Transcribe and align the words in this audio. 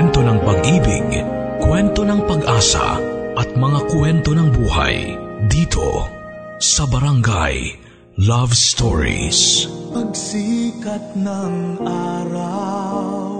kwento 0.00 0.24
ng 0.24 0.40
pag-ibig, 0.48 1.08
kwento 1.60 2.08
ng 2.08 2.24
pag-asa 2.24 2.96
at 3.36 3.52
mga 3.52 3.80
kwento 3.92 4.32
ng 4.32 4.48
buhay 4.48 5.12
dito 5.44 6.08
sa 6.56 6.88
Barangay 6.88 7.76
Love 8.16 8.56
Stories. 8.56 9.68
Pagsikat 9.92 11.20
ng 11.20 11.84
araw 11.84 13.39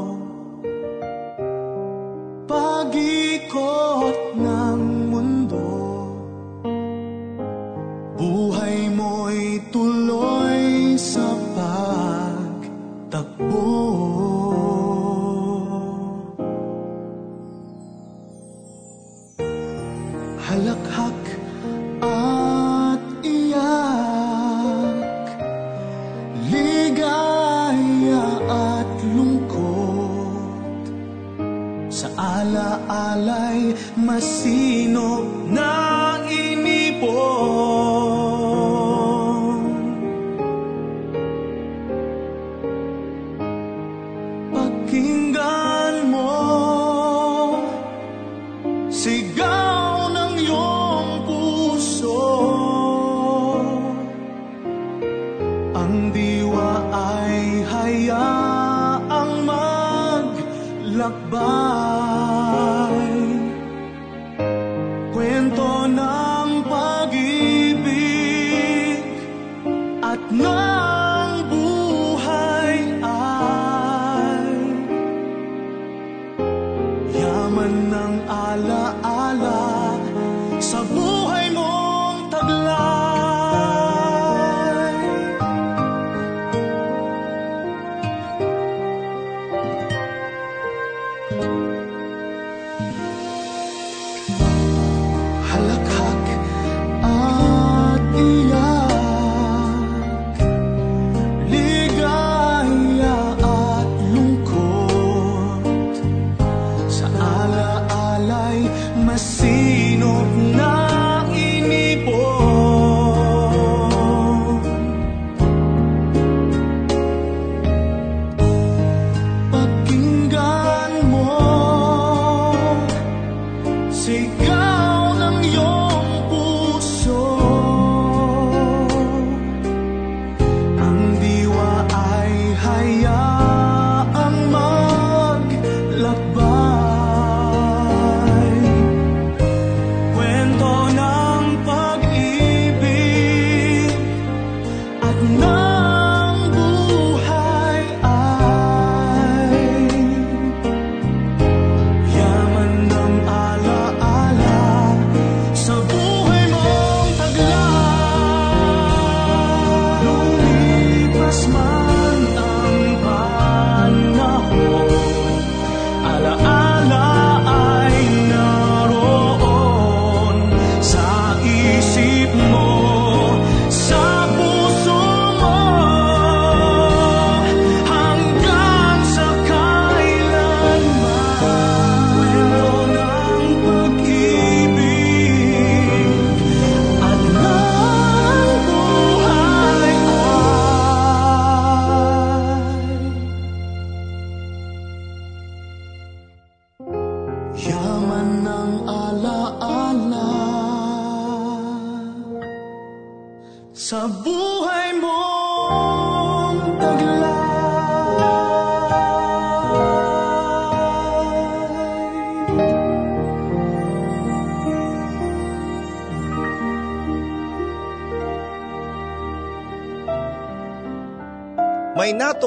At 145.39 145.70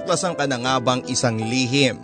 May 0.03 0.11
natuklasan 0.11 0.35
ka 0.35 0.43
na 0.51 0.59
nga 0.59 0.75
bang 0.83 0.99
isang 1.07 1.39
lihim? 1.39 1.95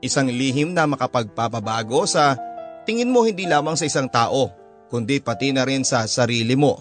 Isang 0.00 0.32
lihim 0.32 0.72
na 0.72 0.88
makapagpapabago 0.88 2.08
sa 2.08 2.40
tingin 2.88 3.12
mo 3.12 3.20
hindi 3.20 3.44
lamang 3.44 3.76
sa 3.76 3.84
isang 3.84 4.08
tao, 4.08 4.48
kundi 4.88 5.20
pati 5.20 5.52
na 5.52 5.68
rin 5.68 5.84
sa 5.84 6.08
sarili 6.08 6.56
mo. 6.56 6.80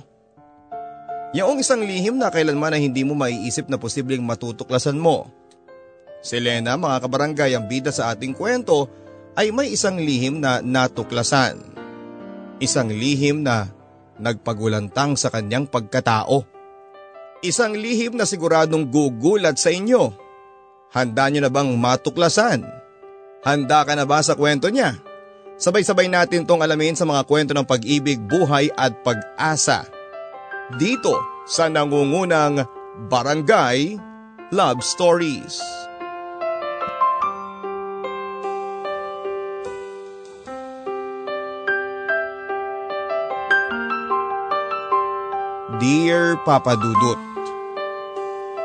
Yung 1.36 1.60
isang 1.60 1.84
lihim 1.84 2.16
na 2.16 2.32
kailanman 2.32 2.72
na 2.72 2.80
hindi 2.80 3.04
mo 3.04 3.12
maiisip 3.12 3.68
na 3.68 3.76
posibleng 3.76 4.24
matutuklasan 4.24 4.96
mo. 4.96 5.28
Si 6.24 6.40
Lena, 6.40 6.80
mga 6.80 7.12
kabarangay, 7.12 7.60
ang 7.60 7.68
bida 7.68 7.92
sa 7.92 8.16
ating 8.16 8.32
kwento 8.32 8.88
ay 9.36 9.52
may 9.52 9.68
isang 9.68 10.00
lihim 10.00 10.40
na 10.40 10.64
natuklasan. 10.64 11.60
Isang 12.64 12.88
lihim 12.88 13.44
na 13.44 13.68
nagpagulantang 14.16 15.20
sa 15.20 15.28
kanyang 15.28 15.68
pagkatao. 15.68 16.48
Isang 17.44 17.76
lihim 17.76 18.16
na 18.16 18.24
siguradong 18.24 18.88
gugulat 18.88 19.60
sa 19.60 19.68
inyo. 19.68 20.23
Handa 20.94 21.26
nyo 21.26 21.42
na 21.42 21.50
bang 21.50 21.74
matuklasan? 21.74 22.62
Handa 23.42 23.82
ka 23.82 23.98
na 23.98 24.06
ba 24.06 24.22
sa 24.22 24.38
kwento 24.38 24.70
niya? 24.70 25.02
Sabay-sabay 25.58 26.06
natin 26.06 26.46
tong 26.46 26.62
alamin 26.62 26.94
sa 26.94 27.02
mga 27.02 27.26
kwento 27.26 27.58
ng 27.58 27.66
pag-ibig, 27.66 28.22
buhay 28.22 28.70
at 28.78 28.94
pag-asa. 29.02 29.90
Dito 30.78 31.18
sa 31.50 31.66
nangungunang 31.66 32.62
Barangay 33.10 33.98
Love 34.54 34.86
Stories. 34.86 35.58
Dear 45.82 46.38
Papa 46.46 46.78
Dudut, 46.78 47.33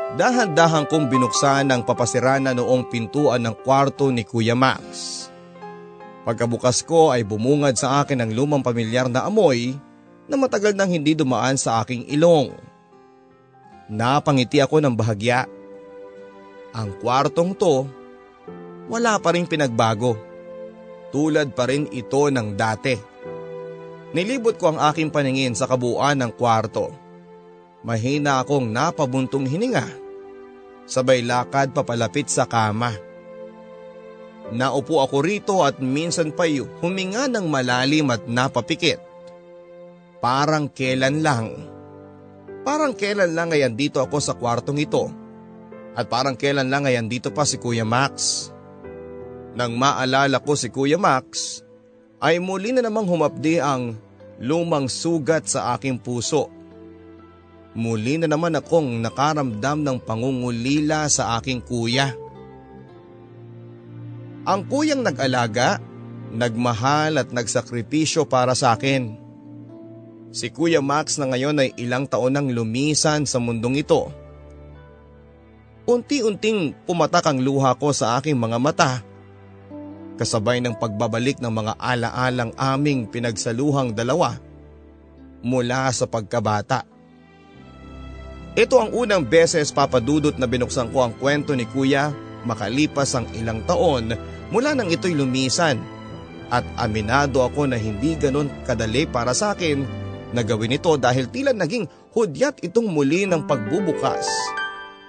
Dahan-dahan 0.09 0.89
kong 0.89 1.05
binuksan 1.05 1.69
ang 1.69 1.85
papasirana 1.85 2.57
noong 2.57 2.89
pintuan 2.89 3.45
ng 3.45 3.53
kwarto 3.61 4.09
ni 4.09 4.25
Kuya 4.25 4.57
Max. 4.57 5.29
Pagkabukas 6.25 6.81
ko 6.81 7.13
ay 7.13 7.21
bumungad 7.21 7.77
sa 7.77 8.01
akin 8.01 8.25
ang 8.25 8.31
lumang 8.33 8.65
pamilyar 8.65 9.05
na 9.05 9.29
amoy 9.29 9.77
na 10.25 10.33
matagal 10.33 10.73
nang 10.73 10.89
hindi 10.89 11.13
dumaan 11.13 11.61
sa 11.61 11.85
aking 11.85 12.09
ilong. 12.09 12.57
Napangiti 13.89 14.57
ako 14.57 14.81
ng 14.81 14.97
bahagya. 14.97 15.45
Ang 16.73 16.89
kwartong 17.01 17.53
to, 17.53 17.85
wala 18.89 19.17
pa 19.21 19.33
rin 19.37 19.45
pinagbago. 19.45 20.17
Tulad 21.13 21.53
pa 21.53 21.69
rin 21.69 21.85
ito 21.89 22.29
ng 22.29 22.57
dati. 22.57 22.97
Nilibot 24.13 24.57
ko 24.57 24.73
ang 24.73 24.81
aking 24.89 25.13
paningin 25.13 25.53
sa 25.53 25.69
kabuuan 25.69 26.17
ng 26.17 26.33
kwarto. 26.33 26.93
Mahina 27.79 28.43
akong 28.43 28.67
napabuntong 28.67 29.47
hininga. 29.47 29.87
Sabay 30.83 31.23
lakad 31.23 31.71
papalapit 31.71 32.27
sa 32.27 32.43
kama. 32.43 32.91
Naupo 34.49 35.05
ako 35.05 35.17
rito 35.21 35.61
at 35.61 35.77
minsan 35.77 36.33
pa 36.33 36.49
huminga 36.81 37.29
ng 37.29 37.45
malalim 37.45 38.09
at 38.09 38.25
napapikit. 38.25 38.97
Parang 40.19 40.67
kailan 40.67 41.21
lang. 41.21 41.45
Parang 42.65 42.91
kailan 42.91 43.31
lang 43.31 43.53
ngayon 43.53 43.77
dito 43.77 44.03
ako 44.03 44.17
sa 44.19 44.35
kwartong 44.35 44.81
ito. 44.81 45.07
At 45.95 46.11
parang 46.11 46.35
kailan 46.35 46.67
lang 46.67 46.83
ngayon 46.83 47.07
dito 47.07 47.31
pa 47.31 47.47
si 47.47 47.61
Kuya 47.61 47.87
Max. 47.87 48.49
Nang 49.55 49.79
maalala 49.79 50.43
ko 50.43 50.57
si 50.57 50.67
Kuya 50.67 50.99
Max, 50.99 51.61
ay 52.19 52.43
muli 52.43 52.75
na 52.75 52.83
namang 52.83 53.07
humapdi 53.07 53.63
ang 53.63 53.95
lumang 54.43 54.91
sugat 54.91 55.47
sa 55.47 55.75
aking 55.77 56.01
puso. 56.01 56.58
Muli 57.77 58.17
na 58.17 58.25
naman 58.25 58.57
akong 58.57 58.97
nakaramdam 59.01 59.85
ng 59.85 59.97
pangungulila 60.01 61.05
sa 61.05 61.37
aking 61.37 61.61
kuya. 61.61 62.17
Ang 64.49 64.65
kuyang 64.65 65.05
nag-alaga, 65.05 65.77
nagmahal 66.33 67.21
at 67.21 67.29
nagsakripisyo 67.29 68.25
para 68.25 68.57
sa 68.57 68.73
akin. 68.73 69.13
Si 70.29 70.49
Kuya 70.53 70.81
Max 70.81 71.17
na 71.17 71.29
ngayon 71.29 71.61
ay 71.61 71.69
ilang 71.81 72.05
taon 72.05 72.37
nang 72.37 72.49
lumisan 72.49 73.25
sa 73.25 73.41
mundong 73.41 73.81
ito. 73.81 74.09
Unti-unting 75.89 76.77
pumatak 76.85 77.25
ang 77.25 77.41
luha 77.41 77.73
ko 77.73 77.89
sa 77.89 78.17
aking 78.21 78.37
mga 78.37 78.57
mata. 78.61 78.91
Kasabay 80.21 80.61
ng 80.61 80.77
pagbabalik 80.77 81.41
ng 81.41 81.49
mga 81.49 81.73
alaalang 81.81 82.53
aming 82.57 83.09
pinagsaluhang 83.09 83.97
dalawa 83.97 84.37
mula 85.41 85.89
sa 85.89 86.05
pagkabata. 86.05 86.85
Ito 88.59 88.75
ang 88.75 88.91
unang 88.91 89.23
beses 89.23 89.71
papadudot 89.71 90.35
na 90.35 90.43
binuksan 90.43 90.91
ko 90.91 91.07
ang 91.07 91.15
kwento 91.15 91.55
ni 91.55 91.63
Kuya 91.63 92.11
makalipas 92.43 93.15
ang 93.15 93.23
ilang 93.31 93.63
taon 93.63 94.11
mula 94.51 94.75
nang 94.75 94.91
ito'y 94.91 95.15
lumisan 95.15 95.79
at 96.51 96.67
aminado 96.75 97.39
ako 97.39 97.71
na 97.71 97.79
hindi 97.79 98.19
ganon 98.19 98.51
kadali 98.67 99.07
para 99.07 99.31
sa 99.31 99.55
akin 99.55 99.87
na 100.35 100.43
gawin 100.43 100.75
ito 100.75 100.91
dahil 100.99 101.31
tila 101.31 101.55
naging 101.55 101.87
hudyat 102.11 102.59
itong 102.59 102.91
muli 102.91 103.23
ng 103.23 103.47
pagbubukas 103.47 104.27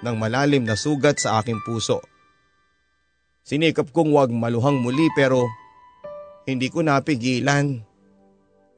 ng 0.06 0.14
malalim 0.14 0.62
na 0.62 0.78
sugat 0.78 1.18
sa 1.18 1.42
aking 1.42 1.58
puso. 1.66 1.98
Sinikap 3.42 3.90
kong 3.90 4.14
wag 4.14 4.30
maluhang 4.30 4.78
muli 4.78 5.10
pero 5.18 5.42
hindi 6.46 6.70
ko 6.70 6.86
napigilan. 6.86 7.82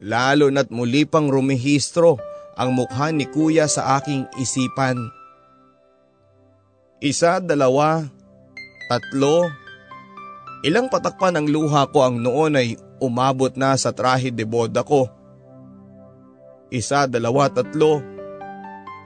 Lalo 0.00 0.48
na't 0.48 0.72
muli 0.72 1.04
pang 1.04 1.28
rumihistro 1.28 2.31
ang 2.58 2.76
mukha 2.76 3.10
ni 3.14 3.28
kuya 3.28 3.68
sa 3.68 3.98
aking 4.00 4.28
isipan. 4.38 4.98
Isa, 7.02 7.42
dalawa, 7.42 8.06
tatlo, 8.86 9.50
Ilang 10.62 10.86
patakpan 10.86 11.34
ng 11.42 11.50
luha 11.50 11.90
ko 11.90 12.06
ang 12.06 12.22
noon 12.22 12.54
ay 12.54 12.78
umabot 13.02 13.50
na 13.58 13.74
sa 13.74 13.90
trahe 13.90 14.30
de 14.30 14.46
boda 14.46 14.86
ko. 14.86 15.10
Isa, 16.70 17.10
dalawa, 17.10 17.50
tatlo. 17.50 17.98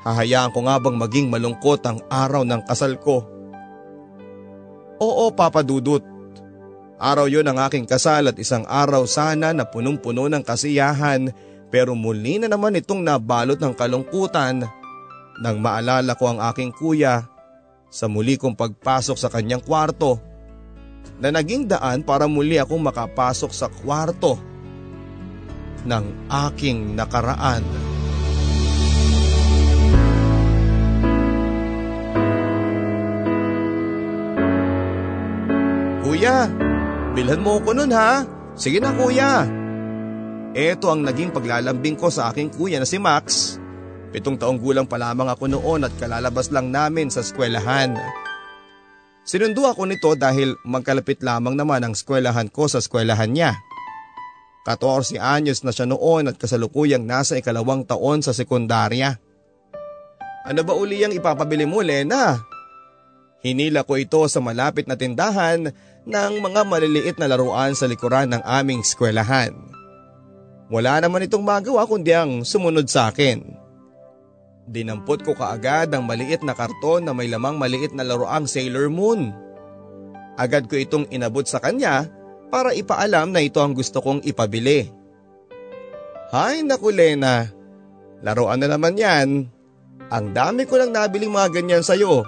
Hahayaan 0.05 0.53
ko 0.53 0.69
nga 0.69 0.77
bang 0.77 1.01
maging 1.01 1.33
malungkot 1.33 1.81
ang 1.89 2.05
araw 2.13 2.45
ng 2.45 2.61
kasal 2.69 3.01
ko? 3.01 3.25
Oo, 5.01 5.33
Papa 5.33 5.65
Dudut. 5.65 6.05
Araw 7.01 7.25
yon 7.29 7.49
ang 7.49 7.61
aking 7.65 7.89
kasal 7.89 8.29
at 8.29 8.37
isang 8.37 8.65
araw 8.69 9.09
sana 9.09 9.57
na 9.57 9.65
punong-puno 9.65 10.29
ng 10.29 10.45
kasiyahan 10.45 11.33
pero 11.77 11.93
muli 11.93 12.41
na 12.41 12.49
naman 12.49 12.73
itong 12.81 13.05
nabalot 13.05 13.61
ng 13.61 13.77
kalungkutan 13.77 14.65
nang 15.37 15.57
maalala 15.61 16.17
ko 16.17 16.33
ang 16.33 16.41
aking 16.49 16.73
kuya 16.73 17.29
sa 17.93 18.09
muli 18.09 18.41
kong 18.41 18.57
pagpasok 18.57 19.13
sa 19.21 19.29
kanyang 19.29 19.61
kwarto 19.61 20.17
na 21.21 21.29
naging 21.29 21.69
daan 21.69 22.01
para 22.01 22.25
muli 22.25 22.57
akong 22.57 22.81
makapasok 22.81 23.53
sa 23.53 23.69
kwarto 23.69 24.41
ng 25.85 26.05
aking 26.49 26.97
nakaraan. 26.97 27.61
Kuya, 36.01 36.49
bilhan 37.13 37.45
mo 37.45 37.61
ko 37.61 37.77
nun 37.77 37.93
ha. 37.93 38.25
Sige 38.57 38.81
na 38.81 38.97
kuya. 38.97 39.66
Ito 40.57 40.89
ang 40.89 41.05
naging 41.05 41.37
paglalambing 41.37 42.01
ko 42.01 42.09
sa 42.09 42.33
aking 42.33 42.49
kuya 42.49 42.81
na 42.81 42.89
si 42.89 42.97
Max. 42.97 43.61
Pitong 44.09 44.41
taong 44.41 44.57
gulang 44.57 44.89
pa 44.89 44.97
lamang 44.97 45.29
ako 45.29 45.53
noon 45.53 45.85
at 45.85 45.93
kalalabas 46.01 46.49
lang 46.49 46.73
namin 46.73 47.13
sa 47.13 47.21
eskwelahan. 47.21 47.93
Sinundo 49.21 49.69
ako 49.69 49.85
nito 49.85 50.17
dahil 50.17 50.57
magkalapit 50.65 51.21
lamang 51.21 51.61
naman 51.61 51.85
ang 51.85 51.93
eskwelahan 51.93 52.49
ko 52.49 52.73
sa 52.73 52.81
eskwelahan 52.81 53.37
niya. 53.37 53.53
14 54.65 55.21
anyos 55.21 55.61
na 55.61 55.77
siya 55.77 55.85
noon 55.85 56.33
at 56.33 56.41
kasalukuyang 56.41 57.05
nasa 57.05 57.37
ikalawang 57.37 57.85
taon 57.85 58.25
sa 58.25 58.33
sekundarya. 58.33 59.21
Ano 60.49 60.65
ba 60.65 60.73
uli 60.73 61.05
ang 61.05 61.13
ipapabili 61.13 61.69
mo, 61.69 61.85
Lena? 61.85 62.41
Hinila 63.45 63.85
ko 63.85 64.01
ito 64.01 64.25
sa 64.25 64.41
malapit 64.41 64.89
na 64.89 64.97
tindahan 64.97 65.69
ng 66.09 66.33
mga 66.41 66.65
maliliit 66.65 67.21
na 67.21 67.29
laruan 67.29 67.77
sa 67.77 67.85
likuran 67.85 68.33
ng 68.33 68.41
aming 68.41 68.81
eskwelahan. 68.81 69.76
Wala 70.67 70.99
naman 70.99 71.23
itong 71.23 71.47
magawa 71.47 71.87
kundi 71.87 72.11
ang 72.11 72.43
sumunod 72.43 72.91
sa 72.91 73.15
akin. 73.15 73.39
Dinampot 74.67 75.23
ko 75.23 75.39
kaagad 75.39 75.95
ang 75.95 76.03
maliit 76.03 76.43
na 76.43 76.59
karton 76.59 77.07
na 77.07 77.15
may 77.15 77.31
lamang 77.31 77.55
maliit 77.55 77.95
na 77.95 78.03
laruang 78.03 78.51
Sailor 78.51 78.91
Moon. 78.91 79.31
Agad 80.35 80.67
ko 80.67 80.75
itong 80.75 81.07
inabot 81.15 81.47
sa 81.47 81.63
kanya 81.63 82.11
para 82.51 82.75
ipaalam 82.75 83.31
na 83.31 83.47
ito 83.47 83.63
ang 83.63 83.79
gusto 83.79 84.03
kong 84.03 84.27
ipabili. 84.27 84.91
Hay 86.35 86.67
naku 86.67 86.91
Lena, 86.91 87.47
laruan 88.27 88.59
na 88.59 88.67
naman 88.67 88.99
yan. 88.99 89.47
Ang 90.11 90.27
dami 90.35 90.67
ko 90.67 90.83
lang 90.83 90.91
nabiling 90.91 91.31
mga 91.31 91.63
ganyan 91.63 91.87
sa'yo. 91.87 92.27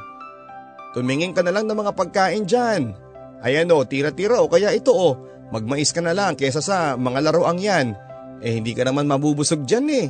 Tumingin 0.94 1.34
ka 1.34 1.42
na 1.42 1.50
lang 1.50 1.66
ng 1.66 1.74
mga 1.74 1.92
pagkain 1.98 2.46
dyan. 2.46 2.94
Ayan 3.42 3.70
o, 3.74 3.82
tira-tira 3.82 4.38
o 4.38 4.46
kaya 4.46 4.70
ito 4.70 4.94
o, 4.94 5.18
magmais 5.50 5.90
ka 5.90 5.98
na 5.98 6.14
lang 6.14 6.38
kesa 6.38 6.62
sa 6.62 6.94
mga 6.94 7.18
laruang 7.18 7.58
yan 7.58 8.07
eh 8.42 8.58
hindi 8.58 8.72
ka 8.74 8.86
naman 8.86 9.10
mabubusog 9.10 9.66
dyan 9.66 9.86
eh. 9.90 10.08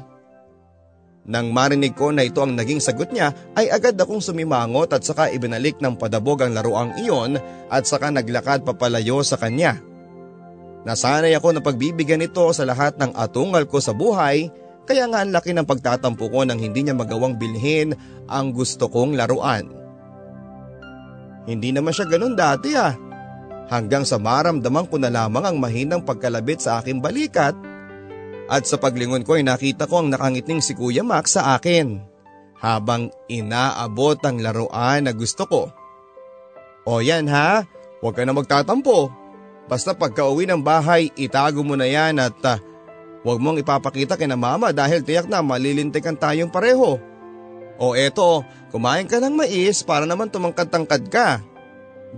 Nang 1.29 1.53
marinig 1.53 1.93
ko 1.93 2.09
na 2.09 2.25
ito 2.25 2.41
ang 2.41 2.57
naging 2.57 2.81
sagot 2.81 3.13
niya 3.13 3.37
ay 3.53 3.69
agad 3.69 4.01
akong 4.01 4.25
sumimangot 4.25 4.97
at 4.97 5.05
saka 5.05 5.29
ibinalik 5.29 5.77
ng 5.77 6.01
padabog 6.01 6.41
ang 6.41 6.57
laruang 6.57 6.97
iyon 6.97 7.37
at 7.69 7.85
saka 7.85 8.09
naglakad 8.09 8.65
papalayo 8.65 9.21
sa 9.21 9.37
kanya. 9.37 9.77
Nasanay 10.89 11.37
ako 11.37 11.53
na 11.53 11.61
pagbibigyan 11.61 12.25
ito 12.25 12.49
sa 12.57 12.65
lahat 12.65 12.97
ng 12.97 13.13
atungal 13.13 13.69
ko 13.69 13.77
sa 13.77 13.93
buhay 13.93 14.49
kaya 14.89 15.05
nga 15.05 15.21
ang 15.21 15.37
laki 15.37 15.53
ng 15.53 15.69
pagtatampo 15.69 16.33
ko 16.33 16.49
nang 16.49 16.57
hindi 16.57 16.81
niya 16.81 16.97
magawang 16.97 17.37
bilhin 17.37 17.93
ang 18.25 18.57
gusto 18.57 18.89
kong 18.89 19.13
laruan. 19.13 19.69
Hindi 21.45 21.77
naman 21.77 21.93
siya 21.93 22.09
ganun 22.09 22.33
dati 22.33 22.73
ah. 22.73 22.97
Hanggang 23.69 24.09
sa 24.09 24.17
maramdaman 24.17 24.89
ko 24.89 24.97
na 24.97 25.13
lamang 25.13 25.45
ang 25.45 25.57
mahinang 25.61 26.09
pagkalabit 26.09 26.65
sa 26.65 26.81
aking 26.81 27.05
balikat 27.05 27.53
at 28.49 28.65
sa 28.65 28.81
paglingon 28.81 29.29
ko 29.29 29.37
ay 29.37 29.45
nakita 29.45 29.85
ko 29.85 30.01
ang 30.01 30.09
nakangiting 30.09 30.65
si 30.65 30.73
Kuya 30.73 31.05
Max 31.05 31.37
sa 31.37 31.55
akin 31.61 32.01
habang 32.59 33.13
inaabot 33.29 34.19
ang 34.25 34.41
laruan 34.41 35.07
na 35.07 35.13
gusto 35.13 35.45
ko. 35.45 35.63
O 36.89 37.05
yan 37.05 37.29
ha, 37.29 37.69
huwag 38.01 38.17
ka 38.17 38.25
na 38.25 38.33
magtatampo. 38.33 39.13
Basta 39.69 39.93
pagka 39.93 40.25
uwi 40.25 40.49
ng 40.49 40.65
bahay, 40.65 41.13
itago 41.21 41.61
mo 41.61 41.77
na 41.77 41.85
yan 41.85 42.17
at 42.17 42.41
uh, 42.49 42.57
huwag 43.21 43.37
mong 43.37 43.61
ipapakita 43.61 44.17
kina 44.17 44.35
mama 44.35 44.73
dahil 44.73 45.05
tiyak 45.05 45.29
na 45.29 45.45
malilintikan 45.45 46.17
tayong 46.17 46.49
pareho. 46.49 46.97
O 47.79 47.93
eto, 47.93 48.43
kumain 48.73 49.05
ka 49.05 49.21
ng 49.21 49.37
mais 49.37 49.85
para 49.85 50.09
naman 50.09 50.33
tumangkad-tangkad 50.33 51.13
ka. 51.13 51.45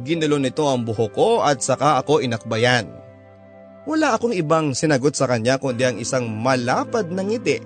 Ginulo 0.06 0.38
nito 0.38 0.62
ang 0.70 0.86
buho 0.86 1.10
ko 1.10 1.42
at 1.42 1.58
saka 1.60 1.98
ako 1.98 2.22
inakbayan. 2.22 2.99
Wala 3.88 4.12
akong 4.12 4.36
ibang 4.36 4.76
sinagot 4.76 5.16
sa 5.16 5.24
kanya 5.24 5.56
kundi 5.56 5.88
ang 5.88 5.96
isang 5.96 6.28
malapad 6.28 7.08
na 7.08 7.24
ngiti. 7.24 7.64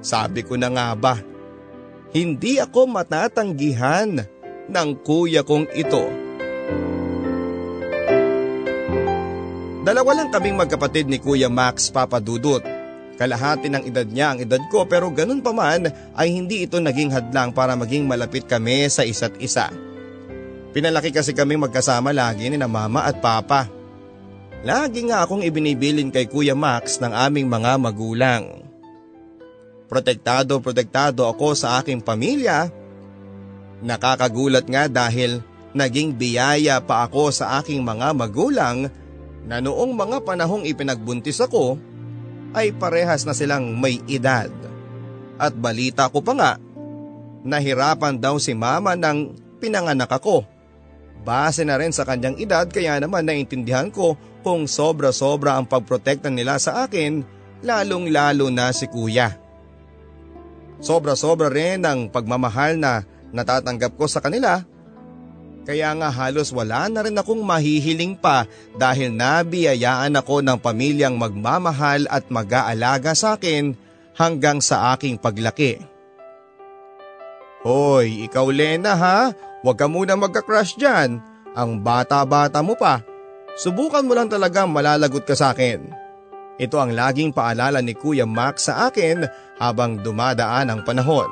Sabi 0.00 0.46
ko 0.46 0.54
na 0.54 0.70
nga 0.70 0.94
ba, 0.94 1.18
hindi 2.14 2.62
ako 2.62 2.86
matatanggihan 2.90 4.22
ng 4.70 4.88
kuya 5.02 5.42
kong 5.42 5.66
ito. 5.74 6.06
Dalawa 9.80 10.22
lang 10.22 10.28
kaming 10.30 10.60
magkapatid 10.60 11.08
ni 11.08 11.18
Kuya 11.18 11.48
Max 11.48 11.88
Papadudot. 11.88 12.62
Kalahati 13.16 13.72
ng 13.72 13.84
edad 13.88 14.06
niya 14.06 14.32
ang 14.32 14.38
edad 14.44 14.60
ko 14.68 14.84
pero 14.84 15.08
ganun 15.10 15.42
pa 15.42 15.52
man 15.52 15.88
ay 16.14 16.28
hindi 16.30 16.64
ito 16.64 16.78
naging 16.78 17.12
hadlang 17.12 17.50
para 17.50 17.74
maging 17.74 18.04
malapit 18.04 18.44
kami 18.44 18.86
sa 18.92 19.02
isa't 19.02 19.34
isa. 19.40 19.72
Pinalaki 20.70 21.10
kasi 21.10 21.34
kami 21.34 21.58
magkasama 21.58 22.14
lagi 22.14 22.46
ni 22.48 22.56
na 22.60 22.70
mama 22.70 23.08
at 23.08 23.18
papa. 23.18 23.79
Lagi 24.60 25.08
nga 25.08 25.24
akong 25.24 25.40
ibinibilin 25.40 26.12
kay 26.12 26.28
Kuya 26.28 26.52
Max 26.52 27.00
ng 27.00 27.16
aming 27.16 27.48
mga 27.48 27.80
magulang. 27.80 28.60
Protektado 29.88 30.60
protektado 30.60 31.24
ako 31.24 31.56
sa 31.56 31.80
aking 31.80 32.04
pamilya. 32.04 32.68
Nakakagulat 33.80 34.68
nga 34.68 34.84
dahil 34.84 35.40
naging 35.72 36.12
biyaya 36.12 36.76
pa 36.84 37.08
ako 37.08 37.32
sa 37.32 37.56
aking 37.56 37.80
mga 37.80 38.12
magulang 38.12 38.92
na 39.48 39.64
noong 39.64 39.96
mga 39.96 40.28
panahong 40.28 40.68
ipinagbuntis 40.68 41.40
ako 41.40 41.80
ay 42.52 42.76
parehas 42.76 43.24
na 43.24 43.32
silang 43.32 43.80
may 43.80 43.96
edad. 44.12 44.52
At 45.40 45.56
balita 45.56 46.12
ko 46.12 46.20
pa 46.20 46.36
nga, 46.36 46.52
nahirapan 47.48 48.20
daw 48.20 48.36
si 48.36 48.52
mama 48.52 48.92
nang 48.92 49.32
pinanganak 49.56 50.12
ako. 50.12 50.44
Base 51.24 51.64
na 51.64 51.80
rin 51.80 51.96
sa 51.96 52.04
kanyang 52.04 52.36
edad 52.36 52.68
kaya 52.68 53.00
naman 53.00 53.24
naintindihan 53.24 53.88
ko 53.88 54.20
kung 54.40 54.64
sobra-sobra 54.68 55.56
ang 55.56 55.68
pagprotekta 55.68 56.28
nila 56.32 56.56
sa 56.56 56.84
akin 56.84 57.22
lalong 57.60 58.08
lalo 58.08 58.48
na 58.48 58.72
si 58.72 58.88
kuya. 58.88 59.36
Sobra-sobra 60.80 61.52
rin 61.52 61.84
ang 61.84 62.08
pagmamahal 62.08 62.80
na 62.80 63.04
natatanggap 63.30 63.94
ko 64.00 64.08
sa 64.08 64.24
kanila 64.24 64.64
kaya 65.70 65.92
nga 65.92 66.08
halos 66.08 66.50
wala 66.50 66.88
na 66.88 67.04
rin 67.04 67.14
akong 67.14 67.44
mahihiling 67.44 68.16
pa 68.16 68.48
dahil 68.74 69.12
nabiyayaan 69.12 70.16
ako 70.16 70.40
ng 70.40 70.58
pamilyang 70.58 71.20
magmamahal 71.20 72.08
at 72.08 72.26
mag-aalaga 72.32 73.12
sa 73.12 73.36
akin 73.36 73.76
hanggang 74.16 74.58
sa 74.64 74.96
aking 74.96 75.20
paglaki. 75.20 75.78
Hoy, 77.60 78.24
ikaw 78.24 78.48
Lena 78.48 78.96
ha, 78.96 79.18
huwag 79.60 79.76
ka 79.76 79.84
muna 79.84 80.16
magka-crush 80.16 80.80
dyan. 80.80 81.20
Ang 81.52 81.84
bata-bata 81.84 82.64
mo 82.64 82.72
pa. 82.72 83.04
Subukan 83.60 84.08
mo 84.08 84.16
lang 84.16 84.32
talagang 84.32 84.72
malalagot 84.72 85.28
ka 85.28 85.36
sa 85.36 85.52
akin. 85.52 85.84
Ito 86.56 86.80
ang 86.80 86.96
laging 86.96 87.36
paalala 87.36 87.84
ni 87.84 87.92
Kuya 87.92 88.24
Max 88.24 88.72
sa 88.72 88.88
akin 88.88 89.28
habang 89.60 90.00
dumadaan 90.00 90.72
ang 90.72 90.80
panahon. 90.80 91.28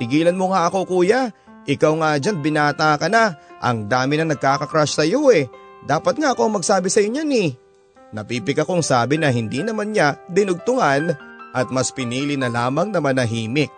Tigilan 0.00 0.36
mo 0.36 0.50
nga 0.50 0.66
ako 0.66 0.88
kuya, 0.88 1.30
ikaw 1.64 1.92
nga 2.00 2.10
dyan, 2.16 2.40
binata 2.40 2.96
ka 2.96 3.08
na. 3.08 3.36
Ang 3.60 3.88
dami 3.88 4.20
na 4.20 4.32
nagkakakrush 4.32 4.96
sa 4.96 5.04
iyo 5.04 5.28
eh. 5.32 5.48
Dapat 5.84 6.20
nga 6.20 6.32
ako 6.32 6.60
magsabi 6.60 6.88
sa 6.88 7.00
inyo 7.04 7.22
ni. 7.24 7.48
Eh. 7.48 7.50
Napipik 8.16 8.60
akong 8.60 8.84
sabi 8.84 9.20
na 9.20 9.28
hindi 9.28 9.60
naman 9.60 9.92
niya 9.92 10.16
dinugtungan 10.30 11.12
at 11.54 11.66
mas 11.68 11.90
pinili 11.90 12.36
na 12.36 12.48
lamang 12.48 12.92
na 12.92 13.00
manahimik. 13.00 13.72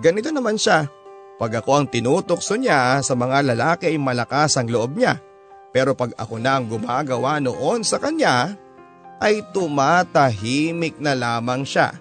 Ganito 0.00 0.28
naman 0.32 0.58
siya. 0.58 0.88
Pag 1.38 1.62
ako 1.62 1.70
ang 1.72 1.86
tinutokso 1.90 2.54
niya 2.58 3.02
sa 3.02 3.14
mga 3.14 3.54
lalaki 3.54 3.90
ay 3.90 3.98
malakas 3.98 4.58
ang 4.58 4.70
loob 4.70 4.96
niya. 4.98 5.18
Pero 5.74 5.98
pag 5.98 6.14
ako 6.14 6.38
na 6.38 6.62
ang 6.62 6.70
gumagawa 6.70 7.42
noon 7.42 7.82
sa 7.82 7.98
kanya, 7.98 8.54
ay 9.18 9.42
tumatahimik 9.50 11.02
na 11.02 11.18
lamang 11.18 11.66
siya. 11.66 11.98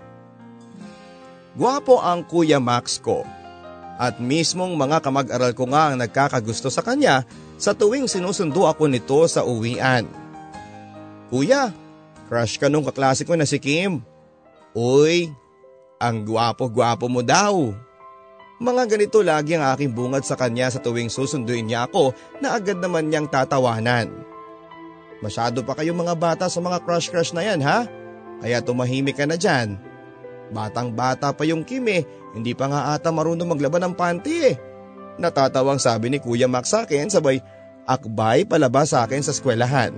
Guwapo 1.57 1.97
ang 1.97 2.21
Kuya 2.21 2.61
Max 2.61 3.01
ko 3.01 3.25
at 3.97 4.17
mismong 4.21 4.73
mga 4.77 5.01
kamag-aral 5.01 5.53
ko 5.57 5.69
nga 5.69 5.89
ang 5.89 6.01
nagkakagusto 6.01 6.69
sa 6.69 6.85
kanya 6.85 7.25
sa 7.61 7.77
tuwing 7.77 8.09
sinusundo 8.09 8.65
ako 8.65 8.89
nito 8.89 9.21
sa 9.29 9.45
uwian. 9.45 10.05
Kuya, 11.33 11.73
crush 12.29 12.61
ka 12.61 12.69
nung 12.69 12.85
kaklase 12.85 13.25
ko 13.25 13.33
na 13.33 13.45
si 13.45 13.57
Kim. 13.57 14.01
Uy, 14.73 15.29
ang 16.01 16.25
gwapo-gwapo 16.25 17.05
mo 17.05 17.21
daw. 17.21 17.73
Mga 18.63 18.95
ganito 18.95 19.19
lagi 19.19 19.59
ang 19.59 19.75
aking 19.75 19.91
bungad 19.91 20.23
sa 20.23 20.39
kanya 20.39 20.71
sa 20.71 20.79
tuwing 20.79 21.11
susunduin 21.11 21.67
niya 21.67 21.83
ako 21.83 22.15
na 22.39 22.55
agad 22.55 22.79
naman 22.79 23.11
niyang 23.11 23.27
tatawanan. 23.27 24.07
Masyado 25.19 25.67
pa 25.67 25.75
kayong 25.75 25.99
mga 25.99 26.15
bata 26.15 26.45
sa 26.47 26.63
mga 26.63 26.79
crush-crush 26.87 27.35
na 27.35 27.43
yan 27.43 27.59
ha? 27.59 27.83
Kaya 28.39 28.63
tumahimik 28.63 29.19
ka 29.19 29.27
na 29.27 29.35
dyan. 29.35 29.75
Batang 30.55 30.95
bata 30.95 31.35
pa 31.35 31.43
yung 31.43 31.67
Kim 31.67 31.91
eh, 31.91 32.07
hindi 32.31 32.55
pa 32.55 32.71
nga 32.71 32.95
ata 32.95 33.11
marunong 33.11 33.51
maglaban 33.51 33.83
ng 33.83 33.95
panty 33.99 34.55
eh. 34.55 34.55
Natatawang 35.19 35.83
sabi 35.83 36.07
ni 36.07 36.23
Kuya 36.23 36.47
Max 36.47 36.71
sa 36.71 36.87
akin 36.87 37.11
sabay 37.11 37.43
akbay 37.83 38.47
palabas 38.47 38.95
sa 38.95 39.03
akin 39.03 39.19
sa 39.19 39.35
eskwelahan. 39.35 39.91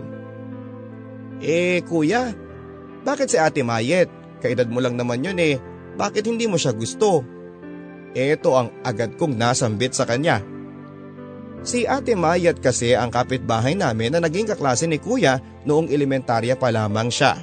Eh 1.38 1.86
kuya, 1.86 2.34
bakit 3.06 3.30
si 3.30 3.38
ate 3.38 3.62
Mayet? 3.62 4.10
Kaedad 4.42 4.66
mo 4.74 4.82
lang 4.82 4.98
naman 4.98 5.22
yun 5.22 5.38
eh, 5.38 5.62
bakit 6.02 6.26
hindi 6.26 6.50
mo 6.50 6.58
siya 6.58 6.74
gusto? 6.74 7.35
Ito 8.16 8.56
ang 8.56 8.72
agad 8.88 9.20
kong 9.20 9.36
nasambit 9.36 9.92
sa 9.92 10.08
kanya. 10.08 10.40
Si 11.66 11.84
ate 11.84 12.16
Mayet 12.16 12.64
kasi 12.64 12.96
ang 12.96 13.12
kapitbahay 13.12 13.76
namin 13.76 14.16
na 14.16 14.24
naging 14.24 14.48
kaklase 14.48 14.88
ni 14.88 15.02
kuya 15.02 15.44
noong 15.68 15.92
elementarya 15.92 16.56
pa 16.56 16.72
lamang 16.72 17.12
siya. 17.12 17.36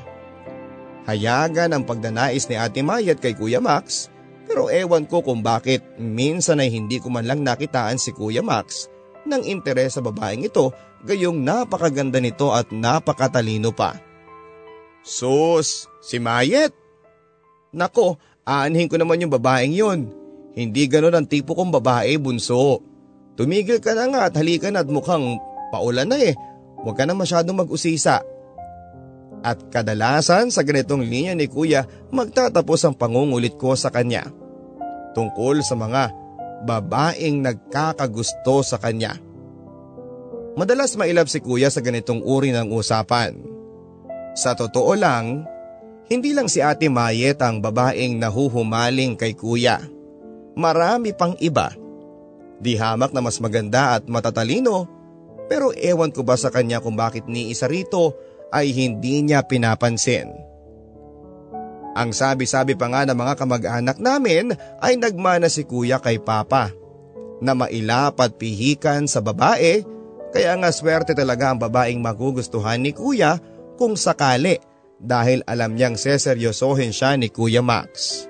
Hayagan 1.04 1.74
ang 1.76 1.84
pagdanais 1.84 2.48
ni 2.48 2.56
ate 2.56 2.80
Mayet 2.80 3.20
kay 3.20 3.36
kuya 3.36 3.60
Max 3.60 4.08
pero 4.46 4.68
ewan 4.68 5.06
ko 5.06 5.20
kung 5.20 5.40
bakit 5.40 5.84
minsan 5.98 6.60
ay 6.62 6.68
hindi 6.68 6.98
ko 6.98 7.08
man 7.08 7.24
lang 7.26 7.40
nakitaan 7.40 7.96
si 7.96 8.10
Kuya 8.12 8.42
Max 8.42 8.90
ng 9.24 9.48
interes 9.48 9.96
sa 9.96 10.02
babaeng 10.02 10.44
ito 10.44 10.74
gayong 11.08 11.40
napakaganda 11.40 12.20
nito 12.20 12.50
at 12.52 12.70
napakatalino 12.70 13.72
pa. 13.74 13.98
Sus, 15.02 15.90
si 15.98 16.22
Mayet! 16.22 16.70
Nako, 17.74 18.20
aanhin 18.46 18.86
ko 18.86 19.00
naman 19.00 19.24
yung 19.24 19.32
babaeng 19.32 19.74
yon. 19.74 20.21
Hindi 20.52 20.84
ganon 20.88 21.16
ang 21.16 21.26
tipo 21.28 21.56
kong 21.56 21.72
babae, 21.80 22.16
bunso. 22.20 22.84
Tumigil 23.38 23.80
ka 23.80 23.96
na 23.96 24.04
nga 24.12 24.20
at 24.28 24.36
halika 24.36 24.68
na 24.68 24.84
at 24.84 24.88
mukhang 24.92 25.40
paulan 25.72 26.12
na 26.12 26.20
eh. 26.20 26.36
Huwag 26.84 26.98
ka 26.98 27.08
na 27.08 27.16
masyadong 27.16 27.64
mag-usisa. 27.64 28.20
At 29.42 29.58
kadalasan 29.72 30.54
sa 30.54 30.62
ganitong 30.62 31.02
linya 31.02 31.34
ni 31.34 31.50
kuya 31.50 31.82
magtatapos 32.14 32.86
ang 32.86 32.94
pangungulit 32.94 33.58
ko 33.58 33.74
sa 33.74 33.90
kanya 33.90 34.30
tungkol 35.12 35.60
sa 35.66 35.74
mga 35.74 36.14
babaeng 36.62 37.42
nagkakagusto 37.42 38.62
sa 38.62 38.78
kanya. 38.78 39.18
Madalas 40.54 40.94
mailap 41.00 41.26
si 41.32 41.40
kuya 41.40 41.72
sa 41.72 41.80
ganitong 41.80 42.20
uri 42.22 42.52
ng 42.52 42.70
usapan. 42.70 43.34
Sa 44.36 44.52
totoo 44.52 44.92
lang, 44.94 45.48
hindi 46.12 46.36
lang 46.36 46.46
si 46.46 46.60
ate 46.60 46.92
Mayet 46.92 47.40
ang 47.40 47.64
babaeng 47.64 48.20
nahuhumaling 48.20 49.16
kay 49.16 49.32
kuya. 49.32 49.80
Marami 50.54 51.16
pang 51.16 51.36
iba. 51.40 51.72
Di 52.62 52.78
hamak 52.78 53.10
na 53.10 53.20
mas 53.24 53.42
maganda 53.42 53.98
at 53.98 54.06
matatalino 54.06 54.86
pero 55.50 55.74
ewan 55.76 56.08
ko 56.08 56.24
ba 56.24 56.38
sa 56.38 56.48
kanya 56.48 56.80
kung 56.80 56.96
bakit 56.96 57.28
ni 57.28 57.52
isa 57.52 57.68
rito 57.68 58.16
ay 58.48 58.72
hindi 58.72 59.20
niya 59.20 59.44
pinapansin. 59.44 60.32
Ang 61.92 62.16
sabi-sabi 62.16 62.72
pa 62.72 62.88
nga 62.88 63.04
ng 63.04 63.16
mga 63.16 63.34
kamag-anak 63.36 64.00
namin 64.00 64.56
ay 64.80 64.96
nagmana 64.96 65.52
si 65.52 65.68
kuya 65.68 66.00
kay 66.00 66.16
papa 66.16 66.72
na 67.44 67.52
mailapat 67.52 68.32
pihikan 68.40 69.04
sa 69.04 69.20
babae 69.20 69.84
kaya 70.32 70.56
nga 70.56 70.72
swerte 70.72 71.12
talaga 71.12 71.52
ang 71.52 71.60
babaeng 71.60 72.00
magugustuhan 72.00 72.80
ni 72.80 72.96
kuya 72.96 73.36
kung 73.76 73.92
sakali 73.92 74.56
dahil 75.02 75.44
alam 75.44 75.76
niyang 75.76 75.98
seseryosohin 75.98 76.94
siya 76.94 77.18
ni 77.18 77.28
Kuya 77.28 77.60
Max. 77.60 78.24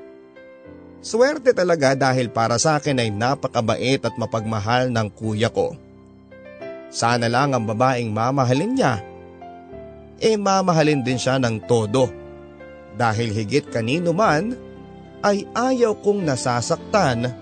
Swerte 1.02 1.50
talaga 1.50 1.98
dahil 1.98 2.30
para 2.30 2.54
sa 2.62 2.78
akin 2.78 3.02
ay 3.02 3.10
napakabait 3.10 3.98
at 3.98 4.14
mapagmahal 4.14 4.86
ng 4.86 5.10
kuya 5.10 5.50
ko. 5.50 5.74
Sana 6.94 7.26
lang 7.26 7.58
ang 7.58 7.66
babaeng 7.66 8.14
mamahalin 8.14 8.78
niya. 8.78 9.02
Eh 10.22 10.38
mamahalin 10.38 11.02
din 11.02 11.18
siya 11.18 11.42
ng 11.42 11.66
todo 11.66 12.06
dahil 12.94 13.34
higit 13.34 13.66
kanino 13.66 14.14
man 14.14 14.54
ay 15.26 15.42
ayaw 15.50 15.98
kong 15.98 16.22
nasasaktan 16.22 17.34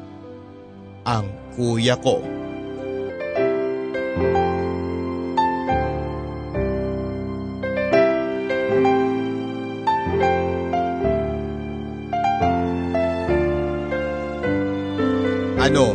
ang 1.05 1.29
kuya 1.52 2.00
ko. 2.00 2.39
Ano, 15.71 15.95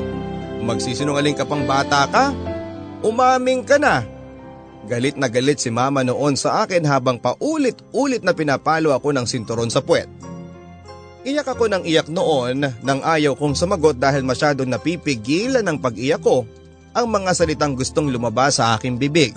magsisinungaling 0.64 1.36
ka 1.36 1.44
pang 1.44 1.68
bata 1.68 2.08
ka? 2.08 2.32
Umaming 3.04 3.68
ka 3.68 3.76
na. 3.76 4.08
Galit 4.88 5.20
na 5.20 5.28
galit 5.28 5.60
si 5.60 5.68
mama 5.68 6.00
noon 6.00 6.40
sa 6.40 6.64
akin 6.64 6.88
habang 6.88 7.20
paulit-ulit 7.20 8.24
na 8.24 8.32
pinapalo 8.32 8.96
ako 8.96 9.12
ng 9.12 9.28
sinturon 9.28 9.68
sa 9.68 9.84
puwet. 9.84 10.08
Iyak 11.28 11.60
ako 11.60 11.68
ng 11.68 11.84
iyak 11.84 12.08
noon 12.08 12.72
nang 12.88 13.04
ayaw 13.04 13.36
kong 13.36 13.52
sumagot 13.52 14.00
dahil 14.00 14.24
masyadong 14.24 14.72
napipigilan 14.72 15.68
ng 15.68 15.84
pag-iyak 15.84 16.24
ko 16.24 16.48
ang 16.96 17.12
mga 17.12 17.36
salitang 17.36 17.76
gustong 17.76 18.08
lumabas 18.08 18.64
sa 18.64 18.80
aking 18.80 18.96
bibig. 18.96 19.36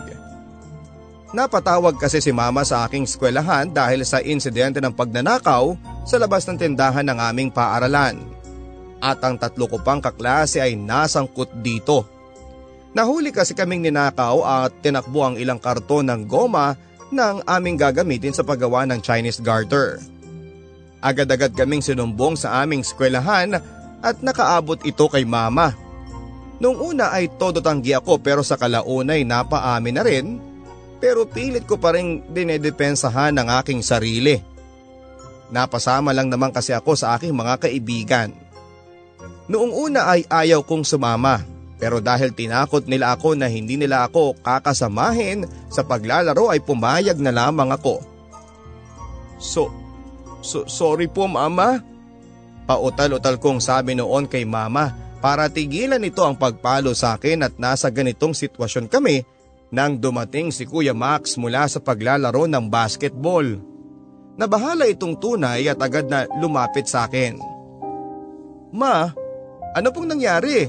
Napatawag 1.35 1.99
kasi 1.99 2.23
si 2.23 2.30
mama 2.30 2.62
sa 2.62 2.87
aking 2.87 3.11
eskwelahan 3.11 3.75
dahil 3.75 4.07
sa 4.07 4.23
insidente 4.23 4.78
ng 4.78 4.95
pagnanakaw 4.95 5.75
sa 6.07 6.14
labas 6.14 6.47
ng 6.47 6.62
tindahan 6.62 7.11
ng 7.11 7.18
aming 7.26 7.50
paaralan. 7.50 8.38
At 8.99 9.23
ang 9.23 9.38
tatlo 9.38 9.71
ko 9.71 9.78
pang 9.78 10.02
kaklase 10.02 10.59
ay 10.59 10.75
nasangkot 10.75 11.55
dito. 11.62 12.07
Nahuli 12.97 13.31
kasi 13.31 13.55
kaming 13.55 13.87
ninakaw 13.87 14.43
at 14.43 14.75
tinakbo 14.83 15.23
ang 15.23 15.37
ilang 15.38 15.62
karton 15.62 16.09
ng 16.11 16.26
goma 16.26 16.75
ng 17.14 17.47
aming 17.47 17.78
gagamitin 17.78 18.35
sa 18.35 18.43
paggawa 18.43 18.85
ng 18.88 18.99
Chinese 18.99 19.38
garter. 19.38 20.02
Agad-agad 20.99 21.55
kaming 21.55 21.85
sinumbong 21.85 22.35
sa 22.35 22.59
aming 22.64 22.83
eskwelahan 22.83 23.62
at 24.02 24.17
nakaabot 24.19 24.83
ito 24.83 25.07
kay 25.07 25.23
mama. 25.23 25.75
Nung 26.59 26.75
una 26.83 27.14
ay 27.14 27.31
todo 27.38 27.62
tanggi 27.62 27.95
ako 27.95 28.19
pero 28.19 28.43
sa 28.43 28.59
kalaunay 28.59 29.23
napaamin 29.23 29.95
na 29.95 30.02
rin 30.02 30.26
pero 30.99 31.23
pilit 31.31 31.62
ko 31.62 31.78
pa 31.78 31.95
rin 31.95 32.26
dinedepensahan 32.35 33.31
ng 33.38 33.47
aking 33.62 33.81
sarili. 33.87 34.43
Napasama 35.55 36.11
lang 36.11 36.28
naman 36.28 36.50
kasi 36.50 36.75
ako 36.75 36.99
sa 36.99 37.14
aking 37.14 37.31
mga 37.31 37.62
kaibigan. 37.62 38.35
Noong 39.49 39.73
una 39.73 40.12
ay 40.12 40.28
ayaw 40.28 40.61
kong 40.61 40.85
sumama 40.85 41.59
pero 41.78 42.02
dahil 42.02 42.35
tinakot 42.35 42.90
nila 42.90 43.14
ako 43.14 43.38
na 43.38 43.47
hindi 43.47 43.78
nila 43.78 44.11
ako 44.11 44.35
kakasamahin 44.43 45.47
sa 45.71 45.87
paglalaro 45.87 46.50
ay 46.50 46.59
pumayag 46.59 47.23
na 47.23 47.31
lamang 47.31 47.71
ako. 47.71 48.02
So, 49.38 49.71
so 50.43 50.67
sorry 50.67 51.07
po 51.07 51.31
mama. 51.31 51.81
Pautal-utal 52.67 53.38
kong 53.38 53.62
sabi 53.62 53.95
noon 53.95 54.26
kay 54.28 54.43
mama 54.45 54.93
para 55.23 55.49
tigilan 55.49 56.02
ito 56.02 56.21
ang 56.21 56.37
pagpalo 56.37 56.93
sa 56.93 57.17
akin 57.17 57.47
at 57.47 57.55
nasa 57.57 57.88
ganitong 57.88 58.35
sitwasyon 58.35 58.90
kami 58.90 59.25
nang 59.71 59.97
dumating 59.97 60.50
si 60.50 60.67
Kuya 60.67 60.93
Max 60.93 61.38
mula 61.38 61.64
sa 61.71 61.78
paglalaro 61.78 62.45
ng 62.50 62.67
basketball. 62.69 63.47
Nabahala 64.35 64.85
itong 64.90 65.17
tunay 65.17 65.71
at 65.71 65.78
agad 65.78 66.11
na 66.11 66.26
lumapit 66.38 66.90
sa 66.90 67.07
akin. 67.07 67.38
Ma, 68.75 69.11
ano 69.78 69.94
pong 69.94 70.11
nangyari? 70.11 70.66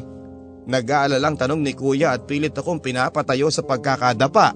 Nag-aalalang 0.69 1.33
tanong 1.33 1.61
ni 1.65 1.73
Kuya 1.73 2.13
at 2.13 2.29
pilit 2.29 2.53
akong 2.53 2.77
pinapatayo 2.77 3.49
sa 3.49 3.65
pagkakadapa. 3.65 4.53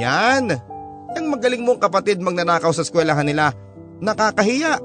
Yan, 0.00 0.48
yung 1.14 1.28
magaling 1.28 1.62
mong 1.62 1.78
kapatid 1.78 2.18
magnanakaw 2.24 2.72
sa 2.72 2.82
eskwelahan 2.82 3.28
nila, 3.28 3.52
nakakahiya. 4.00 4.80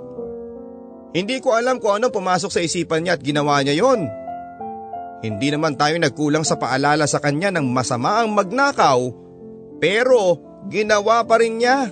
Hindi 1.16 1.42
ko 1.42 1.58
alam 1.58 1.82
kung 1.82 1.98
ano 1.98 2.13
pumasok 2.13 2.51
sa 2.54 2.62
isipan 2.62 3.01
niya 3.08 3.18
at 3.18 3.25
ginawa 3.25 3.63
niya 3.66 3.80
yon. 3.82 4.06
Hindi 5.25 5.50
naman 5.50 5.75
tayo 5.75 5.98
nagkulang 5.98 6.46
sa 6.46 6.56
paalala 6.56 7.10
sa 7.10 7.18
kanya 7.20 7.50
ng 7.56 7.66
masama 7.66 8.22
ang 8.22 8.32
magnakaw 8.32 9.10
pero 9.82 10.39
ginawa 10.70 11.25
pa 11.25 11.42
rin 11.42 11.60
niya. 11.60 11.89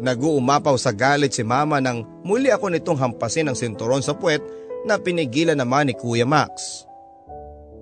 Naguumapaw 0.00 0.80
sa 0.80 0.94
galit 0.96 1.36
si 1.36 1.44
mama 1.44 1.82
nang 1.82 2.06
muli 2.24 2.48
ako 2.48 2.72
nitong 2.72 2.96
hampasin 2.96 3.52
ang 3.52 3.56
sinturon 3.58 4.00
sa 4.00 4.16
puwet 4.16 4.40
na 4.84 4.96
pinigilan 4.96 5.56
naman 5.56 5.90
ni 5.90 5.94
Kuya 5.96 6.24
Max. 6.24 6.84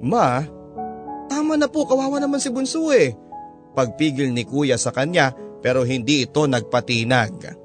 Ma, 0.02 0.42
tama 1.26 1.54
na 1.58 1.66
po 1.66 1.86
kawawa 1.86 2.18
naman 2.22 2.42
si 2.42 2.50
Bunso 2.50 2.90
eh. 2.94 3.14
Pagpigil 3.74 4.34
ni 4.34 4.42
Kuya 4.46 4.78
sa 4.78 4.90
kanya 4.90 5.34
pero 5.62 5.82
hindi 5.82 6.26
ito 6.26 6.46
nagpatinag. 6.46 7.58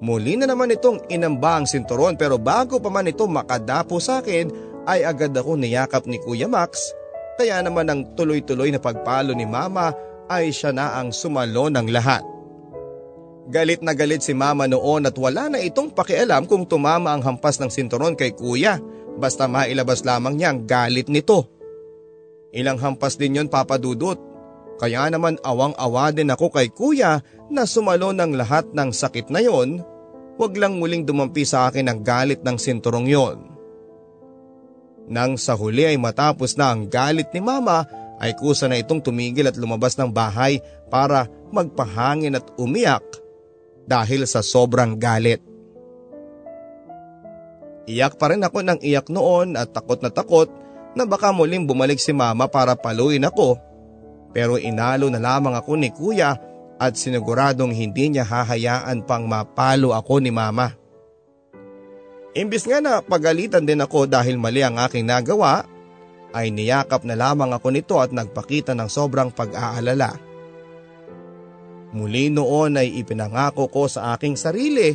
Muli 0.00 0.40
na 0.40 0.48
naman 0.48 0.72
itong 0.72 1.12
inamba 1.12 1.60
ang 1.60 1.66
sinturon 1.68 2.16
pero 2.16 2.40
bago 2.40 2.80
pa 2.80 2.88
man 2.88 3.10
ito 3.10 3.28
makadapo 3.28 4.00
sa 4.00 4.24
akin 4.24 4.48
ay 4.88 5.04
agad 5.04 5.36
ako 5.36 5.60
niyakap 5.60 6.08
ni 6.08 6.16
Kuya 6.16 6.48
Max 6.48 6.96
kaya 7.36 7.60
naman 7.64 7.88
ang 7.88 8.00
tuloy-tuloy 8.16 8.72
na 8.72 8.80
pagpalo 8.80 9.32
ni 9.36 9.44
mama 9.44 9.92
ay 10.28 10.52
siya 10.52 10.76
na 10.76 11.00
ang 11.00 11.08
sumalo 11.08 11.72
ng 11.72 11.88
lahat. 11.88 12.39
Galit 13.50 13.82
na 13.82 13.98
galit 13.98 14.22
si 14.22 14.30
mama 14.30 14.70
noon 14.70 15.10
at 15.10 15.18
wala 15.18 15.50
na 15.50 15.58
itong 15.58 15.90
pakialam 15.90 16.46
kung 16.46 16.70
tumama 16.70 17.10
ang 17.10 17.26
hampas 17.26 17.58
ng 17.58 17.66
sinturon 17.66 18.14
kay 18.14 18.30
kuya 18.30 18.78
basta 19.18 19.50
mailabas 19.50 20.06
lamang 20.06 20.38
niya 20.38 20.54
ang 20.54 20.70
galit 20.70 21.10
nito. 21.10 21.50
Ilang 22.54 22.78
hampas 22.78 23.18
din 23.18 23.42
yon 23.42 23.50
papadudot 23.50 24.16
kaya 24.78 25.10
naman 25.10 25.36
awang-awa 25.42 26.14
din 26.14 26.30
ako 26.30 26.54
kay 26.54 26.70
kuya 26.70 27.26
na 27.50 27.66
sumalo 27.66 28.14
ng 28.14 28.38
lahat 28.38 28.70
ng 28.70 28.94
sakit 28.94 29.34
na 29.34 29.42
yon 29.42 29.82
wag 30.38 30.54
lang 30.54 30.78
muling 30.78 31.02
dumampi 31.02 31.42
sa 31.42 31.66
akin 31.66 31.90
ang 31.90 32.00
galit 32.06 32.40
ng 32.46 32.54
sinturong 32.54 33.10
yon. 33.10 33.38
Nang 35.10 35.34
sa 35.34 35.58
huli 35.58 35.90
ay 35.90 35.98
matapos 35.98 36.54
na 36.54 36.70
ang 36.70 36.86
galit 36.86 37.34
ni 37.34 37.42
mama 37.42 37.82
ay 38.22 38.32
kusa 38.38 38.70
na 38.70 38.78
itong 38.78 39.02
tumigil 39.02 39.50
at 39.50 39.58
lumabas 39.58 39.98
ng 39.98 40.06
bahay 40.06 40.62
para 40.86 41.26
magpahangin 41.50 42.38
at 42.38 42.46
umiyak 42.56 43.02
dahil 43.90 44.22
sa 44.30 44.38
sobrang 44.38 44.94
galit. 44.94 45.42
Iyak 47.90 48.14
pa 48.22 48.30
rin 48.30 48.46
ako 48.46 48.62
ng 48.62 48.78
iyak 48.86 49.10
noon 49.10 49.58
at 49.58 49.74
takot 49.74 49.98
na 49.98 50.14
takot 50.14 50.46
na 50.94 51.02
baka 51.02 51.34
muling 51.34 51.66
bumalik 51.66 51.98
si 51.98 52.14
mama 52.14 52.46
para 52.46 52.78
paluin 52.78 53.26
ako. 53.26 53.58
Pero 54.30 54.62
inalo 54.62 55.10
na 55.10 55.18
lamang 55.18 55.58
ako 55.58 55.74
ni 55.74 55.90
kuya 55.90 56.38
at 56.78 56.94
siniguradong 56.94 57.74
hindi 57.74 58.14
niya 58.14 58.22
hahayaan 58.22 59.02
pang 59.02 59.26
mapalo 59.26 59.90
ako 59.90 60.22
ni 60.22 60.30
mama. 60.30 60.78
Imbis 62.30 62.62
nga 62.62 62.78
na 62.78 63.02
pagalitan 63.02 63.66
din 63.66 63.82
ako 63.82 64.06
dahil 64.06 64.38
mali 64.38 64.62
ang 64.62 64.78
aking 64.78 65.02
nagawa, 65.02 65.66
ay 66.30 66.54
niyakap 66.54 67.02
na 67.02 67.18
lamang 67.18 67.50
ako 67.50 67.74
nito 67.74 67.98
at 67.98 68.14
nagpakita 68.14 68.70
ng 68.78 68.86
sobrang 68.86 69.34
pag-aalala. 69.34 70.29
Muli 71.90 72.30
noon 72.30 72.78
ay 72.78 73.02
ipinangako 73.02 73.66
ko 73.66 73.90
sa 73.90 74.14
aking 74.14 74.38
sarili 74.38 74.94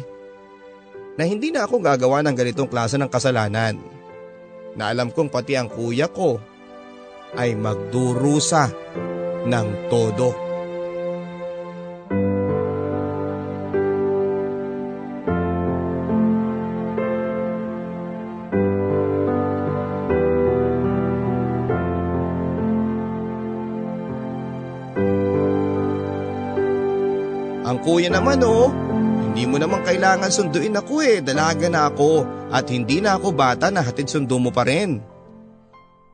na 1.16 1.24
hindi 1.28 1.52
na 1.52 1.68
ako 1.68 1.84
gagawa 1.84 2.24
ng 2.24 2.36
ganitong 2.36 2.72
klase 2.72 2.96
ng 2.96 3.12
kasalanan. 3.12 3.76
Na 4.76 4.92
alam 4.92 5.12
kong 5.12 5.32
pati 5.32 5.56
ang 5.56 5.72
kuya 5.72 6.08
ko 6.12 6.40
ay 7.36 7.56
magdurusa 7.56 8.72
ng 9.48 9.68
todo. 9.92 10.45
Kuya 27.86 28.10
naman 28.10 28.42
oh, 28.42 28.74
hindi 29.30 29.46
mo 29.46 29.62
naman 29.62 29.86
kailangan 29.86 30.34
sunduin 30.34 30.74
ako 30.74 31.06
eh, 31.06 31.22
dalaga 31.22 31.70
na 31.70 31.86
ako 31.86 32.26
at 32.50 32.66
hindi 32.74 32.98
na 32.98 33.14
ako 33.14 33.30
bata 33.30 33.70
na 33.70 33.86
hatid 33.86 34.10
sundo 34.10 34.42
mo 34.42 34.50
pa 34.50 34.66
rin. 34.66 35.06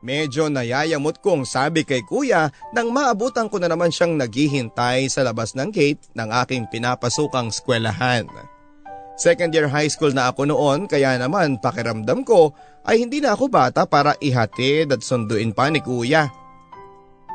Medyo 0.04 0.52
nayayamot 0.52 1.24
kong 1.24 1.48
sabi 1.48 1.88
kay 1.88 2.04
kuya 2.04 2.52
nang 2.76 2.92
maabutan 2.92 3.48
ko 3.48 3.56
na 3.56 3.72
naman 3.72 3.88
siyang 3.88 4.20
naghihintay 4.20 5.08
sa 5.08 5.24
labas 5.24 5.56
ng 5.56 5.72
gate 5.72 6.12
ng 6.12 6.28
aking 6.44 6.68
pinapasukang 6.68 7.48
skwelahan. 7.48 8.28
Second 9.16 9.54
year 9.56 9.70
high 9.70 9.88
school 9.88 10.12
na 10.12 10.28
ako 10.28 10.52
noon 10.52 10.84
kaya 10.84 11.16
naman 11.16 11.56
pakiramdam 11.56 12.20
ko 12.20 12.52
ay 12.84 13.00
hindi 13.00 13.24
na 13.24 13.32
ako 13.32 13.48
bata 13.48 13.88
para 13.88 14.12
ihatid 14.20 14.92
at 14.92 15.00
sunduin 15.00 15.56
pa 15.56 15.72
ni 15.72 15.80
kuya. 15.80 16.41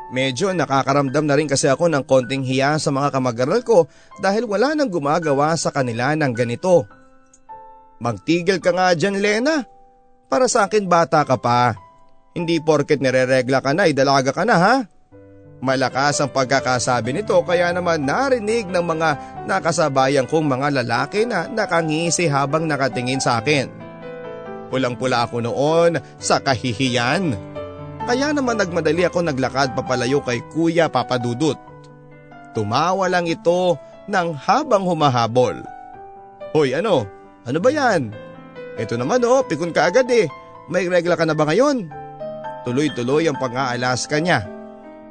Medyo 0.08 0.56
nakakaramdam 0.56 1.28
na 1.28 1.36
rin 1.36 1.44
kasi 1.44 1.68
ako 1.68 1.92
ng 1.92 2.04
konting 2.08 2.40
hiya 2.40 2.80
sa 2.80 2.88
mga 2.88 3.12
kamag-aral 3.12 3.60
ko 3.60 3.92
dahil 4.24 4.48
wala 4.48 4.72
nang 4.72 4.88
gumagawa 4.88 5.52
sa 5.60 5.68
kanila 5.68 6.16
ng 6.16 6.32
ganito. 6.32 6.88
Magtigil 8.00 8.62
ka 8.62 8.72
nga 8.72 8.96
dyan 8.96 9.20
Lena. 9.20 9.68
Para 10.28 10.48
sa 10.48 10.68
akin 10.68 10.88
bata 10.88 11.24
ka 11.28 11.36
pa. 11.36 11.76
Hindi 12.32 12.60
porket 12.60 13.00
nireregla 13.00 13.60
ka 13.60 13.72
na 13.76 13.88
ay 13.88 13.92
dalaga 13.92 14.32
ka 14.32 14.44
na 14.48 14.56
ha. 14.56 14.76
Malakas 15.58 16.22
ang 16.22 16.30
pagkakasabi 16.30 17.10
nito 17.10 17.34
kaya 17.42 17.74
naman 17.74 18.06
narinig 18.06 18.70
ng 18.70 18.84
mga 18.84 19.08
nakasabayan 19.50 20.30
kong 20.30 20.46
mga 20.46 20.68
lalaki 20.80 21.26
na 21.26 21.50
nakangisi 21.50 22.30
habang 22.30 22.70
nakatingin 22.70 23.18
sa 23.18 23.42
akin. 23.42 23.66
Pulang-pula 24.70 25.26
ako 25.26 25.42
noon 25.42 25.98
sa 26.22 26.38
kahihiyan. 26.38 27.57
Kaya 28.08 28.32
naman 28.32 28.56
nagmadali 28.56 29.04
ako 29.04 29.20
naglakad 29.20 29.76
papalayo 29.76 30.24
kay 30.24 30.40
Kuya 30.48 30.88
Papadudut. 30.88 31.60
Tumawa 32.56 33.04
lang 33.04 33.28
ito 33.28 33.76
nang 34.08 34.32
habang 34.32 34.88
humahabol. 34.88 35.60
Hoy 36.56 36.72
ano? 36.72 37.04
Ano 37.44 37.60
ba 37.60 37.68
yan? 37.68 38.16
Ito 38.80 38.96
naman 38.96 39.20
oh, 39.28 39.44
pikon 39.44 39.76
ka 39.76 39.92
agad 39.92 40.08
eh. 40.08 40.24
May 40.72 40.88
regla 40.88 41.20
ka 41.20 41.28
na 41.28 41.36
ba 41.36 41.44
ngayon? 41.52 41.92
Tuloy-tuloy 42.64 43.28
ang 43.28 43.36
pang-aalas 43.36 44.08
ka 44.08 44.16
niya. 44.16 44.48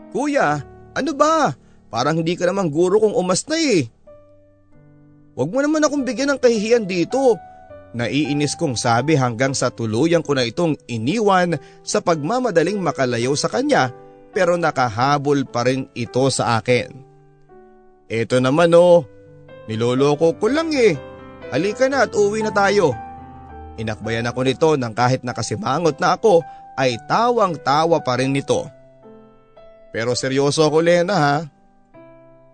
Kuya, 0.10 0.58
ano 0.98 1.12
ba? 1.14 1.54
Parang 1.94 2.18
hindi 2.18 2.34
ka 2.34 2.50
naman 2.50 2.74
guro 2.74 2.98
kung 2.98 3.14
umas 3.14 3.46
na 3.46 3.62
eh. 3.62 3.86
Huwag 5.38 5.54
mo 5.54 5.62
naman 5.62 5.86
akong 5.86 6.02
bigyan 6.02 6.34
ng 6.34 6.42
kahihiyan 6.42 6.90
dito. 6.90 7.38
Naiinis 7.98 8.54
kong 8.54 8.78
sabi 8.78 9.18
hanggang 9.18 9.58
sa 9.58 9.74
tuluyan 9.74 10.22
ko 10.22 10.38
na 10.38 10.46
itong 10.46 10.78
iniwan 10.86 11.58
sa 11.82 11.98
pagmamadaling 11.98 12.78
makalayo 12.78 13.34
sa 13.34 13.50
kanya 13.50 13.90
pero 14.30 14.54
nakahabol 14.54 15.50
pa 15.50 15.66
rin 15.66 15.90
ito 15.98 16.30
sa 16.30 16.62
akin. 16.62 16.94
Eto 18.06 18.38
naman 18.38 18.70
oh, 18.78 19.02
niloloko 19.66 20.38
ko 20.38 20.46
lang 20.46 20.70
eh. 20.78 20.94
Halika 21.50 21.90
na 21.90 22.06
at 22.06 22.14
uwi 22.14 22.46
na 22.46 22.54
tayo. 22.54 22.94
Inakbayan 23.82 24.30
ako 24.30 24.40
nito 24.46 24.70
nang 24.78 24.94
kahit 24.94 25.26
nakasimangot 25.26 25.98
na 25.98 26.22
ako 26.22 26.46
ay 26.78 27.02
tawang 27.10 27.58
tawa 27.66 27.98
pa 28.06 28.22
rin 28.22 28.30
nito. 28.30 28.70
Pero 29.90 30.14
seryoso 30.14 30.70
ako 30.70 30.86
Lena 30.86 31.18
ha. 31.18 31.36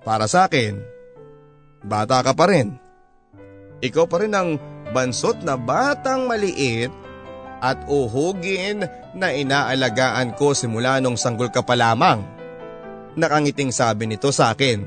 Para 0.08 0.32
sa 0.32 0.47
akin, 0.47 0.79
bata 1.84 2.23
ka 2.23 2.32
pa 2.32 2.47
rin. 2.47 2.79
Ikaw 3.84 4.06
pa 4.08 4.23
rin 4.23 4.32
ang 4.32 4.56
bansot 4.93 5.41
na 5.41 5.58
batang 5.58 6.29
maliit 6.29 6.93
at 7.60 7.82
uhugin 7.89 8.86
na 9.17 9.34
inaalagaan 9.34 10.38
ko 10.38 10.53
simula 10.53 11.01
nung 11.01 11.17
sanggol 11.17 11.49
ka 11.49 11.65
pa 11.65 11.73
lamang. 11.73 12.21
Nakangiting 13.17 13.73
sabi 13.73 14.06
nito 14.06 14.29
sa 14.29 14.53
akin. 14.53 14.86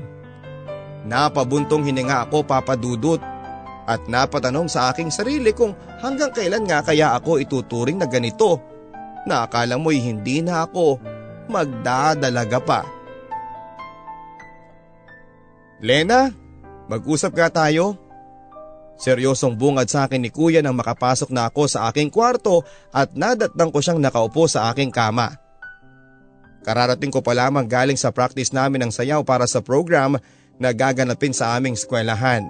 Napabuntong 1.07 1.87
hininga 1.87 2.27
ako 2.27 2.43
papadudot 2.47 3.19
at 3.87 4.03
napatanong 4.11 4.67
sa 4.67 4.91
aking 4.91 5.07
sarili 5.07 5.55
kung 5.55 5.71
hanggang 6.03 6.31
kailan 6.35 6.67
nga 6.67 6.83
kaya 6.83 7.15
ako 7.15 7.39
ituturing 7.39 7.95
na 7.95 8.07
ganito 8.07 8.59
na 9.23 9.47
akala 9.47 9.79
mo'y 9.79 9.99
hindi 10.03 10.43
na 10.43 10.67
ako 10.67 10.99
magdadalaga 11.47 12.59
pa. 12.59 12.81
Lena, 15.79 16.33
mag-usap 16.91 17.31
ka 17.31 17.47
tayo. 17.47 18.06
Seryosong 18.97 19.53
bungad 19.53 19.85
sa 19.85 20.09
akin 20.09 20.25
ni 20.25 20.33
kuya 20.33 20.65
nang 20.65 20.73
makapasok 20.73 21.29
na 21.29 21.47
ako 21.47 21.69
sa 21.69 21.85
aking 21.93 22.09
kwarto 22.09 22.65
at 22.89 23.13
nadatnang 23.13 23.69
ko 23.69 23.77
siyang 23.77 24.01
nakaupo 24.01 24.49
sa 24.49 24.73
aking 24.73 24.89
kama. 24.89 25.37
Kararating 26.65 27.13
ko 27.13 27.21
pa 27.21 27.37
lamang 27.37 27.69
galing 27.69 27.95
sa 27.95 28.09
practice 28.09 28.51
namin 28.51 28.89
ng 28.89 28.91
sayaw 28.91 29.21
para 29.21 29.45
sa 29.45 29.61
program 29.61 30.17
na 30.57 30.73
gaganapin 30.73 31.31
sa 31.31 31.53
aming 31.55 31.77
eskwelahan. 31.77 32.43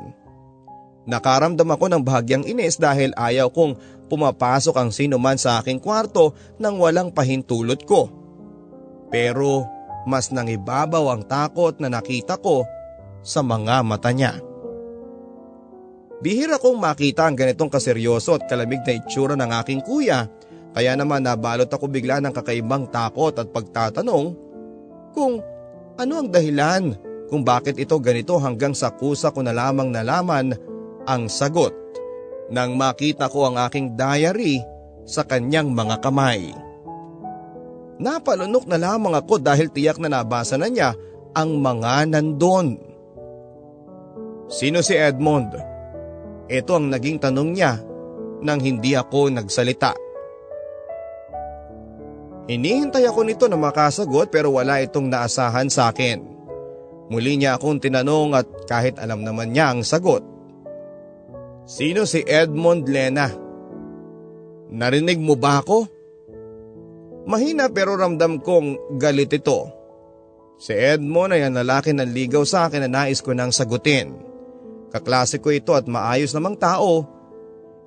Nakaramdam 1.08 1.68
ako 1.68 1.86
ng 1.92 2.02
bahagyang 2.04 2.44
inis 2.48 2.80
dahil 2.80 3.16
ayaw 3.16 3.52
kong 3.52 3.80
pumapasok 4.08 4.76
ang 4.76 4.90
sino 4.92 5.20
man 5.20 5.40
sa 5.40 5.60
aking 5.60 5.80
kwarto 5.80 6.36
nang 6.60 6.80
walang 6.80 7.12
pahintulot 7.12 7.84
ko. 7.88 8.12
Pero 9.12 9.68
mas 10.08 10.32
nangibabaw 10.32 11.12
ang 11.12 11.24
takot 11.28 11.76
na 11.80 11.92
nakita 11.92 12.40
ko 12.40 12.64
sa 13.24 13.44
mga 13.44 13.84
mata 13.84 14.12
niya. 14.16 14.40
Bihira 16.18 16.58
kong 16.58 16.82
makita 16.82 17.30
ang 17.30 17.38
ganitong 17.38 17.70
kaseryoso 17.70 18.42
at 18.42 18.50
kalamig 18.50 18.82
na 18.82 18.98
itsura 18.98 19.38
ng 19.38 19.52
aking 19.62 19.86
kuya 19.86 20.26
kaya 20.74 20.94
naman 20.98 21.26
nabalot 21.26 21.70
ako 21.70 21.90
bigla 21.90 22.18
ng 22.22 22.34
kakaibang 22.34 22.90
takot 22.90 23.38
at 23.38 23.50
pagtatanong 23.54 24.34
kung 25.14 25.42
ano 25.98 26.14
ang 26.18 26.30
dahilan 26.30 26.94
kung 27.30 27.46
bakit 27.46 27.78
ito 27.78 27.98
ganito 28.02 28.38
hanggang 28.42 28.74
sa 28.74 28.94
kusa 28.94 29.30
ko 29.30 29.46
na 29.46 29.54
lamang 29.54 29.94
nalaman 29.94 30.54
ang 31.06 31.30
sagot 31.30 31.74
nang 32.50 32.80
makita 32.80 33.30
ko 33.30 33.50
ang 33.50 33.58
aking 33.58 33.94
diary 33.94 34.64
sa 35.04 35.26
kanyang 35.28 35.74
mga 35.76 36.00
kamay. 36.00 36.52
Napalunok 37.98 38.70
na 38.70 38.78
lamang 38.78 39.18
ako 39.18 39.42
dahil 39.42 39.74
tiyak 39.74 39.98
na 39.98 40.08
nabasa 40.14 40.56
na 40.56 40.70
niya 40.70 40.94
ang 41.34 41.58
mga 41.58 42.14
nandon. 42.14 42.78
Sino 44.48 44.80
si 44.80 44.96
Edmond? 44.96 45.67
Ito 46.48 46.80
ang 46.80 46.88
naging 46.88 47.20
tanong 47.20 47.50
niya 47.52 47.84
nang 48.40 48.64
hindi 48.64 48.96
ako 48.96 49.36
nagsalita. 49.36 49.92
Hinihintay 52.48 53.04
ako 53.04 53.28
nito 53.28 53.46
na 53.52 53.60
makasagot 53.60 54.32
pero 54.32 54.56
wala 54.56 54.80
itong 54.80 55.12
naasahan 55.12 55.68
sa 55.68 55.92
akin. 55.92 56.24
Muli 57.12 57.36
niya 57.36 57.60
akong 57.60 57.84
tinanong 57.84 58.36
at 58.36 58.48
kahit 58.68 58.96
alam 59.00 59.28
naman 59.28 59.52
niya 59.52 59.76
ang 59.76 59.84
sagot. 59.84 60.24
Sino 61.68 62.08
si 62.08 62.24
Edmond 62.24 62.88
Lena? 62.88 63.28
Narinig 64.72 65.20
mo 65.20 65.36
ba 65.36 65.60
ako? 65.60 65.88
Mahina 67.28 67.68
pero 67.68 68.00
ramdam 68.00 68.40
kong 68.40 68.96
galit 68.96 69.36
ito. 69.36 69.68
Si 70.56 70.72
Edmond 70.72 71.36
ay 71.36 71.44
ang 71.44 71.60
lalaki 71.60 71.92
ng 71.92 72.08
ligaw 72.08 72.48
sa 72.48 72.72
akin 72.72 72.88
na 72.88 73.04
nais 73.04 73.20
ko 73.20 73.36
nang 73.36 73.52
sagutin. 73.52 74.16
Kaklase 74.92 75.44
ko 75.44 75.52
ito 75.52 75.76
at 75.76 75.86
maayos 75.86 76.32
namang 76.32 76.56
tao. 76.56 77.04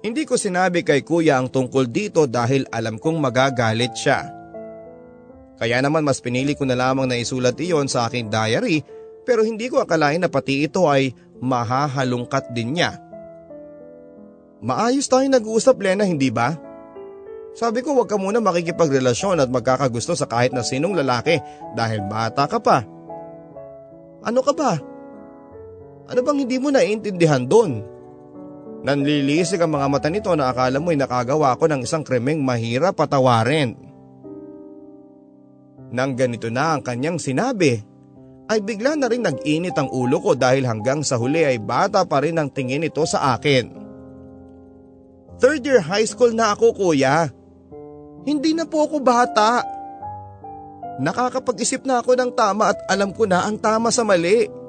Hindi 0.00 0.24
ko 0.24 0.36
sinabi 0.36 0.80
kay 0.80 1.04
kuya 1.04 1.36
ang 1.36 1.52
tungkol 1.52 1.88
dito 1.88 2.24
dahil 2.24 2.64
alam 2.72 2.96
kong 2.96 3.20
magagalit 3.20 3.92
siya. 3.96 4.28
Kaya 5.60 5.84
naman 5.84 6.04
mas 6.04 6.24
pinili 6.24 6.56
ko 6.56 6.64
na 6.64 6.72
lamang 6.72 7.04
na 7.04 7.20
isulat 7.20 7.56
iyon 7.60 7.84
sa 7.84 8.08
aking 8.08 8.32
diary 8.32 8.80
pero 9.28 9.44
hindi 9.44 9.68
ko 9.68 9.84
akalain 9.84 10.24
na 10.24 10.32
pati 10.32 10.64
ito 10.64 10.88
ay 10.88 11.12
mahahalungkat 11.44 12.52
din 12.56 12.80
niya. 12.80 12.96
Maayos 14.60 15.08
tayong 15.08 15.36
nag-uusap 15.36 15.76
Lena 15.80 16.04
hindi 16.04 16.32
ba? 16.32 16.56
Sabi 17.52 17.84
ko 17.84 17.96
wag 17.96 18.08
ka 18.08 18.16
muna 18.16 18.40
makikipagrelasyon 18.40 19.40
at 19.40 19.52
magkakagusto 19.52 20.16
sa 20.16 20.28
kahit 20.28 20.56
na 20.56 20.64
sinong 20.64 20.96
lalaki 20.96 21.40
dahil 21.76 22.04
bata 22.08 22.48
ka 22.48 22.56
pa. 22.60 22.84
Ano 24.24 24.40
ka 24.44 24.52
ba? 24.56 24.89
Ano 26.10 26.26
bang 26.26 26.42
hindi 26.42 26.58
mo 26.58 26.74
naiintindihan 26.74 27.46
doon? 27.46 27.86
Nanlilisik 28.82 29.62
ang 29.62 29.78
mga 29.78 29.86
mata 29.86 30.08
nito 30.10 30.34
na 30.34 30.50
akala 30.50 30.82
mo'y 30.82 30.98
nakagawa 30.98 31.54
ko 31.54 31.70
ng 31.70 31.86
isang 31.86 32.02
kremeng 32.02 32.42
mahirap 32.42 32.98
patawarin. 32.98 33.78
Nang 35.94 36.18
ganito 36.18 36.50
na 36.50 36.74
ang 36.74 36.82
kanyang 36.82 37.22
sinabi, 37.22 37.78
ay 38.50 38.58
bigla 38.66 38.98
na 38.98 39.06
rin 39.06 39.22
nag-init 39.22 39.78
ang 39.78 39.86
ulo 39.94 40.18
ko 40.18 40.34
dahil 40.34 40.66
hanggang 40.66 41.06
sa 41.06 41.14
huli 41.14 41.46
ay 41.46 41.62
bata 41.62 42.02
pa 42.02 42.18
rin 42.18 42.34
ang 42.34 42.50
tingin 42.50 42.82
ito 42.82 43.06
sa 43.06 43.38
akin. 43.38 43.70
Third 45.38 45.62
year 45.62 45.78
high 45.78 46.06
school 46.10 46.34
na 46.34 46.58
ako 46.58 46.74
kuya. 46.74 47.30
Hindi 48.26 48.50
na 48.58 48.66
po 48.66 48.90
ako 48.90 48.98
bata. 48.98 49.62
Nakakapag-isip 50.98 51.86
na 51.86 52.02
ako 52.02 52.18
ng 52.18 52.30
tama 52.34 52.74
at 52.74 52.78
alam 52.90 53.14
ko 53.14 53.24
na 53.30 53.46
ang 53.46 53.54
tama 53.54 53.94
sa 53.94 54.02
mali. 54.02 54.59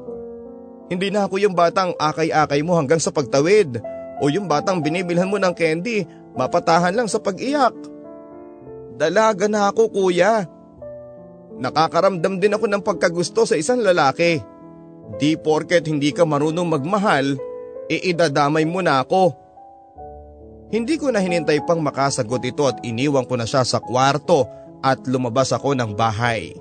Hindi 0.92 1.08
na 1.08 1.24
ako 1.24 1.40
yung 1.40 1.56
batang 1.56 1.96
akay-akay 1.96 2.60
mo 2.68 2.76
hanggang 2.76 3.00
sa 3.00 3.16
pagtawid 3.16 3.80
o 4.20 4.28
yung 4.28 4.52
batang 4.52 4.84
binibilhan 4.84 5.32
mo 5.32 5.40
ng 5.40 5.56
candy, 5.56 6.04
mapatahan 6.36 6.92
lang 6.92 7.08
sa 7.08 7.24
pag-iyak. 7.24 7.72
Dalaga 9.00 9.48
na 9.48 9.72
ako 9.72 9.88
kuya. 9.88 10.44
Nakakaramdam 11.56 12.44
din 12.44 12.52
ako 12.60 12.68
ng 12.68 12.84
pagkagusto 12.84 13.48
sa 13.48 13.56
isang 13.56 13.80
lalaki. 13.80 14.44
Di 15.16 15.40
porket 15.40 15.88
hindi 15.88 16.12
ka 16.12 16.28
marunong 16.28 16.68
magmahal, 16.68 17.40
iidadamay 17.88 18.68
mo 18.68 18.84
na 18.84 19.00
ako. 19.00 19.32
Hindi 20.76 21.00
ko 21.00 21.08
na 21.08 21.24
hinintay 21.24 21.64
pang 21.64 21.80
makasagot 21.80 22.44
ito 22.44 22.68
at 22.68 22.84
iniwan 22.84 23.24
ko 23.24 23.40
na 23.40 23.48
siya 23.48 23.64
sa 23.64 23.80
kwarto 23.80 24.44
at 24.84 25.08
lumabas 25.08 25.56
ako 25.56 25.72
ng 25.72 25.96
bahay. 25.96 26.52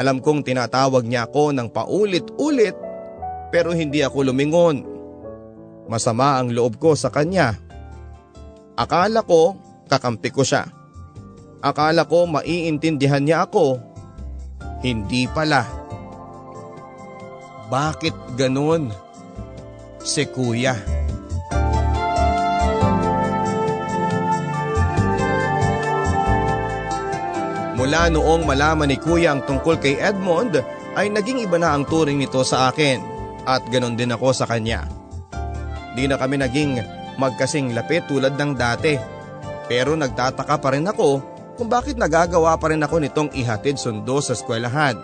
Alam 0.00 0.24
kong 0.24 0.44
tinatawag 0.48 1.04
niya 1.04 1.28
ako 1.28 1.52
ng 1.52 1.68
paulit-ulit 1.70 2.76
pero 3.54 3.70
hindi 3.70 4.02
ako 4.02 4.34
lumingon. 4.34 4.82
Masama 5.86 6.42
ang 6.42 6.50
loob 6.50 6.82
ko 6.82 6.98
sa 6.98 7.14
kanya. 7.14 7.54
Akala 8.74 9.22
ko 9.22 9.54
kakampi 9.86 10.34
ko 10.34 10.42
siya. 10.42 10.66
Akala 11.62 12.02
ko 12.02 12.26
maiintindihan 12.26 13.22
niya 13.22 13.46
ako. 13.46 13.78
Hindi 14.82 15.30
pala. 15.30 15.62
Bakit 17.70 18.34
ganun? 18.34 18.90
Si 20.02 20.26
kuya. 20.26 20.74
Mula 27.78 28.10
noong 28.10 28.42
malaman 28.42 28.90
ni 28.90 28.98
kuya 28.98 29.30
ang 29.30 29.46
tungkol 29.46 29.78
kay 29.78 29.94
Edmond 30.02 30.58
ay 30.98 31.06
naging 31.06 31.46
iba 31.46 31.54
na 31.54 31.70
ang 31.78 31.86
turing 31.86 32.18
nito 32.18 32.42
sa 32.42 32.74
akin 32.74 33.13
at 33.44 33.64
ganon 33.68 33.96
din 33.96 34.12
ako 34.12 34.32
sa 34.32 34.48
kanya. 34.48 34.88
Di 35.94 36.10
na 36.10 36.18
kami 36.18 36.40
naging 36.40 36.82
magkasing 37.16 37.70
lapit 37.72 38.10
tulad 38.10 38.34
ng 38.34 38.52
dati 38.58 38.98
pero 39.70 39.94
nagtataka 39.94 40.56
pa 40.60 40.68
rin 40.74 40.88
ako 40.90 41.22
kung 41.54 41.70
bakit 41.70 41.94
nagagawa 41.94 42.58
pa 42.58 42.74
rin 42.74 42.82
ako 42.82 42.98
nitong 42.98 43.30
ihatid 43.32 43.78
sundo 43.78 44.18
sa 44.18 44.34
eskwelahan. 44.34 44.98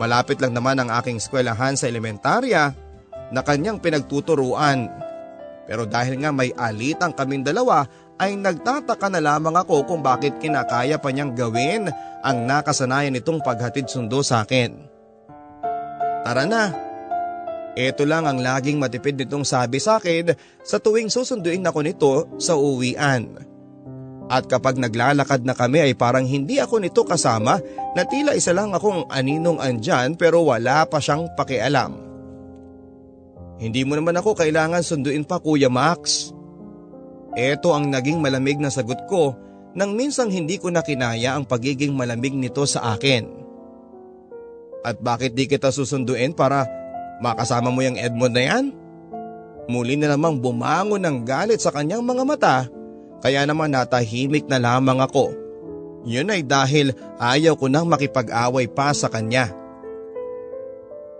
Malapit 0.00 0.40
lang 0.40 0.56
naman 0.56 0.80
ang 0.80 0.90
aking 0.92 1.20
eskwelahan 1.20 1.76
sa 1.76 1.88
elementarya 1.88 2.72
na 3.30 3.40
kanyang 3.44 3.80
pinagtuturuan. 3.80 4.88
Pero 5.66 5.84
dahil 5.84 6.22
nga 6.22 6.30
may 6.30 6.54
alitang 6.54 7.12
kaming 7.12 7.42
dalawa 7.42 7.84
ay 8.16 8.38
nagtataka 8.38 9.12
na 9.12 9.20
lamang 9.20 9.56
ako 9.56 9.84
kung 9.84 10.00
bakit 10.00 10.40
kinakaya 10.40 10.96
pa 10.96 11.12
niyang 11.12 11.36
gawin 11.36 11.92
ang 12.24 12.38
nakasanayan 12.48 13.12
nitong 13.12 13.44
paghatid 13.44 13.90
sundo 13.90 14.24
sa 14.24 14.46
akin. 14.46 14.72
Tara 16.24 16.48
na, 16.48 16.85
ito 17.76 18.08
lang 18.08 18.24
ang 18.24 18.40
laging 18.40 18.80
matipid 18.80 19.20
nitong 19.20 19.44
sabi 19.44 19.76
sa 19.76 20.00
akin 20.00 20.32
sa 20.64 20.80
tuwing 20.80 21.12
susunduin 21.12 21.60
ako 21.60 21.80
nito 21.84 22.12
sa 22.40 22.56
uwian. 22.56 23.36
At 24.32 24.48
kapag 24.48 24.80
naglalakad 24.80 25.44
na 25.44 25.52
kami 25.52 25.84
ay 25.84 25.92
parang 25.92 26.24
hindi 26.24 26.56
ako 26.56 26.80
nito 26.80 27.04
kasama 27.04 27.60
na 27.92 28.02
tila 28.08 28.32
isa 28.32 28.56
lang 28.56 28.72
akong 28.72 29.06
aninong 29.12 29.60
andyan 29.60 30.16
pero 30.16 30.42
wala 30.42 30.88
pa 30.88 30.98
siyang 30.98 31.30
pakialam. 31.36 32.00
Hindi 33.60 33.84
mo 33.84 33.94
naman 33.94 34.16
ako 34.18 34.34
kailangan 34.34 34.80
sunduin 34.80 35.28
pa 35.28 35.36
Kuya 35.36 35.68
Max. 35.68 36.32
Ito 37.36 37.76
ang 37.76 37.92
naging 37.92 38.24
malamig 38.24 38.56
na 38.56 38.72
sagot 38.72 39.04
ko 39.04 39.36
nang 39.76 39.92
minsang 39.92 40.32
hindi 40.32 40.56
ko 40.56 40.72
na 40.72 40.80
kinaya 40.80 41.36
ang 41.36 41.44
pagiging 41.44 41.92
malamig 41.92 42.32
nito 42.32 42.64
sa 42.64 42.96
akin. 42.96 43.28
At 44.80 45.04
bakit 45.04 45.36
di 45.36 45.44
kita 45.44 45.68
susunduin 45.68 46.32
para 46.32 46.64
makasama 47.22 47.72
mo 47.72 47.80
yung 47.84 47.96
Edmond 48.00 48.34
na 48.34 48.42
yan? 48.44 48.64
Muli 49.66 49.98
na 49.98 50.14
namang 50.14 50.38
bumangon 50.38 51.02
ng 51.02 51.26
galit 51.26 51.58
sa 51.58 51.74
kanyang 51.74 52.06
mga 52.06 52.22
mata 52.22 52.56
kaya 53.24 53.42
naman 53.48 53.72
natahimik 53.72 54.46
na 54.46 54.60
lamang 54.60 55.00
ako. 55.02 55.32
Yun 56.06 56.30
ay 56.30 56.46
dahil 56.46 56.94
ayaw 57.18 57.58
ko 57.58 57.66
nang 57.66 57.90
makipag-away 57.90 58.70
pa 58.70 58.94
sa 58.94 59.10
kanya. 59.10 59.50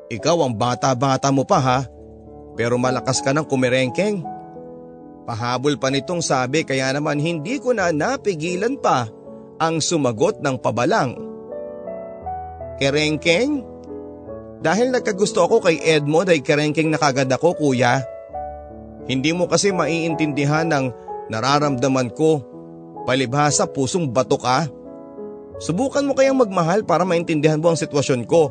Ikaw 0.06 0.36
ang 0.46 0.54
bata-bata 0.54 1.34
mo 1.34 1.42
pa 1.42 1.58
ha, 1.58 1.80
pero 2.54 2.78
malakas 2.78 3.18
ka 3.18 3.34
ng 3.34 3.42
kumirengkeng. 3.42 4.22
Pahabol 5.26 5.74
pa 5.74 5.90
nitong 5.90 6.22
sabi 6.22 6.62
kaya 6.62 6.94
naman 6.94 7.18
hindi 7.18 7.58
ko 7.58 7.74
na 7.74 7.90
napigilan 7.90 8.78
pa 8.78 9.10
ang 9.58 9.82
sumagot 9.82 10.38
ng 10.38 10.54
pabalang. 10.62 11.18
Kerengkeng? 12.78 13.66
Dahil 14.60 14.88
nagkagusto 14.92 15.44
ako 15.44 15.60
kay 15.68 15.80
Edmond 15.84 16.32
ay 16.32 16.40
kerengkeng 16.40 16.88
na 16.88 16.96
kagad 16.96 17.28
ako 17.28 17.56
kuya. 17.56 18.00
Hindi 19.06 19.30
mo 19.36 19.46
kasi 19.46 19.70
maiintindihan 19.70 20.66
ng 20.66 20.84
nararamdaman 21.30 22.10
ko. 22.16 22.42
Palibhasa 23.06 23.70
pusong 23.70 24.10
bato 24.10 24.40
ka. 24.40 24.66
Subukan 25.62 26.04
mo 26.04 26.12
kayang 26.12 26.36
magmahal 26.36 26.82
para 26.82 27.06
maintindihan 27.06 27.62
mo 27.62 27.70
ang 27.72 27.78
sitwasyon 27.78 28.26
ko. 28.26 28.50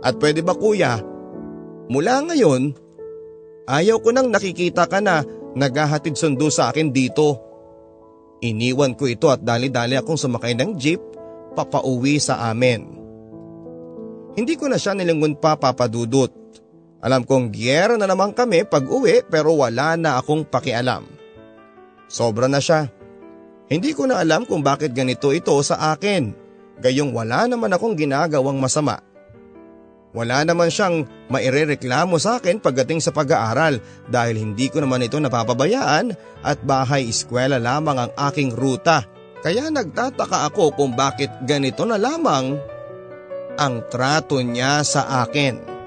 At 0.00 0.16
pwede 0.22 0.40
ba 0.40 0.54
kuya, 0.56 1.02
mula 1.90 2.22
ngayon, 2.24 2.74
ayaw 3.68 3.98
ko 4.00 4.14
nang 4.14 4.30
nakikita 4.30 4.86
ka 4.86 5.02
na 5.02 5.26
naghahatid 5.58 6.14
sundo 6.14 6.48
sa 6.48 6.70
akin 6.70 6.94
dito. 6.94 7.38
Iniwan 8.38 8.94
ko 8.94 9.10
ito 9.10 9.26
at 9.28 9.42
dali-dali 9.42 9.98
akong 9.98 10.18
sumakay 10.18 10.54
ng 10.54 10.78
jeep 10.78 11.02
papauwi 11.58 12.22
sa 12.22 12.48
amin. 12.50 12.97
Hindi 14.34 14.54
ko 14.58 14.68
na 14.68 14.76
siya 14.76 14.92
nilingon 14.92 15.38
pa 15.38 15.56
papadudot. 15.56 16.30
Alam 16.98 17.22
kong 17.22 17.54
giyera 17.54 17.94
na 17.94 18.10
naman 18.10 18.34
kami 18.34 18.66
pag 18.66 18.82
uwi 18.82 19.22
pero 19.22 19.54
wala 19.54 19.94
na 19.94 20.18
akong 20.18 20.42
pakialam. 20.42 21.06
Sobra 22.10 22.50
na 22.50 22.58
siya. 22.58 22.90
Hindi 23.68 23.92
ko 23.92 24.08
na 24.08 24.18
alam 24.18 24.48
kung 24.48 24.64
bakit 24.64 24.96
ganito 24.96 25.30
ito 25.30 25.54
sa 25.62 25.94
akin. 25.94 26.32
Gayong 26.80 27.12
wala 27.12 27.46
naman 27.46 27.70
akong 27.70 27.94
ginagawang 27.94 28.58
masama. 28.58 28.98
Wala 30.16 30.40
naman 30.40 30.72
siyang 30.72 31.04
mairereklamo 31.28 32.16
sa 32.16 32.40
akin 32.40 32.64
pagdating 32.64 33.04
sa 33.04 33.12
pag-aaral 33.12 33.78
dahil 34.08 34.40
hindi 34.40 34.72
ko 34.72 34.80
naman 34.80 35.04
ito 35.04 35.20
napapabayaan 35.20 36.16
at 36.40 36.58
bahay-eskwela 36.64 37.60
lamang 37.60 38.08
ang 38.08 38.12
aking 38.32 38.56
ruta. 38.56 39.04
Kaya 39.44 39.68
nagtataka 39.68 40.48
ako 40.48 40.74
kung 40.74 40.96
bakit 40.96 41.28
ganito 41.44 41.84
na 41.84 42.00
lamang 42.00 42.56
ang 43.58 43.82
trato 43.90 44.38
niya 44.38 44.86
sa 44.86 45.26
akin. 45.26 45.78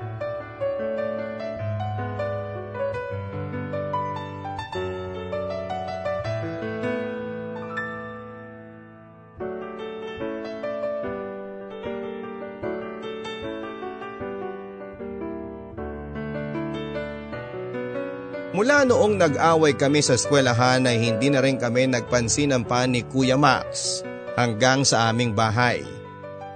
Mula 18.52 18.84
noong 18.86 19.16
nag-away 19.16 19.74
kami 19.80 20.04
sa 20.04 20.20
eskwelahan 20.20 20.84
ay 20.86 21.00
hindi 21.00 21.34
na 21.34 21.42
rin 21.42 21.58
kami 21.58 21.88
nagpansin 21.88 22.52
ng 22.52 22.64
pa 22.68 22.84
ni 22.84 23.02
Kuya 23.02 23.40
Max 23.40 24.04
hanggang 24.36 24.84
sa 24.84 25.10
aming 25.10 25.32
bahay. 25.34 26.01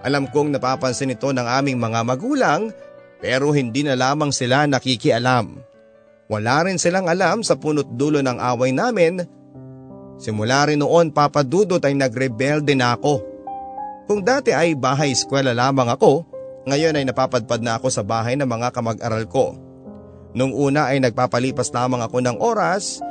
Alam 0.06 0.30
kong 0.30 0.54
napapansin 0.54 1.18
ito 1.18 1.34
ng 1.34 1.42
aming 1.42 1.82
mga 1.82 2.06
magulang 2.06 2.70
pero 3.18 3.50
hindi 3.50 3.82
na 3.82 3.98
lamang 3.98 4.30
sila 4.30 4.70
nakikialam. 4.70 5.58
Wala 6.30 6.70
rin 6.70 6.78
silang 6.78 7.10
alam 7.10 7.42
sa 7.42 7.58
punot 7.58 7.90
dulo 7.98 8.22
ng 8.22 8.38
away 8.38 8.70
namin. 8.70 9.26
Simula 10.22 10.70
rin 10.70 10.78
noon 10.78 11.10
papadudot 11.10 11.82
ay 11.82 11.98
nagrebelde 11.98 12.78
na 12.78 12.94
ako. 12.94 13.22
Kung 14.06 14.22
dati 14.22 14.54
ay 14.54 14.78
bahay-eskwela 14.78 15.58
lamang 15.58 15.90
ako, 15.90 16.22
ngayon 16.70 17.02
ay 17.02 17.06
napapadpad 17.10 17.66
na 17.66 17.82
ako 17.82 17.90
sa 17.90 18.06
bahay 18.06 18.38
ng 18.38 18.46
mga 18.46 18.70
kamag-aral 18.78 19.26
ko. 19.26 19.58
Nung 20.38 20.54
una 20.54 20.94
ay 20.94 21.02
nagpapalipas 21.02 21.74
lamang 21.74 22.06
ako 22.06 22.22
ng 22.22 22.38
oras 22.38 23.02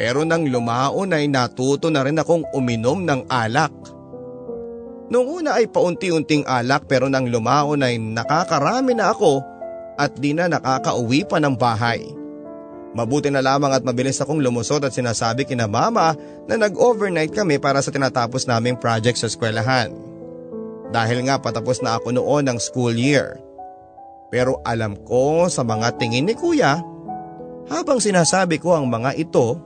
pero 0.00 0.24
nang 0.24 0.48
lumaon 0.48 1.12
ay 1.12 1.28
natuto 1.28 1.92
na 1.92 2.00
rin 2.00 2.16
akong 2.16 2.48
uminom 2.56 3.04
ng 3.04 3.28
alak. 3.28 3.99
Nung 5.10 5.26
una 5.26 5.58
ay 5.58 5.66
paunti-unting 5.66 6.46
alak 6.46 6.86
pero 6.86 7.10
nang 7.10 7.26
lumaon 7.26 7.82
ay 7.82 7.98
nakakarami 7.98 8.94
na 8.94 9.10
ako 9.10 9.42
at 9.98 10.14
di 10.14 10.30
na 10.30 10.46
nakakauwi 10.46 11.26
pa 11.26 11.42
ng 11.42 11.58
bahay. 11.58 12.06
Mabuti 12.94 13.26
na 13.30 13.42
lamang 13.42 13.74
at 13.74 13.82
mabilis 13.82 14.22
akong 14.22 14.38
lumusot 14.38 14.82
at 14.86 14.94
sinasabi 14.94 15.46
kina 15.46 15.66
mama 15.66 16.14
na 16.46 16.54
nag-overnight 16.54 17.34
kami 17.34 17.58
para 17.58 17.82
sa 17.82 17.90
tinatapos 17.90 18.46
naming 18.46 18.78
project 18.78 19.18
sa 19.18 19.26
eskwelahan. 19.26 19.90
Dahil 20.90 21.26
nga 21.26 21.38
patapos 21.38 21.82
na 21.82 21.98
ako 21.98 22.14
noon 22.14 22.50
ng 22.50 22.58
school 22.58 22.94
year. 22.94 23.38
Pero 24.30 24.62
alam 24.62 24.94
ko 25.06 25.50
sa 25.50 25.66
mga 25.66 25.98
tingin 25.98 26.26
ni 26.26 26.34
kuya, 26.38 26.82
habang 27.70 28.02
sinasabi 28.02 28.58
ko 28.58 28.74
ang 28.74 28.90
mga 28.90 29.14
ito, 29.18 29.58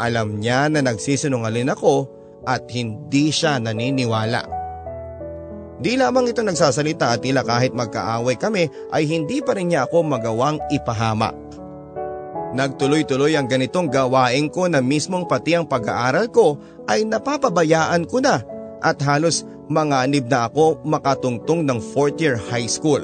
alam 0.00 0.40
niya 0.40 0.72
na 0.72 0.80
nagsisinungalin 0.80 1.72
ako 1.72 2.08
at 2.46 2.66
hindi 2.70 3.30
siya 3.30 3.58
naniniwala. 3.62 4.62
Di 5.82 5.98
lamang 5.98 6.30
ito 6.30 6.46
nagsasalita 6.46 7.10
at 7.10 7.26
tila 7.26 7.42
kahit 7.42 7.74
magkaaway 7.74 8.38
kami 8.38 8.70
ay 8.94 9.02
hindi 9.02 9.42
pa 9.42 9.58
rin 9.58 9.74
niya 9.74 9.90
ako 9.90 10.06
magawang 10.06 10.62
ipahamak. 10.70 11.34
Nagtuloy-tuloy 12.52 13.34
ang 13.34 13.50
ganitong 13.50 13.90
gawain 13.90 14.46
ko 14.52 14.70
na 14.70 14.78
mismong 14.78 15.26
pati 15.26 15.58
ang 15.58 15.66
pag-aaral 15.66 16.30
ko 16.30 16.60
ay 16.86 17.02
napapabayaan 17.02 18.06
ko 18.06 18.22
na 18.22 18.44
at 18.78 19.00
halos 19.02 19.42
manganib 19.66 20.30
na 20.30 20.46
ako 20.46 20.84
makatungtong 20.86 21.66
ng 21.66 21.80
4th 21.80 22.18
year 22.22 22.36
high 22.38 22.68
school. 22.68 23.02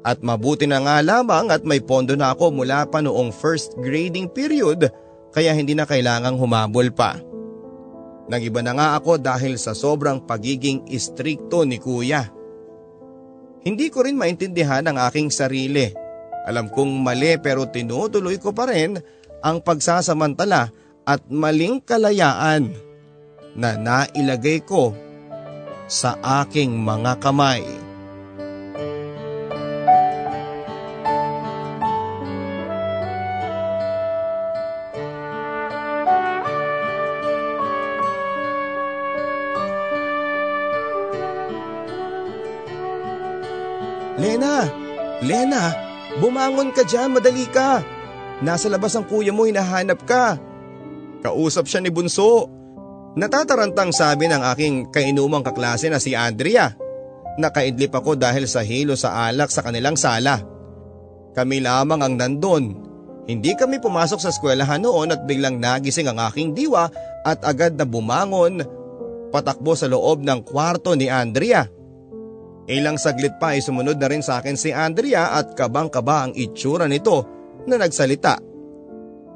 At 0.00 0.24
mabuti 0.24 0.64
na 0.64 0.80
nga 0.80 1.04
lamang 1.04 1.52
at 1.52 1.60
may 1.60 1.84
pondo 1.84 2.16
na 2.16 2.32
ako 2.32 2.56
mula 2.56 2.88
pa 2.88 3.04
noong 3.04 3.34
first 3.36 3.76
grading 3.76 4.32
period 4.32 4.88
kaya 5.36 5.52
hindi 5.52 5.76
na 5.76 5.84
kailangang 5.84 6.40
humabol 6.40 6.88
pa. 6.88 7.20
Nagiba 8.30 8.62
na 8.62 8.70
nga 8.78 8.88
ako 8.94 9.18
dahil 9.18 9.58
sa 9.58 9.74
sobrang 9.74 10.22
pagiging 10.22 10.86
istrikto 10.86 11.66
ni 11.66 11.82
kuya. 11.82 12.30
Hindi 13.66 13.90
ko 13.90 14.06
rin 14.06 14.14
maintindihan 14.14 14.86
ang 14.86 15.02
aking 15.02 15.34
sarili. 15.34 15.90
Alam 16.46 16.70
kong 16.70 17.02
mali 17.02 17.34
pero 17.42 17.66
tinutuloy 17.66 18.38
ko 18.38 18.54
pa 18.54 18.70
rin 18.70 18.96
ang 19.42 19.58
pagsasamantala 19.60 20.70
at 21.02 21.20
maling 21.26 21.82
kalayaan 21.82 22.70
na 23.58 23.74
nailagay 23.74 24.62
ko 24.62 24.94
sa 25.90 26.14
aking 26.22 26.70
mga 26.78 27.18
kamay. 27.18 27.89
Lena! 44.20 44.68
Lena! 45.24 45.64
Bumangon 46.20 46.76
ka 46.76 46.84
dyan, 46.84 47.16
madali 47.16 47.48
ka! 47.48 47.80
Nasa 48.44 48.68
labas 48.68 48.92
ang 48.92 49.08
kuya 49.08 49.32
mo, 49.32 49.48
hinahanap 49.48 50.04
ka. 50.04 50.36
Kausap 51.24 51.68
siya 51.68 51.80
ni 51.80 51.88
Bunso. 51.88 52.48
Natatarantang 53.16 53.92
sabi 53.92 54.28
ng 54.28 54.40
aking 54.54 54.92
kainumang 54.92 55.44
kaklase 55.44 55.88
na 55.88 56.00
si 56.00 56.12
Andrea. 56.12 56.72
Nakaidlip 57.40 57.92
ako 57.96 58.16
dahil 58.16 58.44
sa 58.44 58.60
hilo 58.60 58.96
sa 58.96 59.28
alak 59.28 59.48
sa 59.48 59.64
kanilang 59.64 59.96
sala. 59.96 60.40
Kami 61.32 61.60
lamang 61.64 62.00
ang 62.00 62.14
nandun. 62.16 62.64
Hindi 63.24 63.52
kami 63.56 63.78
pumasok 63.78 64.18
sa 64.18 64.32
eskwelahan 64.32 64.82
noon 64.82 65.14
at 65.14 65.24
biglang 65.24 65.60
nagising 65.60 66.08
ang 66.08 66.18
aking 66.18 66.56
diwa 66.56 66.88
at 67.22 67.40
agad 67.44 67.76
na 67.76 67.86
bumangon 67.86 68.64
patakbo 69.30 69.78
sa 69.78 69.86
loob 69.86 70.26
ng 70.26 70.42
kwarto 70.42 70.98
ni 70.98 71.06
Andrea. 71.06 71.79
Ilang 72.68 73.00
saglit 73.00 73.38
pa 73.40 73.56
ay 73.56 73.64
sumunod 73.64 73.96
na 73.96 74.08
rin 74.10 74.20
sa 74.20 74.42
akin 74.42 74.56
si 74.58 74.74
Andrea 74.74 75.36
at 75.38 75.56
kabang-kaba 75.56 76.28
ang 76.28 76.32
itsura 76.36 76.84
nito 76.84 77.24
na 77.64 77.80
nagsalita. 77.80 78.40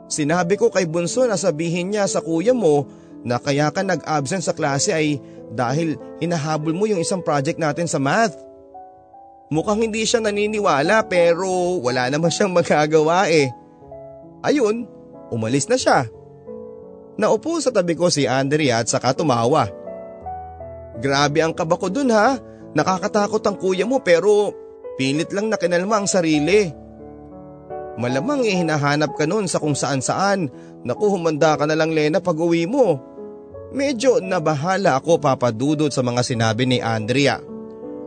Sinabi 0.09 0.61
ko 0.61 0.69
kay 0.69 0.85
Bunso 0.85 1.25
na 1.25 1.41
sabihin 1.41 1.93
niya 1.93 2.05
sa 2.05 2.21
kuya 2.21 2.53
mo 2.53 2.85
na 3.25 3.41
kaya 3.41 3.73
ka 3.73 3.81
nag-absent 3.81 4.45
sa 4.45 4.53
klase 4.53 4.93
ay 4.93 5.17
dahil 5.51 5.97
hinahabol 6.21 6.77
mo 6.77 6.85
yung 6.85 7.01
isang 7.01 7.25
project 7.25 7.57
natin 7.57 7.89
sa 7.89 7.97
math. 7.97 8.37
Mukhang 9.49 9.89
hindi 9.89 10.05
siya 10.05 10.21
naniniwala 10.21 11.09
pero 11.09 11.81
wala 11.81 12.09
naman 12.13 12.29
siyang 12.29 12.53
magagawa 12.53 13.29
eh. 13.33 13.49
Ayun, 14.45 14.85
umalis 15.33 15.69
na 15.73 15.81
siya. 15.81 16.05
Naupo 17.17 17.63
sa 17.63 17.71
tabi 17.71 17.95
ko 17.95 18.11
si 18.11 18.27
Andrea 18.29 18.83
at 18.83 18.91
saka 18.91 19.15
tumawa. 19.15 19.71
Grabe 20.99 21.41
ang 21.41 21.55
kaba 21.55 21.79
ko 21.79 21.89
dun 21.89 22.11
ha. 22.11 22.37
Nakakatakot 22.75 23.43
ang 23.47 23.57
kuya 23.57 23.87
mo 23.87 24.03
pero 24.03 24.51
pilit 24.99 25.31
lang 25.31 25.51
na 25.51 25.59
kinalma 25.59 26.03
ang 26.03 26.09
sarili. 26.11 26.71
Malamang 27.95 28.43
eh 28.43 28.59
hinahanap 28.59 29.15
ka 29.15 29.25
nun 29.31 29.47
sa 29.47 29.63
kung 29.63 29.79
saan 29.79 30.03
saan. 30.03 30.51
Naku 30.83 31.15
humanda 31.15 31.55
ka 31.55 31.65
na 31.71 31.79
lang 31.79 31.95
Lena 31.95 32.19
pag 32.19 32.35
uwi 32.35 32.67
mo. 32.67 32.99
Medyo 33.71 34.19
nabahala 34.23 34.99
ako 34.99 35.23
papadudod 35.23 35.91
sa 35.95 36.03
mga 36.03 36.23
sinabi 36.27 36.67
ni 36.67 36.79
Andrea. 36.83 37.39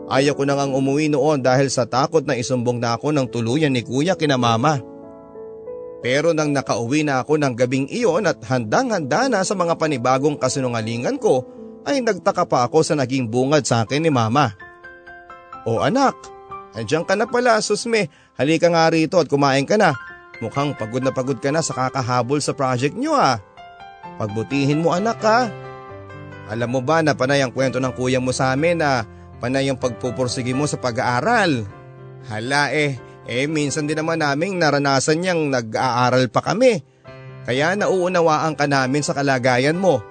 Ayaw 0.08 0.36
ko 0.40 0.44
na 0.48 0.56
ngang 0.56 0.76
umuwi 0.76 1.12
noon 1.12 1.44
dahil 1.44 1.68
sa 1.68 1.84
takot 1.84 2.24
na 2.24 2.36
isumbong 2.40 2.80
na 2.80 2.96
ako 2.96 3.12
ng 3.12 3.28
tuluyan 3.28 3.76
ni 3.76 3.84
kuya 3.84 4.16
kina 4.16 4.40
mama. 4.40 4.80
Pero 6.00 6.32
nang 6.32 6.56
nakauwi 6.56 7.04
na 7.04 7.20
ako 7.20 7.36
ng 7.36 7.54
gabing 7.58 7.88
iyon 7.92 8.24
at 8.24 8.40
handang-handa 8.48 9.28
na 9.28 9.44
sa 9.44 9.56
mga 9.60 9.76
panibagong 9.76 10.40
kasinungalingan 10.40 11.20
ko, 11.20 11.44
ay 11.88 12.04
nagtaka 12.04 12.44
pa 12.44 12.68
ako 12.68 12.84
sa 12.84 13.00
naging 13.00 13.32
bungad 13.32 13.64
sa 13.64 13.88
akin 13.88 14.04
ni 14.04 14.12
mama. 14.12 14.52
O 15.64 15.80
anak, 15.80 16.20
andiyan 16.76 17.08
ka 17.08 17.16
na 17.16 17.24
pala 17.24 17.64
susme, 17.64 18.12
halika 18.36 18.68
nga 18.68 18.92
rito 18.92 19.16
at 19.16 19.32
kumain 19.32 19.64
ka 19.64 19.80
na. 19.80 19.96
Mukhang 20.44 20.76
pagod 20.76 21.02
na 21.02 21.16
pagod 21.16 21.40
ka 21.40 21.50
na 21.50 21.64
sa 21.64 21.74
kakahabol 21.74 22.44
sa 22.44 22.52
project 22.52 22.94
nyo 22.94 23.16
ah. 23.16 23.40
Pagbutihin 24.20 24.84
mo 24.84 24.92
anak 24.92 25.18
ha. 25.24 25.48
Alam 26.48 26.70
mo 26.78 26.82
ba 26.84 27.00
na 27.02 27.16
panay 27.16 27.44
ang 27.44 27.52
kwento 27.52 27.80
ng 27.80 27.96
kuya 27.96 28.20
mo 28.20 28.32
sa 28.32 28.52
amin 28.56 28.80
na 28.80 29.04
panay 29.40 29.68
ang 29.68 29.80
pagpupursige 29.80 30.52
mo 30.56 30.68
sa 30.68 30.80
pag-aaral? 30.80 31.68
Hala 32.28 32.72
eh, 32.72 33.00
eh 33.28 33.48
minsan 33.48 33.88
din 33.88 34.00
naman 34.00 34.20
naming 34.20 34.60
naranasan 34.60 35.24
niyang 35.24 35.52
nag-aaral 35.52 36.28
pa 36.32 36.44
kami. 36.44 36.84
Kaya 37.48 37.80
nauunawaan 37.80 38.60
ka 38.60 38.68
namin 38.68 39.04
sa 39.04 39.16
kalagayan 39.16 39.80
mo. 39.80 40.04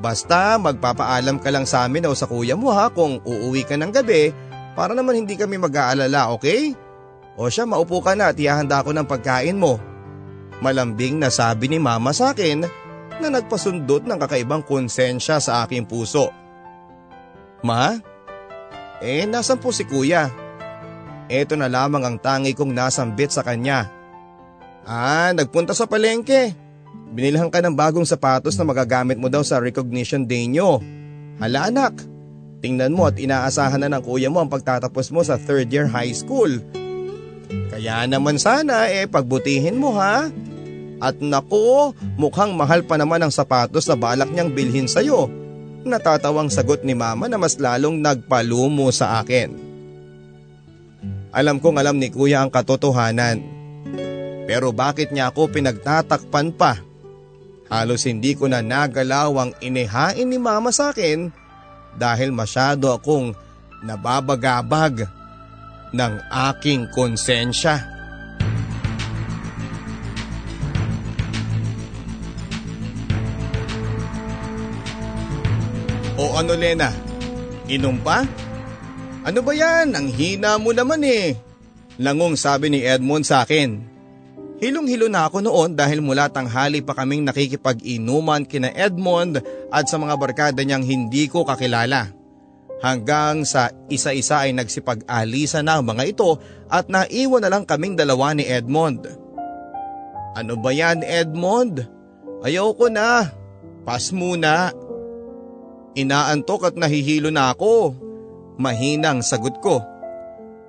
Basta 0.00 0.56
magpapaalam 0.56 1.36
ka 1.44 1.52
lang 1.52 1.68
sa 1.68 1.84
amin 1.84 2.08
o 2.08 2.16
sa 2.16 2.24
kuya 2.24 2.56
mo 2.56 2.72
ha 2.72 2.88
kung 2.88 3.20
uuwi 3.20 3.68
ka 3.68 3.76
ng 3.76 3.92
gabi 3.92 4.32
para 4.72 4.96
naman 4.96 5.20
hindi 5.20 5.36
kami 5.36 5.60
mag-aalala, 5.60 6.32
okay? 6.32 6.72
O 7.36 7.52
siya 7.52 7.68
maupo 7.68 8.00
ka 8.00 8.16
na 8.16 8.32
at 8.32 8.40
ihahanda 8.40 8.80
ko 8.80 8.96
ng 8.96 9.04
pagkain 9.04 9.60
mo. 9.60 9.76
Malambing 10.64 11.20
na 11.20 11.28
sabi 11.28 11.68
ni 11.68 11.76
mama 11.76 12.16
sa 12.16 12.32
akin 12.32 12.64
na 13.20 13.28
nagpasundot 13.28 14.08
ng 14.08 14.16
kakaibang 14.16 14.64
konsensya 14.64 15.36
sa 15.36 15.68
aking 15.68 15.84
puso. 15.84 16.32
Ma? 17.60 17.92
Eh 19.04 19.28
nasan 19.28 19.60
po 19.60 19.68
si 19.68 19.84
kuya? 19.84 20.32
Ito 21.28 21.60
na 21.60 21.68
lamang 21.68 22.08
ang 22.08 22.16
tangi 22.16 22.56
kong 22.56 22.72
nasambit 22.72 23.32
sa 23.32 23.44
kanya. 23.44 23.88
Ah, 24.88 25.30
nagpunta 25.36 25.76
sa 25.76 25.84
palengke. 25.84 26.69
Binilhan 27.10 27.50
ka 27.50 27.58
ng 27.58 27.74
bagong 27.74 28.06
sapatos 28.06 28.54
na 28.54 28.62
magagamit 28.62 29.18
mo 29.18 29.26
daw 29.26 29.42
sa 29.42 29.58
recognition 29.58 30.22
day 30.22 30.46
nyo. 30.46 30.78
Hala 31.42 31.66
anak, 31.66 31.98
tingnan 32.62 32.94
mo 32.94 33.10
at 33.10 33.18
inaasahan 33.18 33.82
na 33.82 33.90
ng 33.90 34.02
kuya 34.04 34.30
mo 34.30 34.38
ang 34.38 34.52
pagtatapos 34.52 35.10
mo 35.10 35.24
sa 35.26 35.34
third 35.34 35.66
year 35.74 35.90
high 35.90 36.14
school. 36.14 36.62
Kaya 37.74 38.06
naman 38.06 38.38
sana 38.38 38.86
eh 38.86 39.10
pagbutihin 39.10 39.80
mo 39.80 39.98
ha. 39.98 40.30
At 41.00 41.18
nako, 41.18 41.96
mukhang 42.20 42.54
mahal 42.54 42.84
pa 42.84 43.00
naman 43.00 43.24
ang 43.24 43.32
sapatos 43.32 43.88
na 43.88 43.96
balak 43.96 44.30
niyang 44.30 44.52
bilhin 44.52 44.86
sa'yo. 44.86 45.32
Natatawang 45.80 46.52
sagot 46.52 46.84
ni 46.84 46.92
mama 46.92 47.24
na 47.24 47.40
mas 47.40 47.56
lalong 47.56 47.98
nagpalumo 48.04 48.92
sa 48.92 49.18
akin. 49.24 49.56
Alam 51.32 51.56
kong 51.56 51.80
alam 51.80 51.96
ni 51.96 52.12
kuya 52.12 52.44
ang 52.44 52.52
katotohanan. 52.52 53.59
Pero 54.50 54.74
bakit 54.74 55.14
niya 55.14 55.30
ako 55.30 55.46
pinagtatakpan 55.46 56.50
pa? 56.50 56.82
Halos 57.70 58.02
hindi 58.02 58.34
ko 58.34 58.50
na 58.50 58.58
nagalaw 58.58 59.30
ang 59.38 59.50
inihain 59.62 60.26
ni 60.26 60.42
mama 60.42 60.74
sa 60.74 60.90
akin 60.90 61.30
dahil 61.94 62.34
masyado 62.34 62.90
akong 62.90 63.30
nababagabag 63.86 65.06
ng 65.94 66.14
aking 66.50 66.90
konsensya. 66.90 67.78
O 76.18 76.34
ano 76.34 76.58
Lena, 76.58 76.90
inom 77.70 78.02
pa? 78.02 78.26
Ano 79.22 79.46
ba 79.46 79.54
yan? 79.54 79.94
Ang 79.94 80.10
hina 80.10 80.58
mo 80.58 80.74
naman 80.74 81.06
eh. 81.06 81.38
Langong 82.02 82.34
sabi 82.34 82.66
ni 82.66 82.82
Edmond 82.82 83.22
sa 83.22 83.46
akin. 83.46 83.89
Hilong-hilo 84.60 85.08
na 85.08 85.24
ako 85.24 85.40
noon 85.40 85.72
dahil 85.72 86.04
mula 86.04 86.28
tanghali 86.28 86.84
pa 86.84 86.92
kaming 86.92 87.24
nakikipag-inuman 87.24 88.44
kina 88.44 88.68
Edmond 88.76 89.40
at 89.72 89.88
sa 89.88 89.96
mga 89.96 90.14
barkada 90.20 90.60
niyang 90.60 90.84
hindi 90.84 91.32
ko 91.32 91.48
kakilala. 91.48 92.12
Hanggang 92.84 93.48
sa 93.48 93.72
isa-isa 93.88 94.44
ay 94.44 94.52
nagsipag-alisa 94.52 95.64
na 95.64 95.80
ang 95.80 95.84
mga 95.88 96.12
ito 96.12 96.36
at 96.68 96.92
naiwan 96.92 97.40
na 97.40 97.52
lang 97.52 97.64
kaming 97.64 97.96
dalawa 97.96 98.36
ni 98.36 98.44
Edmond. 98.44 99.08
Ano 100.36 100.60
ba 100.60 100.76
yan 100.76 101.04
Edmond? 101.08 101.88
Ayaw 102.44 102.76
ko 102.76 102.92
na. 102.92 103.32
Pas 103.84 104.12
muna. 104.12 104.76
Inaantok 105.96 106.72
at 106.72 106.76
nahihilo 106.76 107.32
na 107.32 107.56
ako. 107.56 107.96
Mahinang 108.60 109.24
sagot 109.24 109.56
ko. 109.64 109.80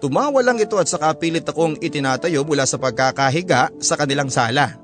Tumawa 0.02 0.42
lang 0.42 0.58
ito 0.58 0.82
at 0.82 0.90
saka 0.90 1.14
pilit 1.14 1.46
akong 1.46 1.78
itinatayo 1.78 2.42
mula 2.42 2.66
sa 2.66 2.82
pagkakahiga 2.82 3.70
sa 3.78 3.94
kanilang 3.94 4.34
sala. 4.34 4.82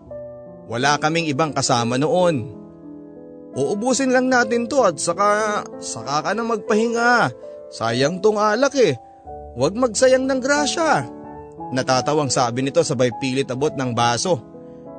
Wala 0.70 1.02
kaming 1.02 1.26
ibang 1.26 1.58
kasama 1.58 1.98
noon. 1.98 2.54
Uubusin 3.58 4.14
lang 4.14 4.30
natin 4.30 4.70
to 4.70 4.86
at 4.86 5.02
saka, 5.02 5.66
saka 5.82 6.22
ka 6.22 6.32
na 6.38 6.46
magpahinga. 6.46 7.34
Sayang 7.74 8.22
tong 8.22 8.38
alak 8.38 8.78
eh. 8.78 8.94
Huwag 9.58 9.74
magsayang 9.74 10.30
ng 10.30 10.38
grasya. 10.38 11.10
Natatawang 11.74 12.30
sabi 12.30 12.62
nito 12.62 12.86
sabay 12.86 13.10
pilit 13.18 13.50
abot 13.50 13.74
ng 13.74 13.98
baso. 13.98 14.38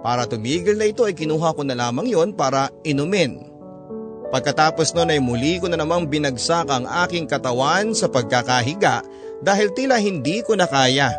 Para 0.03 0.27
tumigil 0.27 0.75
na 0.75 0.91
ito 0.91 1.07
ay 1.07 1.15
kinuha 1.15 1.55
ko 1.55 1.63
na 1.63 1.79
lamang 1.79 2.11
yon 2.11 2.35
para 2.35 2.75
inumin. 2.83 3.39
Pagkatapos 4.35 4.99
nun 4.99 5.15
ay 5.15 5.23
muli 5.23 5.63
ko 5.63 5.71
na 5.71 5.79
namang 5.79 6.11
binagsak 6.11 6.67
ang 6.67 6.91
aking 7.07 7.31
katawan 7.31 7.95
sa 7.95 8.11
pagkakahiga 8.11 9.07
dahil 9.43 9.71
tila 9.75 9.99
hindi 9.99 10.43
ko 10.43 10.59
na 10.59 10.67
kaya. 10.67 11.15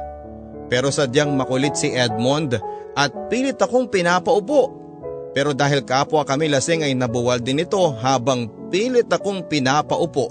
Pero 0.70 0.94
sadyang 0.94 1.34
makulit 1.34 1.74
si 1.74 1.90
Edmond 1.90 2.60
at 2.94 3.12
pilit 3.32 3.58
akong 3.58 3.90
pinapaupo. 3.90 4.78
Pero 5.34 5.54
dahil 5.54 5.86
kapwa 5.86 6.26
kami 6.26 6.50
lasing 6.50 6.86
ay 6.86 6.94
nabuwal 6.94 7.42
din 7.42 7.64
ito 7.64 7.80
habang 8.02 8.50
pilit 8.70 9.10
akong 9.10 9.46
pinapaupo. 9.50 10.30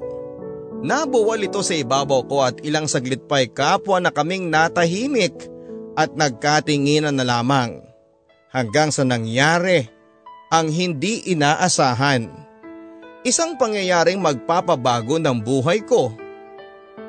Nabuwal 0.78 1.42
ito 1.42 1.58
sa 1.64 1.74
ibabaw 1.74 2.22
ko 2.30 2.36
at 2.46 2.62
ilang 2.62 2.86
saglit 2.86 3.26
pa'y 3.26 3.50
kapwa 3.50 3.98
na 3.98 4.14
kaming 4.14 4.46
natahimik 4.46 5.34
at 5.98 6.14
nagkatinginan 6.14 7.18
na 7.18 7.26
lamang. 7.26 7.82
Hanggang 8.54 8.94
sa 8.94 9.02
nangyari 9.02 9.90
ang 10.54 10.70
hindi 10.70 11.26
inaasahan. 11.34 12.30
Isang 13.26 13.58
pangyayaring 13.58 14.22
magpapabago 14.22 15.18
ng 15.18 15.42
buhay 15.42 15.82
ko 15.82 16.14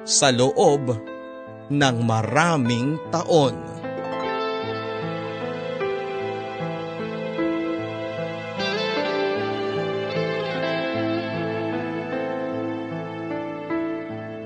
sa 0.10 0.34
loob 0.34 0.89
ng 1.70 1.95
maraming 2.01 2.97
taon. 3.14 3.53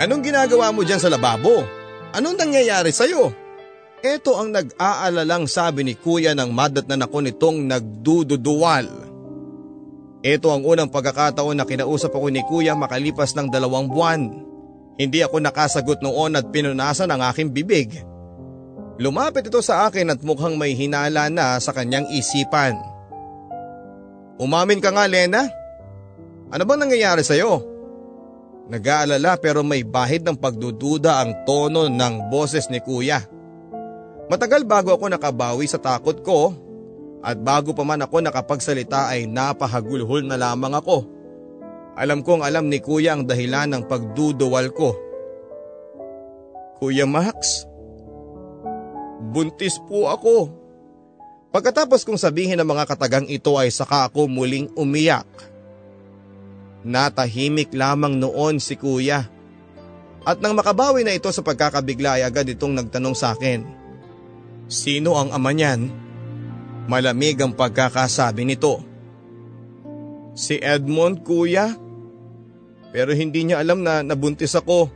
Anong 0.03 0.20
ginagawa 0.20 0.76
mo 0.76 0.84
dyan 0.84 0.99
sa 0.99 1.07
lababo? 1.07 1.64
Anong 2.11 2.36
nangyayari 2.36 2.91
sa'yo? 2.91 3.32
Ito 4.03 4.36
ang 4.36 4.51
nag-aalalang 4.51 5.47
sabi 5.47 5.88
ni 5.88 5.95
kuya 5.95 6.36
nang 6.36 6.51
madatnan 6.51 7.07
ako 7.07 7.24
nitong 7.24 7.64
nagdududuwal. 7.72 8.84
Ito 10.20 10.47
ang 10.51 10.68
unang 10.68 10.91
pagkakataon 10.91 11.55
na 11.55 11.64
kinausap 11.64 12.11
ako 12.11 12.28
ni 12.28 12.43
kuya 12.43 12.76
makalipas 12.76 13.32
ng 13.32 13.47
dalawang 13.47 13.88
buwan. 13.88 14.53
Hindi 14.94 15.26
ako 15.26 15.41
nakasagot 15.41 16.06
noon 16.06 16.38
at 16.38 16.46
pinunasan 16.54 17.10
ang 17.10 17.22
aking 17.26 17.50
bibig. 17.50 17.98
Lumapit 19.02 19.50
ito 19.50 19.58
sa 19.66 19.89
akin 19.89 20.14
at 20.14 20.22
mukhang 20.22 20.54
may 20.54 20.78
hinala 20.78 21.26
na 21.34 21.58
sa 21.58 21.74
kanyang 21.74 22.06
isipan. 22.14 22.78
Umamin 24.38 24.78
ka 24.78 24.94
nga 24.94 25.10
Lena? 25.10 25.50
Ano 26.54 26.64
bang 26.70 26.86
nangyayari 26.86 27.26
sa'yo? 27.26 27.66
Nag-aalala 28.70 29.41
pero 29.41 29.66
may 29.66 29.82
bahid 29.82 30.22
ng 30.24 30.38
pagdududa 30.38 31.20
ang 31.20 31.44
tono 31.44 31.89
ng 31.89 32.30
boses 32.30 32.70
ni 32.70 32.78
kuya. 32.80 33.26
Matagal 34.30 34.64
bago 34.64 34.94
ako 34.94 35.10
nakabawi 35.10 35.66
sa 35.68 35.82
takot 35.82 36.22
ko 36.22 36.54
at 37.20 37.36
bago 37.41 37.76
pa 37.76 37.84
man 37.84 38.06
ako 38.06 38.24
nakapagsalita 38.24 39.12
ay 39.12 39.26
napahagulhol 39.28 40.24
na 40.24 40.39
lamang 40.39 40.78
ako. 40.78 41.04
Alam 41.94 42.26
kong 42.26 42.41
alam 42.41 42.74
ni 42.74 42.82
kuya 42.82 43.14
ang 43.14 43.30
dahilan 43.30 43.70
ng 43.70 43.84
pagduduwal 43.86 44.74
ko. 44.74 44.98
Kuya 46.82 47.06
Max, 47.06 47.70
buntis 49.30 49.78
po 49.86 50.10
ako. 50.10 50.50
Pagkatapos 51.54 52.02
kong 52.02 52.18
sabihin 52.18 52.58
ng 52.58 52.66
mga 52.66 52.89
katagang 52.89 53.30
ito 53.30 53.54
ay 53.62 53.70
saka 53.70 54.10
ako 54.10 54.26
muling 54.26 54.74
umiyak. 54.74 55.30
Natahimik 56.82 57.70
lamang 57.78 58.18
noon 58.18 58.58
si 58.58 58.74
kuya. 58.74 59.30
At 60.26 60.41
nang 60.41 60.58
makabawi 60.58 61.06
na 61.06 61.14
ito 61.14 61.30
sa 61.30 61.46
pagkakabigla 61.46 62.18
ay 62.18 62.24
agad 62.26 62.50
itong 62.50 62.74
nagtanong 62.74 63.14
sa 63.14 63.38
akin. 63.38 63.62
Sino 64.66 65.14
ang 65.14 65.30
ama 65.30 65.54
niyan? 65.54 65.94
Malamig 66.89 67.38
ang 67.38 67.54
pagkakasabi 67.54 68.50
nito. 68.50 68.82
Si 70.34 70.58
Edmond 70.58 71.22
kuya. 71.22 71.83
Pero 72.94 73.10
hindi 73.12 73.50
niya 73.50 73.66
alam 73.66 73.82
na 73.82 74.06
nabuntis 74.06 74.54
ako. 74.54 74.88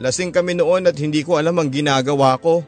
Lasing 0.00 0.32
kami 0.32 0.56
noon 0.56 0.88
at 0.88 0.96
hindi 0.96 1.20
ko 1.20 1.36
alam 1.36 1.60
ang 1.60 1.68
ginagawa 1.68 2.40
ko. 2.40 2.64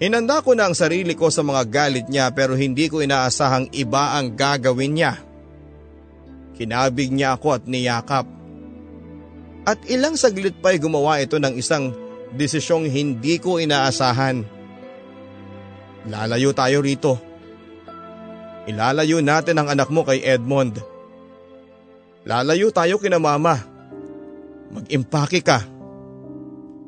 Hinanda 0.00 0.40
ko 0.40 0.56
na 0.56 0.70
ang 0.70 0.76
sarili 0.78 1.12
ko 1.12 1.28
sa 1.28 1.44
mga 1.44 1.62
galit 1.68 2.06
niya 2.08 2.32
pero 2.32 2.56
hindi 2.56 2.88
ko 2.88 3.04
inaasahang 3.04 3.68
iba 3.76 4.16
ang 4.16 4.32
gagawin 4.32 4.96
niya. 4.96 5.20
Kinabig 6.56 7.12
niya 7.12 7.36
ako 7.36 7.60
at 7.60 7.64
niyakap. 7.68 8.24
At 9.68 9.84
ilang 9.84 10.16
saglit 10.16 10.56
pa'y 10.64 10.80
gumawa 10.80 11.20
ito 11.20 11.36
ng 11.36 11.52
isang 11.60 11.92
desisyong 12.32 12.88
hindi 12.88 13.36
ko 13.36 13.60
inaasahan. 13.60 14.48
Lalayo 16.08 16.56
tayo 16.56 16.80
rito. 16.80 17.20
Ilalayo 18.64 19.20
natin 19.20 19.60
ang 19.60 19.68
anak 19.68 19.92
mo 19.92 20.08
kay 20.08 20.24
Edmond. 20.24 20.80
Lalayo 22.28 22.68
tayo 22.68 23.00
kina 23.00 23.16
mama. 23.16 23.56
Mag-impake 24.68 25.40
ka. 25.40 25.64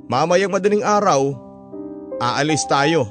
Mamayang 0.04 0.52
madaling 0.52 0.84
araw, 0.84 1.32
aalis 2.20 2.68
tayo. 2.68 3.08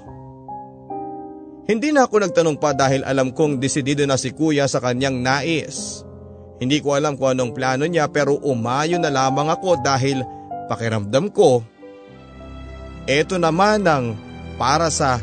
Hindi 1.66 1.90
na 1.90 2.06
ako 2.06 2.30
nagtanong 2.30 2.62
pa 2.62 2.78
dahil 2.78 3.02
alam 3.02 3.34
kong 3.34 3.58
desidido 3.58 4.06
na 4.06 4.14
si 4.14 4.30
kuya 4.30 4.70
sa 4.70 4.78
kanyang 4.78 5.26
nais. 5.26 6.06
Hindi 6.62 6.78
ko 6.86 6.94
alam 6.94 7.18
kung 7.18 7.34
anong 7.34 7.58
plano 7.58 7.90
niya 7.90 8.06
pero 8.14 8.38
umayo 8.46 9.02
na 9.02 9.10
lamang 9.10 9.50
ako 9.50 9.82
dahil 9.82 10.22
pakiramdam 10.70 11.34
ko. 11.34 11.66
Ito 13.10 13.42
naman 13.42 13.90
ang 13.90 14.14
para 14.62 14.94
sa 14.94 15.18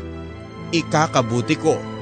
ikakabuti 0.75 1.55
ko. 1.55 1.96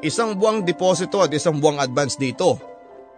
Isang 0.00 0.40
buwang 0.40 0.64
deposito 0.64 1.20
at 1.20 1.28
isang 1.32 1.60
buwang 1.60 1.76
advance 1.76 2.16
dito. 2.16 2.56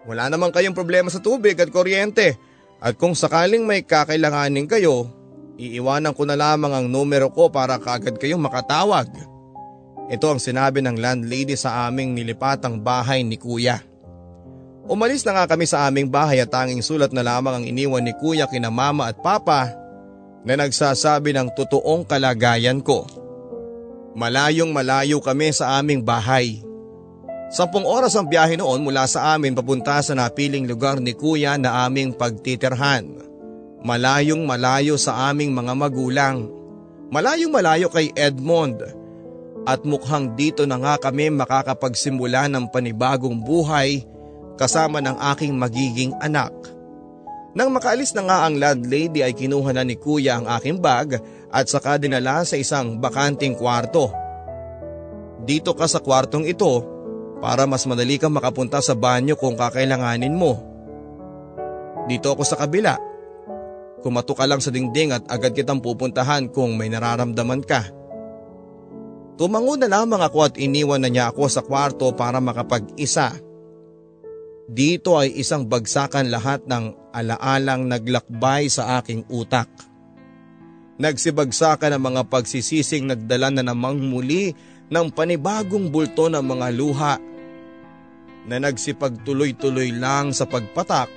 Wala 0.02 0.26
naman 0.26 0.50
kayong 0.50 0.74
problema 0.74 1.06
sa 1.06 1.22
tubig 1.22 1.54
at 1.62 1.70
kuryente. 1.70 2.34
At 2.82 2.98
kung 2.98 3.14
sakaling 3.14 3.62
may 3.62 3.86
kakailanganin 3.86 4.66
kayo, 4.66 5.06
iiwanan 5.54 6.10
ko 6.10 6.26
na 6.26 6.34
lamang 6.34 6.74
ang 6.74 6.86
numero 6.90 7.30
ko 7.30 7.46
para 7.54 7.78
kaagad 7.78 8.18
kayong 8.18 8.42
makatawag. 8.42 9.06
Ito 10.10 10.26
ang 10.26 10.42
sinabi 10.42 10.82
ng 10.82 10.98
landlady 10.98 11.54
sa 11.54 11.86
aming 11.86 12.18
nilipatang 12.18 12.82
bahay 12.82 13.22
ni 13.22 13.38
kuya. 13.38 13.78
Umalis 14.90 15.22
na 15.22 15.38
nga 15.38 15.54
kami 15.54 15.70
sa 15.70 15.86
aming 15.86 16.10
bahay 16.10 16.42
at 16.42 16.50
tanging 16.50 16.82
sulat 16.82 17.14
na 17.14 17.22
lamang 17.22 17.62
ang 17.62 17.64
iniwan 17.64 18.02
ni 18.02 18.10
kuya 18.18 18.50
kina 18.50 18.74
mama 18.74 19.14
at 19.14 19.22
papa 19.22 19.70
na 20.42 20.58
nagsasabi 20.58 21.30
ng 21.30 21.54
totoong 21.54 22.02
kalagayan 22.02 22.82
ko. 22.82 23.06
Malayong 24.18 24.74
malayo 24.74 25.22
kami 25.22 25.54
sa 25.54 25.78
aming 25.78 26.02
bahay. 26.02 26.71
Sampung 27.52 27.84
oras 27.84 28.16
ang 28.16 28.32
biyahe 28.32 28.56
noon 28.56 28.80
mula 28.80 29.04
sa 29.04 29.36
amin 29.36 29.52
papunta 29.52 30.00
sa 30.00 30.16
napiling 30.16 30.64
lugar 30.64 30.96
ni 30.96 31.12
kuya 31.12 31.60
na 31.60 31.84
aming 31.84 32.16
pagtitirhan. 32.16 33.20
Malayong 33.84 34.48
malayo 34.48 34.96
sa 34.96 35.28
aming 35.28 35.52
mga 35.52 35.76
magulang. 35.76 36.48
Malayong 37.12 37.52
malayo 37.52 37.92
kay 37.92 38.08
Edmond. 38.16 38.80
At 39.68 39.84
mukhang 39.84 40.32
dito 40.32 40.64
na 40.64 40.80
nga 40.80 40.96
kami 40.96 41.28
makakapagsimula 41.28 42.48
ng 42.48 42.72
panibagong 42.72 43.36
buhay 43.44 44.00
kasama 44.56 45.04
ng 45.04 45.20
aking 45.36 45.52
magiging 45.52 46.16
anak. 46.24 46.56
Nang 47.52 47.68
makaalis 47.68 48.16
na 48.16 48.24
nga 48.32 48.48
ang 48.48 48.56
landlady 48.56 49.20
ay 49.20 49.36
kinuha 49.36 49.76
na 49.76 49.84
ni 49.84 50.00
kuya 50.00 50.40
ang 50.40 50.48
aking 50.56 50.80
bag 50.80 51.20
at 51.52 51.68
saka 51.68 52.00
dinala 52.00 52.48
sa 52.48 52.56
isang 52.56 52.96
bakanting 52.96 53.52
kwarto. 53.60 54.08
Dito 55.44 55.76
ka 55.76 55.84
sa 55.84 56.00
kwartong 56.00 56.48
ito 56.48 57.01
para 57.42 57.66
mas 57.66 57.82
madali 57.90 58.22
kang 58.22 58.30
makapunta 58.30 58.78
sa 58.78 58.94
banyo 58.94 59.34
kung 59.34 59.58
kakailanganin 59.58 60.30
mo. 60.30 60.62
Dito 62.06 62.30
ako 62.30 62.46
sa 62.46 62.54
kabila. 62.54 62.94
Kumato 63.98 64.38
ka 64.38 64.46
lang 64.46 64.62
sa 64.62 64.70
dingding 64.70 65.10
at 65.10 65.26
agad 65.26 65.50
kitang 65.50 65.82
pupuntahan 65.82 66.46
kung 66.54 66.78
may 66.78 66.86
nararamdaman 66.86 67.66
ka. 67.66 67.90
Tumango 69.34 69.74
na 69.74 69.90
lamang 69.90 70.22
ako 70.22 70.38
at 70.46 70.54
iniwan 70.54 71.02
na 71.02 71.10
niya 71.10 71.34
ako 71.34 71.50
sa 71.50 71.66
kwarto 71.66 72.14
para 72.14 72.38
makapag-isa. 72.38 73.34
Dito 74.70 75.18
ay 75.18 75.34
isang 75.34 75.66
bagsakan 75.66 76.30
lahat 76.30 76.62
ng 76.70 77.10
alaalang 77.10 77.90
naglakbay 77.90 78.70
sa 78.70 79.02
aking 79.02 79.26
utak. 79.26 79.66
Nagsibagsakan 81.02 81.98
ang 81.98 82.02
mga 82.06 82.22
pagsisising 82.30 83.10
nagdala 83.10 83.50
na 83.50 83.66
namang 83.66 83.98
muli 83.98 84.54
ng 84.92 85.06
panibagong 85.10 85.90
bulto 85.90 86.30
ng 86.30 86.44
mga 86.44 86.66
luha 86.78 87.14
na 88.46 88.58
nagsipagtuloy-tuloy 88.58 89.94
lang 89.94 90.34
sa 90.34 90.46
pagpatak 90.50 91.10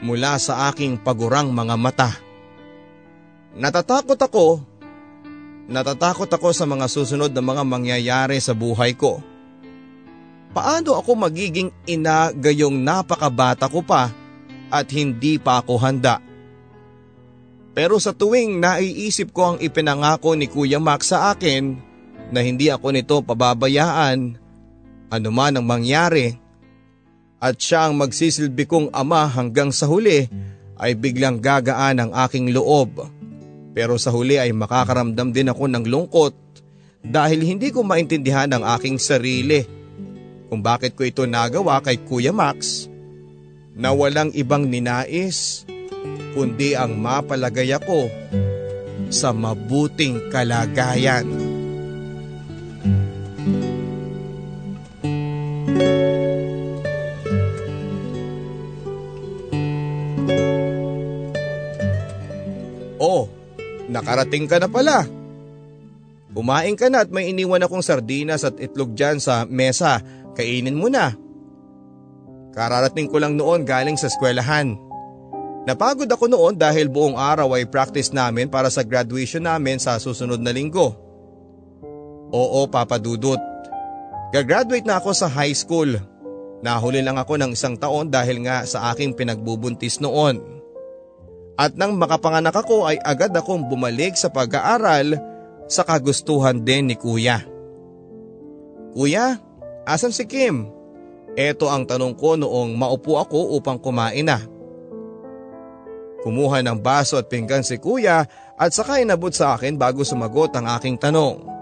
mula 0.00 0.38
sa 0.40 0.70
aking 0.70 0.96
pagurang 1.00 1.52
mga 1.52 1.74
mata. 1.76 2.10
Natatakot 3.58 4.16
ako, 4.16 4.62
natatakot 5.66 6.30
ako 6.30 6.48
sa 6.54 6.64
mga 6.64 6.86
susunod 6.86 7.30
na 7.34 7.42
mga 7.42 7.62
mangyayari 7.66 8.38
sa 8.38 8.54
buhay 8.54 8.94
ko. 8.94 9.20
Paano 10.54 10.96
ako 10.96 11.28
magiging 11.28 11.68
ina 11.84 12.32
gayong 12.32 12.80
napakabata 12.80 13.68
ko 13.68 13.84
pa 13.84 14.08
at 14.72 14.86
hindi 14.94 15.36
pa 15.36 15.60
ako 15.60 15.76
handa? 15.76 16.24
Pero 17.76 18.00
sa 18.00 18.16
tuwing 18.16 18.58
naiisip 18.58 19.30
ko 19.30 19.54
ang 19.54 19.56
ipinangako 19.60 20.34
ni 20.34 20.50
Kuya 20.50 20.80
Max 20.80 21.12
sa 21.12 21.30
akin 21.30 21.78
na 22.32 22.40
hindi 22.42 22.72
ako 22.72 22.86
nito 22.90 23.16
pababayaan 23.22 24.47
ano 25.08 25.28
man 25.32 25.56
ang 25.56 25.64
mangyari 25.64 26.36
at 27.38 27.56
siya 27.56 27.88
ang 27.88 27.96
magsisilbi 27.96 28.66
kong 28.68 28.88
ama 28.92 29.24
hanggang 29.24 29.70
sa 29.70 29.86
huli 29.86 30.26
ay 30.78 30.94
biglang 30.94 31.38
gagaan 31.38 32.02
ang 32.02 32.10
aking 32.26 32.50
loob. 32.54 33.02
Pero 33.74 33.94
sa 33.94 34.10
huli 34.10 34.38
ay 34.38 34.50
makakaramdam 34.50 35.30
din 35.30 35.50
ako 35.50 35.64
ng 35.70 35.84
lungkot 35.86 36.34
dahil 37.02 37.46
hindi 37.46 37.70
ko 37.70 37.86
maintindihan 37.86 38.50
ang 38.50 38.66
aking 38.74 38.98
sarili 38.98 39.62
kung 40.50 40.64
bakit 40.64 40.98
ko 40.98 41.06
ito 41.06 41.22
nagawa 41.28 41.78
kay 41.78 42.02
Kuya 42.02 42.34
Max 42.34 42.88
na 43.78 43.94
walang 43.94 44.34
ibang 44.34 44.66
ninais 44.66 45.62
kundi 46.34 46.74
ang 46.74 46.98
mapalagay 46.98 47.70
ako 47.70 48.10
sa 49.08 49.30
mabuting 49.30 50.28
kalagayan. 50.28 51.47
Oh, 62.98 63.30
nakarating 63.86 64.50
ka 64.50 64.58
na 64.58 64.66
pala. 64.66 65.06
Kumain 66.38 66.78
ka 66.78 66.86
na 66.86 67.02
at 67.02 67.10
may 67.10 67.34
iniwan 67.34 67.66
akong 67.66 67.82
sardinas 67.82 68.46
at 68.46 68.54
itlog 68.62 68.94
dyan 68.94 69.18
sa 69.18 69.42
mesa. 69.42 69.98
Kainin 70.38 70.78
mo 70.78 70.86
na. 70.86 71.10
Kararating 72.54 73.10
ko 73.10 73.18
lang 73.18 73.34
noon 73.34 73.66
galing 73.66 73.98
sa 73.98 74.06
eskwelahan. 74.06 74.78
Napagod 75.66 76.06
ako 76.06 76.30
noon 76.30 76.54
dahil 76.54 76.86
buong 76.86 77.18
araw 77.18 77.58
ay 77.58 77.66
practice 77.66 78.14
namin 78.14 78.46
para 78.46 78.70
sa 78.70 78.86
graduation 78.86 79.42
namin 79.42 79.82
sa 79.82 79.98
susunod 79.98 80.38
na 80.38 80.54
linggo. 80.54 80.94
Oo, 82.30 82.70
Papa 82.70 83.02
Dudut. 83.02 83.42
Gagraduate 84.28 84.84
na 84.84 85.00
ako 85.00 85.16
sa 85.16 85.28
high 85.28 85.56
school. 85.56 85.96
Nahuli 86.60 87.00
lang 87.00 87.16
ako 87.16 87.40
ng 87.40 87.50
isang 87.56 87.78
taon 87.78 88.12
dahil 88.12 88.44
nga 88.44 88.66
sa 88.68 88.92
aking 88.92 89.16
pinagbubuntis 89.16 90.02
noon. 90.04 90.42
At 91.58 91.74
nang 91.74 91.96
makapanganak 91.96 92.54
ako 92.54 92.86
ay 92.86 93.00
agad 93.02 93.32
akong 93.32 93.66
bumalik 93.66 94.14
sa 94.14 94.30
pag-aaral 94.30 95.16
sa 95.66 95.82
kagustuhan 95.82 96.60
din 96.62 96.92
ni 96.92 96.96
kuya. 96.98 97.42
Kuya, 98.94 99.40
asan 99.88 100.14
si 100.14 100.28
Kim? 100.28 100.70
Ito 101.38 101.70
ang 101.70 101.86
tanong 101.86 102.18
ko 102.18 102.34
noong 102.34 102.74
maupo 102.74 103.16
ako 103.22 103.58
upang 103.58 103.78
kumain 103.78 104.26
na. 104.26 104.42
Kumuha 106.18 106.66
ng 106.66 106.82
baso 106.82 107.14
at 107.14 107.30
pinggan 107.30 107.62
si 107.62 107.78
kuya 107.78 108.26
at 108.58 108.70
saka 108.74 108.98
inabot 108.98 109.30
sa 109.30 109.54
akin 109.54 109.78
bago 109.78 110.02
sumagot 110.02 110.50
ang 110.58 110.66
aking 110.74 110.98
tanong. 110.98 111.57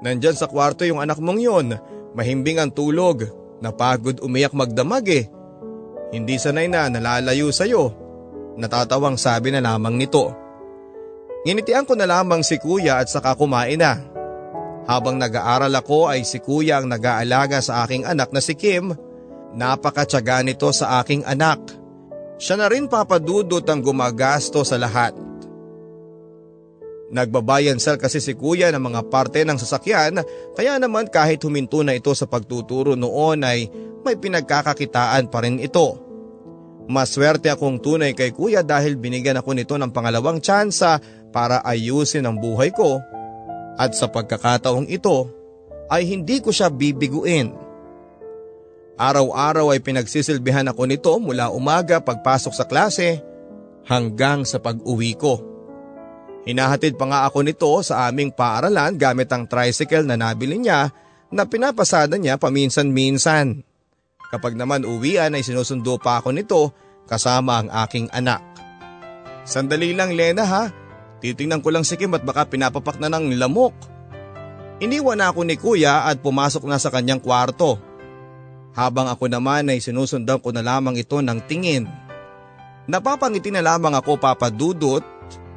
Nandyan 0.00 0.36
sa 0.36 0.48
kwarto 0.48 0.88
yung 0.88 1.00
anak 1.00 1.20
mong 1.20 1.40
yon, 1.40 1.76
mahimbing 2.16 2.56
ang 2.56 2.72
tulog, 2.72 3.28
napagod 3.60 4.24
umiyak 4.24 4.56
magdamag 4.56 5.06
eh. 5.12 5.24
Hindi 6.10 6.40
sanay 6.40 6.66
na 6.66 6.88
nalalayo 6.88 7.52
sa'yo. 7.52 7.92
Natatawang 8.58 9.20
sabi 9.20 9.54
na 9.54 9.62
lamang 9.62 9.94
nito. 9.94 10.32
Nginitian 11.46 11.86
ko 11.86 11.94
na 11.96 12.04
lamang 12.04 12.44
si 12.44 12.58
kuya 12.58 13.00
at 13.00 13.08
saka 13.08 13.38
kumain 13.38 13.80
na. 13.80 14.00
Habang 14.90 15.20
nag-aaral 15.20 15.70
ako 15.70 16.10
ay 16.10 16.26
si 16.26 16.42
kuya 16.42 16.82
ang 16.82 16.90
nag-aalaga 16.90 17.62
sa 17.62 17.86
aking 17.86 18.04
anak 18.08 18.34
na 18.34 18.42
si 18.42 18.58
Kim. 18.58 18.90
Napakatsaga 19.54 20.42
nito 20.42 20.68
sa 20.74 20.98
aking 21.00 21.22
anak. 21.22 21.62
Siya 22.40 22.56
na 22.58 22.66
rin 22.66 22.88
papadudot 22.88 23.62
ang 23.68 23.80
gumagasto 23.84 24.64
sa 24.64 24.80
lahat. 24.80 25.29
Nagbabayan 27.10 27.82
sel 27.82 27.98
kasi 27.98 28.22
si 28.22 28.38
kuya 28.38 28.70
ng 28.70 28.78
mga 28.86 29.10
parte 29.10 29.42
ng 29.42 29.58
sasakyan 29.58 30.22
kaya 30.54 30.78
naman 30.78 31.10
kahit 31.10 31.42
huminto 31.42 31.82
na 31.82 31.98
ito 31.98 32.14
sa 32.14 32.30
pagtuturo 32.30 32.94
noon 32.94 33.42
ay 33.42 33.66
may 34.06 34.14
pinagkakakitaan 34.14 35.26
pa 35.26 35.42
rin 35.42 35.58
ito. 35.58 35.98
Maswerte 36.86 37.50
akong 37.50 37.82
tunay 37.82 38.14
kay 38.14 38.30
kuya 38.30 38.62
dahil 38.62 38.94
binigyan 38.94 39.42
ako 39.42 39.58
nito 39.58 39.74
ng 39.74 39.90
pangalawang 39.90 40.38
tsansa 40.38 41.02
para 41.34 41.58
ayusin 41.66 42.26
ang 42.30 42.38
buhay 42.38 42.70
ko 42.70 43.02
at 43.74 43.90
sa 43.98 44.06
pagkakataong 44.06 44.86
ito 44.86 45.26
ay 45.90 46.06
hindi 46.06 46.38
ko 46.38 46.54
siya 46.54 46.70
bibiguin. 46.70 47.50
Araw-araw 48.94 49.74
ay 49.74 49.82
pinagsisilbihan 49.82 50.70
ako 50.70 50.86
nito 50.86 51.12
mula 51.18 51.50
umaga 51.50 51.98
pagpasok 51.98 52.54
sa 52.54 52.68
klase 52.70 53.18
hanggang 53.82 54.46
sa 54.46 54.62
pag-uwi 54.62 55.18
ko. 55.18 55.49
Hinahatid 56.48 56.96
pa 56.96 57.04
nga 57.04 57.20
ako 57.28 57.44
nito 57.44 57.68
sa 57.84 58.08
aming 58.08 58.32
paaralan 58.32 58.96
gamit 58.96 59.28
ang 59.28 59.44
tricycle 59.44 60.08
na 60.08 60.16
nabili 60.16 60.56
niya 60.56 60.88
na 61.28 61.44
pinapasada 61.44 62.16
niya 62.16 62.40
paminsan-minsan. 62.40 63.60
Kapag 64.30 64.56
naman 64.56 64.88
uwian 64.88 65.36
ay 65.36 65.44
sinusundo 65.44 66.00
pa 66.00 66.22
ako 66.22 66.32
nito 66.32 66.72
kasama 67.04 67.60
ang 67.60 67.68
aking 67.84 68.08
anak. 68.14 68.40
Sandali 69.44 69.92
lang 69.92 70.14
Lena 70.14 70.46
ha, 70.46 70.64
titingnan 71.20 71.60
ko 71.60 71.74
lang 71.74 71.84
si 71.84 71.98
Kim 72.00 72.14
at 72.16 72.24
baka 72.24 72.48
pinapapak 72.48 72.96
na 73.02 73.12
ng 73.12 73.36
lamok. 73.36 73.74
Iniwan 74.80 75.20
na 75.20 75.28
ako 75.28 75.44
ni 75.44 75.60
kuya 75.60 76.08
at 76.08 76.24
pumasok 76.24 76.64
na 76.64 76.80
sa 76.80 76.88
kanyang 76.88 77.20
kwarto. 77.20 77.76
Habang 78.72 79.12
ako 79.12 79.28
naman 79.28 79.68
ay 79.68 79.82
sinusundan 79.82 80.40
ko 80.40 80.54
na 80.56 80.64
lamang 80.64 80.96
ito 80.96 81.20
ng 81.20 81.36
tingin. 81.44 81.84
Napapangiti 82.88 83.52
na 83.52 83.60
lamang 83.60 83.92
ako 83.92 84.16
papadudot 84.16 85.04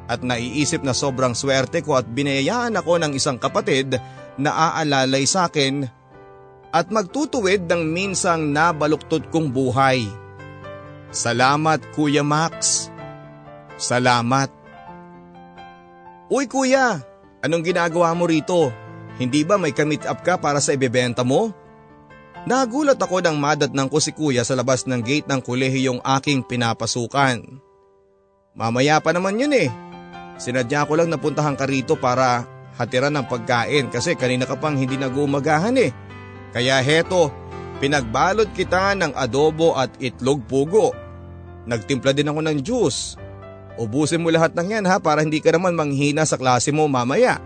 at 0.04 0.20
naiisip 0.20 0.84
na 0.84 0.92
sobrang 0.92 1.32
swerte 1.32 1.80
ko 1.80 1.96
at 1.96 2.04
binayayaan 2.04 2.76
ako 2.76 3.00
ng 3.00 3.12
isang 3.16 3.40
kapatid 3.40 3.96
na 4.36 4.50
aalalay 4.52 5.24
sa 5.24 5.48
akin 5.48 5.88
at 6.74 6.90
magtutuwid 6.90 7.70
ng 7.70 7.82
minsang 7.86 8.50
nabaluktot 8.50 9.30
kong 9.30 9.54
buhay. 9.54 10.04
Salamat 11.14 11.80
Kuya 11.94 12.26
Max. 12.26 12.90
Salamat. 13.78 14.50
Uy 16.30 16.50
kuya, 16.50 16.98
anong 17.44 17.62
ginagawa 17.62 18.10
mo 18.16 18.26
rito? 18.26 18.72
Hindi 19.20 19.46
ba 19.46 19.54
may 19.54 19.70
kamit 19.70 20.02
up 20.08 20.26
ka 20.26 20.34
para 20.40 20.58
sa 20.58 20.74
ibebenta 20.74 21.22
mo? 21.22 21.54
Nagulat 22.44 22.98
ako 22.98 23.22
nang 23.22 23.38
madatnang 23.38 23.86
ko 23.88 24.02
si 24.02 24.10
kuya 24.12 24.42
sa 24.42 24.58
labas 24.58 24.84
ng 24.84 25.00
gate 25.00 25.30
ng 25.30 25.40
kulehiyong 25.40 26.02
aking 26.02 26.42
pinapasukan. 26.44 27.40
Mamaya 28.52 28.98
pa 28.98 29.14
naman 29.14 29.38
yun 29.38 29.54
eh. 29.54 29.70
Sinadya 30.34 30.86
ko 30.86 30.98
lang 30.98 31.10
napuntahan 31.10 31.54
ka 31.54 31.64
rito 31.66 31.94
para 31.94 32.42
hatiran 32.74 33.14
ng 33.14 33.26
pagkain 33.30 33.86
kasi 33.90 34.18
kanina 34.18 34.46
ka 34.46 34.58
pang 34.58 34.74
hindi 34.74 34.98
nagumagahan 34.98 35.78
eh. 35.78 35.94
Kaya 36.50 36.82
heto, 36.82 37.30
pinagbalot 37.78 38.50
kita 38.54 38.94
ng 38.98 39.14
adobo 39.14 39.78
at 39.78 39.94
itlog 40.02 40.42
pugo. 40.46 40.94
Nagtimpla 41.64 42.12
din 42.12 42.30
ako 42.30 42.40
ng 42.44 42.58
juice. 42.62 43.16
Ubusin 43.74 44.22
mo 44.22 44.30
lahat 44.30 44.54
ng 44.54 44.68
yan 44.70 44.86
ha 44.86 45.02
para 45.02 45.22
hindi 45.22 45.42
ka 45.42 45.50
naman 45.50 45.74
manghina 45.74 46.22
sa 46.22 46.38
klase 46.38 46.70
mo 46.70 46.86
mamaya. 46.86 47.42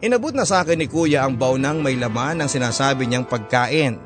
Inabot 0.00 0.32
na 0.32 0.48
sa 0.48 0.64
akin 0.64 0.80
ni 0.80 0.88
kuya 0.88 1.28
ang 1.28 1.36
baunang 1.36 1.84
may 1.84 1.96
laman 1.96 2.40
ng 2.40 2.48
sinasabi 2.48 3.04
niyang 3.04 3.28
pagkain. 3.28 4.00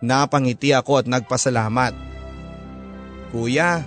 Napangiti 0.00 0.70
ako 0.70 1.02
at 1.02 1.06
nagpasalamat. 1.10 1.92
Kuya, 3.30 3.82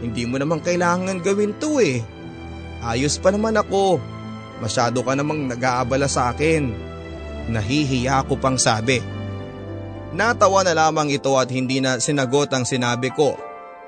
hindi 0.00 0.24
mo 0.24 0.40
naman 0.40 0.64
kailangan 0.64 1.20
gawin 1.20 1.52
to 1.60 1.80
eh. 1.80 2.00
Ayos 2.80 3.20
pa 3.20 3.28
naman 3.28 3.56
ako. 3.60 4.00
Masyado 4.64 5.04
ka 5.04 5.12
namang 5.12 5.48
nag-aabala 5.48 6.08
sa 6.08 6.32
akin. 6.32 6.72
Nahihiya 7.52 8.24
ko 8.24 8.40
pang 8.40 8.56
sabi. 8.56 9.00
Natawa 10.16 10.64
na 10.64 10.74
lamang 10.74 11.12
ito 11.12 11.36
at 11.36 11.52
hindi 11.52 11.78
na 11.78 12.00
sinagot 12.00 12.50
ang 12.50 12.64
sinabi 12.64 13.12
ko. 13.12 13.36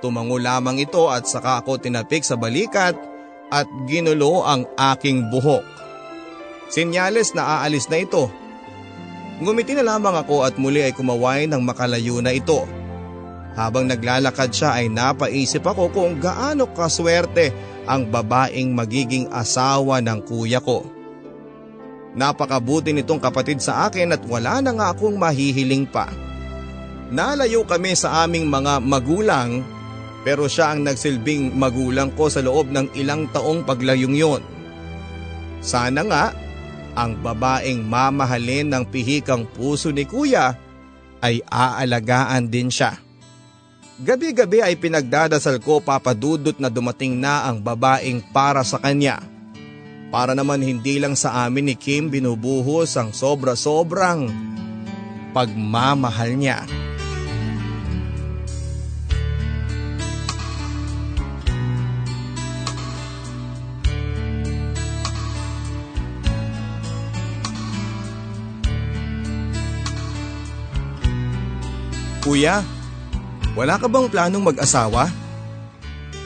Tumango 0.04 0.36
lamang 0.36 0.78
ito 0.78 1.08
at 1.08 1.24
saka 1.24 1.64
ako 1.64 1.80
tinapik 1.80 2.22
sa 2.22 2.36
balikat 2.36 2.94
at 3.52 3.66
ginulo 3.88 4.44
ang 4.44 4.68
aking 4.76 5.32
buhok. 5.32 5.64
Sinyales 6.72 7.36
na 7.36 7.60
aalis 7.60 7.88
na 7.92 8.00
ito. 8.00 8.32
Ngumiti 9.42 9.76
na 9.76 9.84
lamang 9.84 10.14
ako 10.14 10.46
at 10.46 10.54
muli 10.56 10.84
ay 10.84 10.94
kumaway 10.94 11.44
ng 11.48 11.60
makalayo 11.60 12.20
na 12.24 12.32
ito. 12.32 12.64
Habang 13.52 13.84
naglalakad 13.84 14.48
siya 14.48 14.80
ay 14.80 14.88
napaisip 14.88 15.60
ako 15.64 15.92
kung 15.92 16.16
gaano 16.16 16.72
kaswerte 16.72 17.52
ang 17.84 18.08
babaeng 18.08 18.72
magiging 18.72 19.28
asawa 19.28 20.00
ng 20.00 20.20
kuya 20.24 20.62
ko. 20.64 20.88
Napakabuti 22.12 22.92
nitong 22.92 23.20
kapatid 23.20 23.60
sa 23.60 23.88
akin 23.88 24.16
at 24.16 24.22
wala 24.28 24.60
na 24.60 24.72
nga 24.76 24.86
akong 24.92 25.16
mahihiling 25.16 25.88
pa. 25.88 26.08
Nalayo 27.12 27.64
kami 27.68 27.92
sa 27.92 28.24
aming 28.24 28.48
mga 28.48 28.80
magulang 28.80 29.60
pero 30.22 30.46
siya 30.46 30.72
ang 30.72 30.86
nagsilbing 30.86 31.52
magulang 31.52 32.14
ko 32.14 32.30
sa 32.30 32.40
loob 32.40 32.70
ng 32.70 32.94
ilang 32.96 33.28
taong 33.34 33.66
paglayong 33.66 34.16
yon. 34.16 34.42
Sana 35.60 36.00
nga 36.06 36.24
ang 36.92 37.18
babaeng 37.20 37.84
mamahalin 37.84 38.70
ng 38.70 38.84
pihikang 38.88 39.48
puso 39.48 39.90
ni 39.90 40.04
kuya 40.04 40.56
ay 41.24 41.40
aalagaan 41.48 42.48
din 42.48 42.68
siya. 42.68 43.11
Gabi-gabi 44.02 44.58
ay 44.58 44.74
pinagdadasal 44.74 45.62
ko 45.62 45.78
papadudot 45.78 46.58
na 46.58 46.66
dumating 46.66 47.22
na 47.22 47.46
ang 47.46 47.62
babaeng 47.62 48.18
para 48.34 48.66
sa 48.66 48.82
kanya. 48.82 49.22
Para 50.10 50.34
naman 50.34 50.58
hindi 50.58 50.98
lang 50.98 51.14
sa 51.14 51.46
amin 51.46 51.70
ni 51.70 51.78
Kim 51.78 52.10
binubuhos 52.10 52.98
ang 52.98 53.14
sobra-sobrang 53.14 54.26
pagmamahal 55.30 56.34
niya. 56.34 56.66
Kuya, 72.26 72.66
wala 73.52 73.76
ka 73.76 73.86
bang 73.88 74.08
planong 74.08 74.44
mag-asawa? 74.52 75.08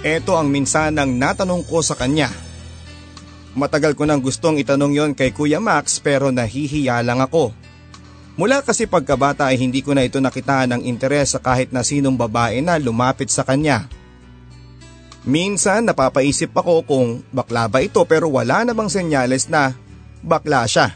Ito 0.06 0.38
ang 0.38 0.52
minsanang 0.52 1.18
natanong 1.18 1.66
ko 1.66 1.82
sa 1.82 1.98
kanya. 1.98 2.30
Matagal 3.56 3.96
ko 3.96 4.04
nang 4.04 4.20
gustong 4.20 4.60
itanong 4.60 4.92
yon 4.92 5.12
kay 5.16 5.32
Kuya 5.32 5.58
Max 5.58 5.98
pero 5.98 6.28
nahihiya 6.28 7.00
lang 7.00 7.24
ako. 7.24 7.50
Mula 8.36 8.60
kasi 8.60 8.84
pagkabata 8.84 9.48
ay 9.48 9.56
hindi 9.56 9.80
ko 9.80 9.96
na 9.96 10.04
ito 10.04 10.20
nakitaan 10.20 10.76
ng 10.76 10.82
interes 10.84 11.32
sa 11.32 11.40
kahit 11.40 11.72
na 11.72 11.80
sinong 11.80 12.20
babae 12.20 12.60
na 12.60 12.76
lumapit 12.76 13.32
sa 13.32 13.48
kanya. 13.48 13.88
Minsan 15.24 15.88
napapaisip 15.88 16.52
ako 16.52 16.84
kung 16.84 17.08
bakla 17.32 17.66
ba 17.66 17.80
ito 17.80 17.98
pero 18.04 18.28
wala 18.28 18.62
namang 18.62 18.92
senyales 18.92 19.48
na 19.48 19.72
bakla 20.20 20.68
siya. 20.68 20.92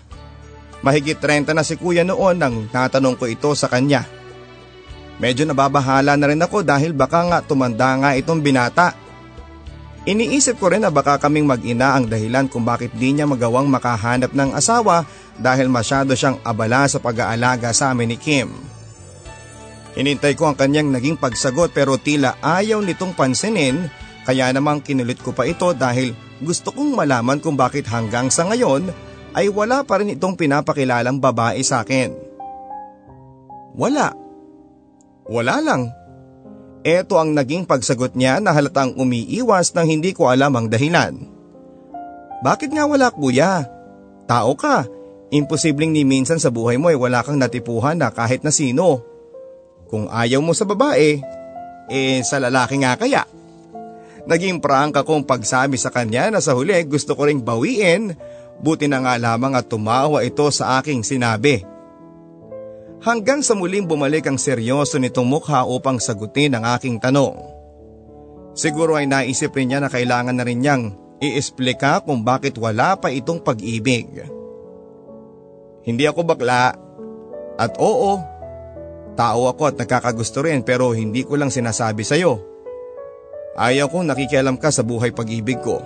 Mahigit 0.84 1.18
30 1.18 1.56
na 1.56 1.64
si 1.64 1.80
kuya 1.80 2.04
noon 2.04 2.36
nang 2.36 2.68
natanong 2.68 3.16
ko 3.16 3.24
ito 3.24 3.56
sa 3.56 3.72
kanya. 3.72 4.19
Medyo 5.20 5.44
nababahala 5.44 6.16
na 6.16 6.26
rin 6.32 6.40
ako 6.40 6.64
dahil 6.64 6.96
baka 6.96 7.20
nga 7.28 7.38
tumanda 7.44 7.92
nga 8.00 8.16
itong 8.16 8.40
binata. 8.40 8.96
Iniisip 10.08 10.56
ko 10.56 10.72
rin 10.72 10.80
na 10.80 10.88
baka 10.88 11.20
kaming 11.20 11.44
mag-ina 11.44 11.92
ang 11.92 12.08
dahilan 12.08 12.48
kung 12.48 12.64
bakit 12.64 12.88
di 12.96 13.12
niya 13.12 13.28
magawang 13.28 13.68
makahanap 13.68 14.32
ng 14.32 14.56
asawa 14.56 15.04
dahil 15.36 15.68
masyado 15.68 16.16
siyang 16.16 16.40
abala 16.40 16.88
sa 16.88 16.96
pag-aalaga 17.04 17.68
sa 17.76 17.92
amin 17.92 18.16
ni 18.16 18.16
Kim. 18.16 18.48
Hinintay 19.92 20.40
ko 20.40 20.48
ang 20.48 20.56
kanyang 20.56 20.88
naging 20.88 21.20
pagsagot 21.20 21.76
pero 21.76 22.00
tila 22.00 22.40
ayaw 22.40 22.80
nitong 22.80 23.12
pansinin 23.12 23.92
kaya 24.24 24.48
namang 24.56 24.80
kinulit 24.80 25.20
ko 25.20 25.36
pa 25.36 25.44
ito 25.44 25.76
dahil 25.76 26.16
gusto 26.40 26.72
kong 26.72 26.96
malaman 26.96 27.36
kung 27.36 27.60
bakit 27.60 27.84
hanggang 27.92 28.32
sa 28.32 28.48
ngayon 28.48 28.88
ay 29.36 29.52
wala 29.52 29.84
pa 29.84 30.00
rin 30.00 30.16
itong 30.16 30.32
pinapakilalang 30.32 31.20
babae 31.20 31.60
sa 31.60 31.84
akin. 31.84 32.16
Wala. 33.76 34.19
Wala 35.30 35.62
lang. 35.62 35.94
Ito 36.82 37.14
ang 37.22 37.38
naging 37.38 37.70
pagsagot 37.70 38.18
niya 38.18 38.42
na 38.42 38.50
halatang 38.50 38.98
umiiwas 38.98 39.70
nang 39.78 39.86
hindi 39.86 40.10
ko 40.10 40.26
alam 40.26 40.50
ang 40.58 40.66
dahilan. 40.66 41.14
Bakit 42.42 42.74
nga 42.74 42.88
wala 42.90 43.14
kuya? 43.14 43.68
Tao 44.26 44.58
ka. 44.58 44.90
Imposibleng 45.30 45.94
ni 45.94 46.02
minsan 46.02 46.42
sa 46.42 46.50
buhay 46.50 46.80
mo 46.80 46.90
ay 46.90 46.98
wala 46.98 47.22
kang 47.22 47.38
natipuhan 47.38 48.00
na 48.00 48.10
kahit 48.10 48.42
na 48.42 48.50
sino. 48.50 49.06
Kung 49.86 50.10
ayaw 50.10 50.42
mo 50.42 50.50
sa 50.50 50.66
babae, 50.66 51.22
eh 51.86 52.18
sa 52.26 52.42
lalaki 52.42 52.82
nga 52.82 52.98
kaya. 52.98 53.22
Naging 54.26 54.58
prank 54.58 54.98
akong 54.98 55.22
pagsabi 55.22 55.78
sa 55.78 55.94
kanya 55.94 56.34
na 56.34 56.42
sa 56.42 56.58
huli 56.58 56.74
gusto 56.90 57.14
ko 57.14 57.30
ring 57.30 57.46
bawiin, 57.46 58.18
buti 58.58 58.90
na 58.90 58.98
nga 59.04 59.14
lamang 59.14 59.54
at 59.54 59.70
tumawa 59.70 60.26
ito 60.26 60.50
sa 60.50 60.82
aking 60.82 61.06
sinabi. 61.06 61.69
Hanggang 63.00 63.40
sa 63.40 63.56
muling 63.56 63.88
bumalik 63.88 64.28
ang 64.28 64.36
seryoso 64.36 65.00
nitong 65.00 65.24
mukha 65.24 65.64
upang 65.64 65.96
sagutin 65.96 66.52
ang 66.52 66.68
aking 66.76 67.00
tanong. 67.00 67.32
Siguro 68.52 68.92
ay 68.92 69.08
naisip 69.08 69.56
rin 69.56 69.72
niya 69.72 69.80
na 69.80 69.88
kailangan 69.88 70.36
na 70.36 70.44
rin 70.44 70.60
niyang 70.60 70.92
iesplika 71.16 72.04
kung 72.04 72.20
bakit 72.20 72.60
wala 72.60 73.00
pa 73.00 73.08
itong 73.08 73.40
pag-ibig. 73.40 74.04
Hindi 75.80 76.04
ako 76.04 76.28
bakla. 76.28 76.76
At 77.56 77.80
oo, 77.80 78.20
tao 79.16 79.40
ako 79.48 79.62
at 79.72 79.76
nagkakagusto 79.80 80.44
rin 80.44 80.60
pero 80.60 80.92
hindi 80.92 81.24
ko 81.24 81.40
lang 81.40 81.48
sinasabi 81.48 82.04
sa'yo. 82.04 82.36
Ayaw 83.56 83.88
kong 83.88 84.12
nakikialam 84.12 84.60
ka 84.60 84.68
sa 84.68 84.84
buhay 84.84 85.12
pag-ibig 85.16 85.60
ko. 85.64 85.80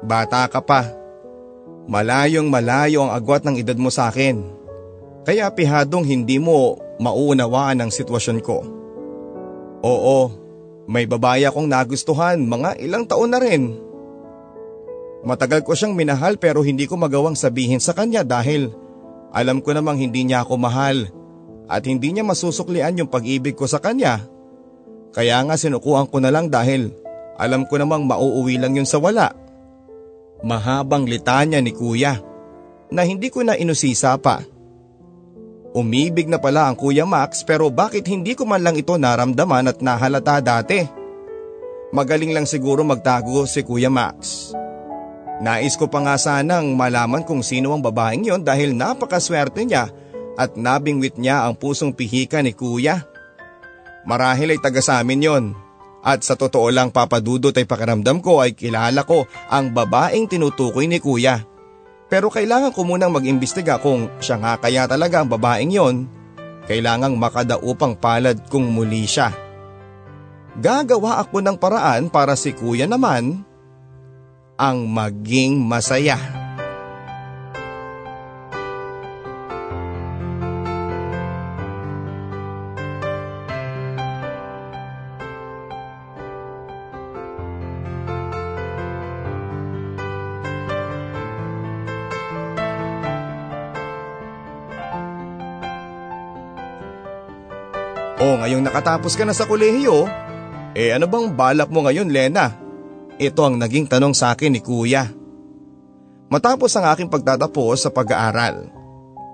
Bata 0.00 0.48
ka 0.48 0.64
pa. 0.64 0.88
Malayong 1.92 2.48
malayo 2.48 3.04
ang 3.04 3.12
agwat 3.12 3.44
ng 3.44 3.60
edad 3.60 3.76
mo 3.76 3.92
sa 3.92 4.08
akin. 4.08 4.61
Kaya 5.22 5.50
pihadong 5.54 6.02
hindi 6.02 6.42
mo 6.42 6.78
mauunawaan 6.98 7.82
ang 7.82 7.90
sitwasyon 7.94 8.38
ko. 8.42 8.62
Oo, 9.82 10.18
may 10.90 11.06
babae 11.06 11.46
akong 11.46 11.70
nagustuhan 11.70 12.42
mga 12.42 12.78
ilang 12.82 13.06
taon 13.06 13.30
na 13.30 13.38
rin. 13.38 13.78
Matagal 15.22 15.62
ko 15.62 15.78
siyang 15.78 15.94
minahal 15.94 16.34
pero 16.38 16.66
hindi 16.66 16.90
ko 16.90 16.98
magawang 16.98 17.38
sabihin 17.38 17.78
sa 17.78 17.94
kanya 17.94 18.26
dahil 18.26 18.74
alam 19.30 19.62
ko 19.62 19.70
namang 19.70 20.02
hindi 20.02 20.26
niya 20.26 20.42
ako 20.42 20.58
mahal 20.58 21.06
at 21.70 21.86
hindi 21.86 22.10
niya 22.10 22.26
masusuklian 22.26 22.98
yung 22.98 23.10
pag-ibig 23.10 23.54
ko 23.54 23.70
sa 23.70 23.78
kanya. 23.78 24.26
Kaya 25.14 25.38
nga 25.46 25.54
sinukuhan 25.54 26.10
ko 26.10 26.18
na 26.18 26.34
lang 26.34 26.50
dahil 26.50 26.90
alam 27.38 27.62
ko 27.70 27.78
namang 27.78 28.04
mauuwi 28.10 28.58
lang 28.58 28.74
yun 28.74 28.88
sa 28.88 28.98
wala. 28.98 29.30
Mahabang 30.42 31.06
litanya 31.06 31.62
ni 31.62 31.70
kuya 31.70 32.18
na 32.90 33.06
hindi 33.06 33.30
ko 33.30 33.46
na 33.46 33.54
inusisa 33.54 34.18
pa. 34.18 34.42
Umibig 35.72 36.28
na 36.28 36.36
pala 36.36 36.68
ang 36.68 36.76
Kuya 36.76 37.08
Max 37.08 37.40
pero 37.48 37.72
bakit 37.72 38.04
hindi 38.04 38.36
ko 38.36 38.44
man 38.44 38.60
lang 38.60 38.76
ito 38.76 38.92
naramdaman 39.00 39.72
at 39.72 39.80
nahalata 39.80 40.44
dati? 40.44 40.84
Magaling 41.96 42.36
lang 42.36 42.44
siguro 42.44 42.84
magtago 42.84 43.48
si 43.48 43.64
Kuya 43.64 43.88
Max. 43.88 44.52
Nais 45.40 45.74
ko 45.80 45.88
pa 45.88 46.04
nga 46.04 46.20
sanang 46.20 46.76
malaman 46.76 47.24
kung 47.24 47.40
sino 47.40 47.72
ang 47.72 47.80
babaeng 47.80 48.20
yon 48.20 48.44
dahil 48.44 48.76
napakaswerte 48.76 49.64
niya 49.64 49.88
at 50.36 50.60
nabingwit 50.60 51.16
niya 51.16 51.48
ang 51.48 51.56
pusong 51.56 51.96
pihika 51.96 52.44
ni 52.44 52.52
Kuya. 52.52 53.08
Marahil 54.04 54.52
ay 54.52 54.60
taga 54.60 54.84
sa 54.84 55.00
amin 55.00 55.24
yon. 55.24 55.44
At 56.02 56.20
sa 56.26 56.34
totoo 56.34 56.68
lang 56.68 56.90
papadudot 56.90 57.54
ay 57.54 57.64
pakiramdam 57.64 58.20
ko 58.20 58.42
ay 58.42 58.58
kilala 58.58 59.06
ko 59.06 59.24
ang 59.48 59.70
babaeng 59.70 60.28
tinutukoy 60.28 60.84
ni 60.84 61.00
Kuya. 61.00 61.51
Pero 62.12 62.28
kailangan 62.28 62.76
ko 62.76 62.84
munang 62.84 63.08
mag-imbestiga 63.08 63.80
kung 63.80 64.12
siya 64.20 64.36
nga 64.36 64.60
kaya 64.60 64.84
talaga 64.84 65.24
ang 65.24 65.32
babaeng 65.32 65.72
yon. 65.72 65.96
Kailangang 66.68 67.16
makadaupang 67.16 67.96
palad 67.96 68.36
kung 68.52 68.68
muli 68.68 69.08
siya. 69.08 69.32
Gagawa 70.60 71.24
ako 71.24 71.40
ng 71.40 71.56
paraan 71.56 72.12
para 72.12 72.36
si 72.36 72.52
kuya 72.52 72.84
naman 72.84 73.40
ang 74.60 74.84
maging 74.84 75.56
masaya. 75.56 76.41
O 98.22 98.38
ngayong 98.38 98.62
nakatapos 98.62 99.18
ka 99.18 99.26
na 99.26 99.34
sa 99.34 99.50
kolehiyo, 99.50 100.06
eh 100.78 100.94
ano 100.94 101.10
bang 101.10 101.34
balak 101.34 101.66
mo 101.74 101.82
ngayon 101.82 102.06
Lena? 102.06 102.54
Ito 103.18 103.50
ang 103.50 103.58
naging 103.58 103.90
tanong 103.90 104.14
sa 104.14 104.30
akin 104.30 104.54
ni 104.54 104.62
kuya. 104.62 105.10
Matapos 106.30 106.70
ang 106.78 106.86
aking 106.94 107.10
pagtatapos 107.10 107.82
sa 107.82 107.90
pag-aaral. 107.90 108.70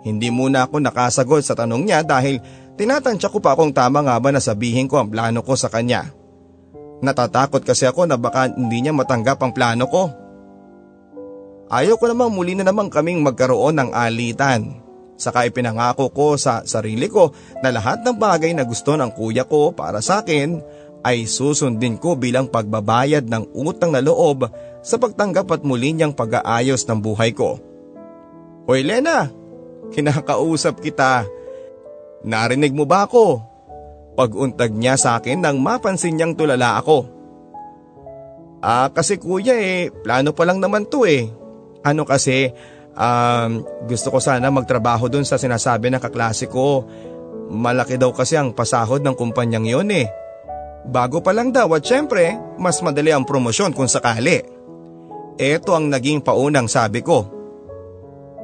Hindi 0.08 0.32
muna 0.32 0.64
ako 0.64 0.80
nakasagot 0.80 1.44
sa 1.44 1.52
tanong 1.52 1.84
niya 1.84 2.00
dahil 2.00 2.40
tinatansya 2.80 3.28
ko 3.28 3.44
pa 3.44 3.52
kung 3.60 3.76
tama 3.76 4.00
nga 4.08 4.16
ba 4.16 4.32
na 4.32 4.40
sabihin 4.40 4.88
ko 4.88 5.04
ang 5.04 5.12
plano 5.12 5.44
ko 5.44 5.52
sa 5.52 5.68
kanya. 5.68 6.08
Natatakot 7.04 7.68
kasi 7.68 7.84
ako 7.84 8.08
na 8.08 8.16
baka 8.16 8.48
hindi 8.48 8.80
niya 8.80 8.96
matanggap 8.96 9.36
ang 9.44 9.52
plano 9.52 9.84
ko. 9.84 10.08
Ayaw 11.68 12.00
ko 12.00 12.08
namang 12.08 12.32
muli 12.32 12.56
na 12.56 12.64
naman 12.64 12.88
kaming 12.88 13.20
magkaroon 13.20 13.76
ng 13.76 13.90
alitan. 13.92 14.87
Saka 15.18 15.50
ipinangako 15.50 16.14
ko 16.14 16.38
sa 16.38 16.62
sarili 16.62 17.10
ko 17.10 17.34
na 17.58 17.74
lahat 17.74 18.06
ng 18.06 18.14
bagay 18.14 18.54
na 18.54 18.62
gusto 18.62 18.94
ng 18.94 19.10
kuya 19.10 19.42
ko 19.42 19.74
para 19.74 19.98
sa 19.98 20.22
akin 20.22 20.62
ay 21.02 21.26
susundin 21.26 21.98
ko 21.98 22.14
bilang 22.14 22.46
pagbabayad 22.46 23.26
ng 23.26 23.50
utang 23.54 23.90
na 23.90 23.98
loob 23.98 24.46
sa 24.78 24.94
pagtanggap 24.94 25.50
at 25.50 25.62
muli 25.66 25.90
niyang 25.90 26.14
pag-aayos 26.14 26.86
ng 26.86 26.98
buhay 27.02 27.34
ko. 27.34 27.58
Hoy 28.70 28.86
Lena, 28.86 29.26
kinakausap 29.90 30.78
kita. 30.78 31.26
Narinig 32.22 32.70
mo 32.70 32.86
ba 32.86 33.10
ako? 33.10 33.42
Pag-untag 34.14 34.74
niya 34.74 34.94
sa 34.98 35.18
akin 35.18 35.42
nang 35.42 35.58
mapansin 35.58 36.14
niyang 36.14 36.38
tulala 36.38 36.78
ako. 36.78 37.06
Ah 38.58 38.90
kasi 38.90 39.18
kuya 39.18 39.54
eh, 39.54 39.90
plano 39.90 40.34
pa 40.34 40.42
lang 40.46 40.58
naman 40.58 40.86
to 40.86 41.06
eh. 41.06 41.30
Ano 41.86 42.02
kasi, 42.02 42.50
Um, 42.98 43.62
gusto 43.86 44.10
ko 44.10 44.18
sana 44.18 44.50
magtrabaho 44.50 45.06
dun 45.06 45.22
sa 45.22 45.38
sinasabi 45.38 45.86
ng 45.94 46.02
kaklase 46.02 46.50
ko. 46.50 46.82
Malaki 47.48 47.94
daw 47.94 48.10
kasi 48.10 48.34
ang 48.34 48.50
pasahod 48.50 49.00
ng 49.06 49.14
kumpanyang 49.14 49.64
yon 49.64 49.88
eh. 49.94 50.10
Bago 50.82 51.22
pa 51.22 51.30
lang 51.30 51.54
daw 51.54 51.70
at 51.78 51.86
syempre, 51.86 52.34
mas 52.58 52.82
madali 52.82 53.14
ang 53.14 53.22
promosyon 53.22 53.70
kung 53.70 53.86
sakali. 53.86 54.42
Ito 55.38 55.70
ang 55.70 55.86
naging 55.94 56.26
paunang 56.26 56.66
sabi 56.66 57.06
ko. 57.06 57.22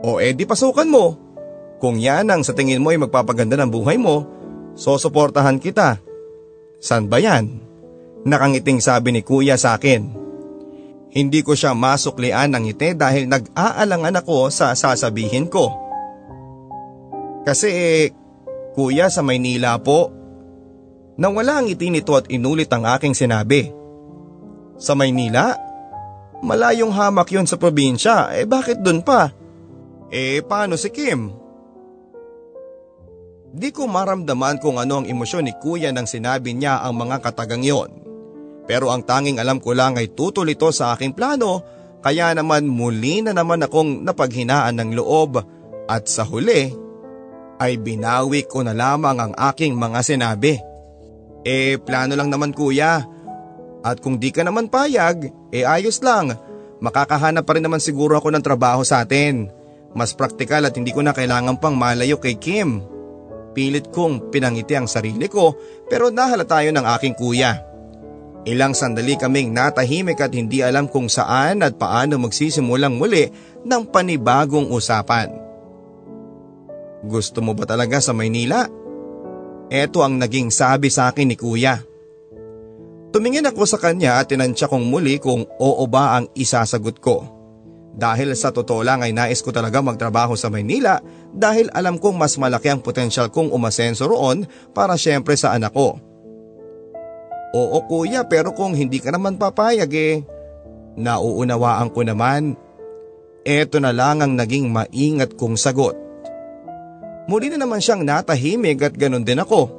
O 0.07 0.23
edi 0.23 0.47
pasukan 0.47 0.87
mo. 0.87 1.19
Kung 1.83 1.99
yan 1.99 2.31
ang 2.31 2.47
sa 2.47 2.55
tingin 2.55 2.79
mo 2.79 2.95
ay 2.95 3.03
magpapaganda 3.03 3.59
ng 3.59 3.71
buhay 3.75 3.99
mo, 3.99 4.23
sosuportahan 4.79 5.59
kita. 5.59 5.99
San 6.79 7.11
ba 7.11 7.19
yan? 7.19 7.59
Nakangiting 8.23 8.79
sabi 8.79 9.11
ni 9.11 9.21
kuya 9.27 9.59
sa 9.59 9.75
akin. 9.75 10.24
Hindi 11.15 11.47
ko 11.47 11.55
siya 11.55 11.79
masuklian 11.79 12.51
ng 12.51 12.67
ngiti 12.67 12.99
dahil 12.99 13.31
nag-aalangan 13.31 14.19
ako 14.19 14.51
sa 14.51 14.75
sasabihin 14.75 15.47
ko. 15.47 15.71
Kasi 17.47 17.71
kuya 18.75 19.07
sa 19.07 19.23
Maynila 19.23 19.79
po. 19.79 20.11
Nang 21.15 21.39
wala 21.39 21.63
ang 21.63 21.71
ngiti 21.71 21.95
nito 21.95 22.19
at 22.19 22.27
inulit 22.27 22.67
ang 22.75 22.83
aking 22.91 23.15
sinabi. 23.15 23.71
Sa 24.75 24.99
Maynila? 24.99 25.55
Malayong 26.43 26.91
hamak 26.91 27.31
yon 27.31 27.47
sa 27.47 27.57
probinsya, 27.57 28.35
eh 28.35 28.45
bakit 28.45 28.83
dun 28.83 29.01
pa? 29.01 29.31
Eh 30.11 30.43
paano 30.45 30.75
si 30.75 30.91
Kim? 30.91 31.33
Di 33.55 33.71
ko 33.71 33.87
maramdaman 33.87 34.59
kung 34.59 34.83
ano 34.83 35.01
ang 35.01 35.07
emosyon 35.07 35.47
ni 35.47 35.55
kuya 35.63 35.95
nang 35.95 36.11
sinabi 36.11 36.59
niya 36.59 36.83
ang 36.83 36.99
mga 36.99 37.23
katagang 37.23 37.63
yon. 37.63 38.04
Pero 38.65 38.89
ang 38.89 39.05
tanging 39.05 39.41
alam 39.41 39.61
ko 39.61 39.77
lang 39.77 40.01
ay 40.01 40.13
tutol 40.17 40.49
ito 40.49 40.73
sa 40.73 40.97
aking 40.97 41.13
plano 41.13 41.61
kaya 42.05 42.37
naman 42.37 42.69
muli 42.69 43.25
na 43.25 43.33
naman 43.33 43.65
akong 43.65 44.05
napaghinaan 44.05 44.77
ng 44.77 44.91
loob 44.93 45.41
at 45.89 46.05
sa 46.05 46.25
huli 46.25 46.85
ay 47.57 47.81
binawi 47.81 48.45
ko 48.45 48.61
na 48.61 48.77
lamang 48.77 49.17
ang 49.17 49.33
aking 49.33 49.73
mga 49.73 50.01
sinabi. 50.05 50.61
Eh 51.49 51.81
plano 51.81 52.13
lang 52.13 52.29
naman 52.29 52.53
kuya. 52.53 53.05
At 53.85 54.01
kung 54.01 54.17
di 54.17 54.33
ka 54.33 54.41
naman 54.45 54.73
payag, 54.73 55.29
eh 55.53 55.65
ayos 55.65 56.01
lang. 56.01 56.37
Makakahanap 56.81 57.45
pa 57.45 57.57
rin 57.57 57.65
naman 57.65 57.81
siguro 57.81 58.17
ako 58.17 58.33
ng 58.33 58.45
trabaho 58.45 58.81
sa 58.85 59.05
atin. 59.05 59.49
Mas 59.97 60.17
praktikal 60.17 60.65
at 60.65 60.77
hindi 60.77 60.93
ko 60.93 61.01
na 61.01 61.17
kailangan 61.17 61.57
pang 61.57 61.77
malayo 61.77 62.21
kay 62.21 62.37
Kim. 62.37 62.85
Pilit 63.57 63.89
kong 63.95 64.29
pinangiti 64.29 64.77
ang 64.77 64.91
sarili 64.91 65.31
ko 65.31 65.57
pero 65.89 66.13
nahalata 66.13 66.61
yun 66.61 66.77
ng 66.77 66.87
aking 67.01 67.17
kuya. 67.17 67.74
Ilang 68.45 68.77
sandali 68.77 69.17
kaming 69.17 69.57
natahimik 69.57 70.21
at 70.21 70.37
hindi 70.37 70.61
alam 70.61 70.85
kung 70.85 71.09
saan 71.09 71.65
at 71.65 71.81
paano 71.81 72.21
magsisimulang 72.21 73.01
muli 73.01 73.33
ng 73.65 73.83
panibagong 73.89 74.69
usapan. 74.69 75.33
Gusto 77.05 77.41
mo 77.41 77.57
ba 77.57 77.65
talaga 77.65 78.05
sa 78.05 78.13
Maynila? 78.13 78.69
Ito 79.73 80.05
ang 80.05 80.21
naging 80.21 80.53
sabi 80.53 80.93
sa 80.93 81.09
akin 81.09 81.33
ni 81.33 81.37
kuya. 81.41 81.81
Tumingin 83.17 83.49
ako 83.49 83.65
sa 83.65 83.81
kanya 83.81 84.21
at 84.21 84.29
tinansya 84.29 84.69
kong 84.69 84.93
muli 84.93 85.17
kung 85.17 85.49
oo 85.49 85.85
ba 85.89 86.21
ang 86.21 86.29
isasagot 86.37 87.01
ko. 87.01 87.25
Dahil 87.95 88.35
sa 88.35 88.51
totoo 88.51 88.83
lang 88.85 89.07
ay 89.07 89.15
nais 89.15 89.41
ko 89.41 89.55
talaga 89.55 89.79
magtrabaho 89.81 90.35
sa 90.37 90.51
Maynila 90.51 91.01
dahil 91.33 91.71
alam 91.73 91.97
kong 91.97 92.19
mas 92.19 92.37
malaki 92.37 92.69
ang 92.69 92.83
potensyal 92.83 93.31
kong 93.31 93.55
umasenso 93.55 94.05
roon 94.11 94.45
para 94.77 94.99
syempre 95.01 95.33
sa 95.39 95.55
anak 95.57 95.73
ko. 95.73 95.97
Oo 97.55 97.87
kuya 97.87 98.27
pero 98.27 98.51
kung 98.51 98.75
hindi 98.75 98.99
ka 98.99 99.15
naman 99.15 99.39
papayag 99.39 99.93
eh, 99.95 100.27
nauunawaan 100.99 101.95
ko 101.95 102.03
naman. 102.03 102.59
Eto 103.47 103.79
na 103.79 103.95
lang 103.95 104.25
ang 104.25 104.35
naging 104.35 104.73
maingat 104.73 105.39
kong 105.39 105.55
sagot. 105.55 105.95
Muli 107.31 107.53
na 107.53 107.63
naman 107.63 107.79
siyang 107.79 108.03
natahimik 108.03 108.83
at 108.83 108.95
ganun 108.99 109.23
din 109.23 109.39
ako. 109.39 109.71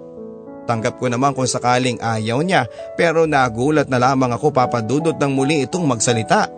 Tanggap 0.65 0.97
ko 0.97 1.11
naman 1.11 1.35
kung 1.35 1.45
sakaling 1.45 2.01
ayaw 2.01 2.41
niya 2.41 2.65
pero 2.95 3.27
nagulat 3.27 3.85
na 3.85 4.01
lamang 4.01 4.33
ako 4.33 4.49
papadudot 4.55 5.13
ng 5.13 5.31
muli 5.35 5.67
itong 5.67 5.85
magsalita. 5.85 6.49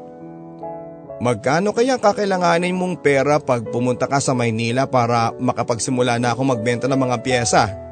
Magkano 1.18 1.74
kaya 1.74 1.98
kakailanganin 1.98 2.78
mong 2.78 3.02
pera 3.02 3.42
pag 3.42 3.66
pumunta 3.68 4.06
ka 4.06 4.22
sa 4.22 4.38
Maynila 4.38 4.86
para 4.86 5.34
makapagsimula 5.42 6.22
na 6.22 6.38
ako 6.38 6.54
magbenta 6.54 6.86
ng 6.86 7.00
mga 7.00 7.18
pyesa? 7.26 7.87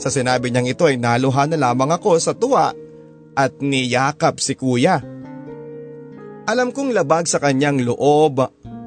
Sa 0.00 0.08
sinabi 0.08 0.48
niyang 0.48 0.72
ito 0.72 0.88
ay 0.88 0.96
naluha 0.96 1.44
na 1.44 1.60
lamang 1.60 1.92
ako 1.92 2.16
sa 2.16 2.32
tuwa 2.32 2.72
at 3.36 3.52
niyakap 3.60 4.40
si 4.40 4.56
kuya. 4.56 5.04
Alam 6.48 6.72
kong 6.72 6.96
labag 6.96 7.28
sa 7.28 7.36
kanyang 7.36 7.84
loob 7.84 8.40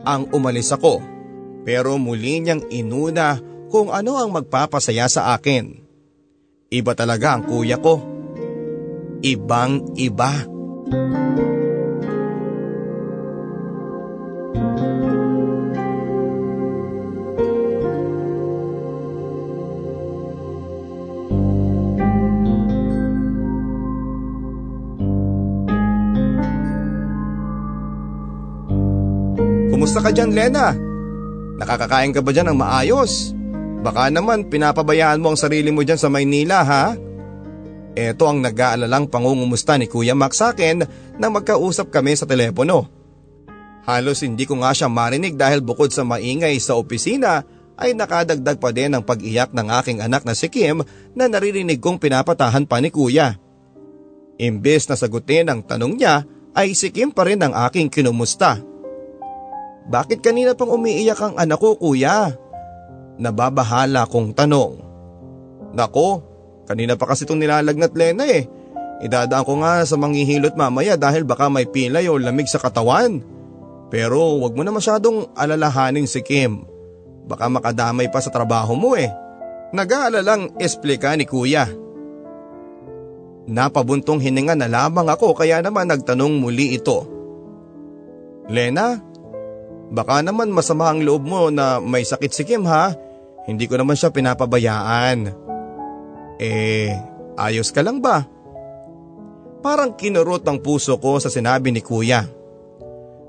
ang 0.03 0.25
umalis 0.33 0.73
ako 0.73 1.05
pero 1.61 2.01
muli 2.01 2.41
niyang 2.41 2.65
inuna 2.73 3.37
kung 3.69 3.93
ano 3.93 4.17
ang 4.17 4.33
magpapasaya 4.33 5.05
sa 5.05 5.37
akin. 5.37 5.85
Iba 6.73 6.97
talaga 6.97 7.37
ang 7.37 7.45
kuya 7.45 7.77
ko. 7.77 8.01
Ibang 9.21 9.95
iba. 10.01 10.33
Kumusta 10.43 11.47
ka 11.47 11.62
dyan, 30.13 30.31
Lena? 30.31 30.77
Nakakakain 31.57 32.13
ka 32.13 32.21
ba 32.21 32.29
dyan 32.29 32.53
ng 32.53 32.57
maayos? 32.61 33.33
Baka 33.83 34.07
naman 34.13 34.47
pinapabayaan 34.47 35.19
mo 35.19 35.33
ang 35.33 35.39
sarili 35.41 35.73
mo 35.73 35.83
dyan 35.83 35.99
sa 35.99 36.07
Maynila 36.07 36.63
ha? 36.63 36.95
Ito 37.93 38.23
ang 38.25 38.41
nag-aalalang 38.41 39.11
pangungumusta 39.11 39.77
ni 39.77 39.85
Kuya 39.85 40.17
Max 40.17 40.39
sa 40.39 40.55
akin 40.55 40.81
nang 41.19 41.35
magkausap 41.35 41.93
kami 41.93 42.17
sa 42.17 42.25
telepono. 42.25 42.89
Halos 43.83 44.23
hindi 44.23 44.47
ko 44.47 44.63
nga 44.63 44.71
siya 44.71 44.87
marinig 44.87 45.35
dahil 45.35 45.59
bukod 45.59 45.91
sa 45.91 46.07
maingay 46.07 46.55
sa 46.57 46.79
opisina 46.79 47.43
ay 47.75 47.91
nakadagdag 47.93 48.57
pa 48.57 48.71
din 48.71 48.95
ang 48.95 49.03
pag-iyak 49.03 49.51
ng 49.51 49.67
aking 49.81 49.99
anak 49.99 50.23
na 50.23 50.33
si 50.33 50.47
Kim 50.47 50.81
na 51.13 51.27
naririnig 51.27 51.83
kong 51.83 51.99
pinapatahan 51.99 52.63
pa 52.63 52.79
ni 52.79 52.89
Kuya. 52.89 53.37
Imbes 54.39 54.89
na 54.89 54.95
sagutin 54.97 55.51
ang 55.51 55.61
tanong 55.61 55.93
niya 55.99 56.23
ay 56.55 56.73
si 56.73 56.89
Kim 56.89 57.13
pa 57.13 57.27
rin 57.27 57.43
ang 57.43 57.53
aking 57.53 57.91
kinumusta. 57.91 58.72
Bakit 59.83 60.23
kanina 60.23 60.55
pang 60.55 60.71
umiiyak 60.71 61.19
ang 61.19 61.35
anak 61.35 61.59
ko 61.59 61.75
kuya? 61.75 62.31
Nababahala 63.19 64.07
kong 64.07 64.31
tanong. 64.33 64.73
Nako, 65.75 66.23
kanina 66.65 66.95
pa 66.95 67.11
kasi 67.11 67.27
itong 67.27 67.41
nilalagnat 67.41 67.91
Lena 67.93 68.25
eh. 68.25 68.47
Idadaan 69.03 69.43
ko 69.43 69.59
nga 69.59 69.83
sa 69.83 69.99
manghihilot 69.99 70.55
mamaya 70.55 70.95
dahil 70.95 71.27
baka 71.27 71.51
may 71.51 71.67
pilay 71.67 72.07
o 72.07 72.15
lamig 72.15 72.47
sa 72.47 72.61
katawan. 72.61 73.19
Pero 73.91 74.39
wag 74.39 74.55
mo 74.55 74.63
na 74.63 74.71
masyadong 74.71 75.27
alalahanin 75.35 76.07
si 76.07 76.23
Kim. 76.23 76.63
Baka 77.27 77.51
makadamay 77.51 78.07
pa 78.07 78.23
sa 78.23 78.31
trabaho 78.31 78.73
mo 78.79 78.95
eh. 78.95 79.11
Nag-aalalang 79.75 80.55
esplika 80.61 81.11
ni 81.19 81.27
kuya. 81.27 81.67
Napabuntong 83.43 84.23
hininga 84.23 84.55
na 84.55 84.71
lamang 84.71 85.11
ako 85.11 85.35
kaya 85.35 85.59
naman 85.59 85.91
nagtanong 85.91 86.39
muli 86.39 86.79
ito. 86.79 87.03
Lena, 88.47 89.03
Baka 89.93 90.25
naman 90.25 90.49
masama 90.49 90.89
ang 90.89 91.05
loob 91.05 91.21
mo 91.29 91.53
na 91.53 91.77
may 91.77 92.01
sakit 92.01 92.31
si 92.33 92.41
Kim 92.49 92.65
ha. 92.65 92.89
Hindi 93.45 93.69
ko 93.69 93.77
naman 93.77 93.93
siya 93.93 94.09
pinapabayaan. 94.09 95.29
Eh, 96.41 96.89
ayos 97.37 97.69
ka 97.69 97.85
lang 97.85 98.01
ba? 98.01 98.25
Parang 99.61 99.93
kinurot 99.93 100.41
ang 100.49 100.65
puso 100.65 100.97
ko 100.97 101.21
sa 101.21 101.29
sinabi 101.29 101.69
ni 101.69 101.85
kuya. 101.85 102.25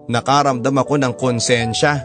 Nakaramdam 0.09 0.75
ako 0.81 0.95
ng 1.05 1.15
konsensya. 1.21 2.01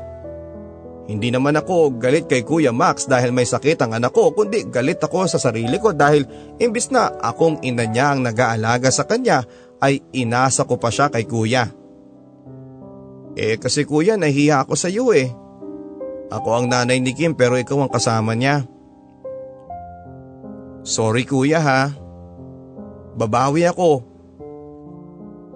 Hindi 1.09 1.33
naman 1.33 1.57
ako 1.57 1.97
galit 1.97 2.29
kay 2.29 2.45
Kuya 2.45 2.69
Max 2.69 3.09
dahil 3.09 3.33
may 3.33 3.41
sakit 3.41 3.81
ang 3.81 3.97
anak 3.97 4.13
ko 4.13 4.29
kundi 4.29 4.69
galit 4.69 5.01
ako 5.01 5.25
sa 5.25 5.41
sarili 5.41 5.81
ko 5.81 5.89
dahil 5.89 6.21
imbis 6.61 6.93
na 6.93 7.09
akong 7.09 7.65
ina 7.65 7.89
niya 7.89 8.13
ang 8.13 8.21
nag-aalaga 8.21 8.93
sa 8.93 9.09
kanya 9.09 9.41
ay 9.81 10.05
inasa 10.13 10.69
ko 10.69 10.77
pa 10.77 10.93
siya 10.93 11.09
kay 11.09 11.25
kuya. 11.25 11.78
Eh 13.39 13.55
kasi 13.55 13.87
kuya 13.87 14.19
nahiya 14.19 14.67
ako 14.67 14.75
sa 14.75 14.91
iyo 14.91 15.15
eh. 15.15 15.31
Ako 16.27 16.59
ang 16.59 16.67
nanay 16.67 16.99
ni 16.99 17.15
Kim 17.15 17.39
pero 17.39 17.55
ikaw 17.55 17.87
ang 17.87 17.91
kasama 17.91 18.35
niya. 18.35 18.67
Sorry 20.83 21.23
kuya 21.23 21.63
ha. 21.63 21.81
Babawi 23.15 23.63
ako. 23.63 24.03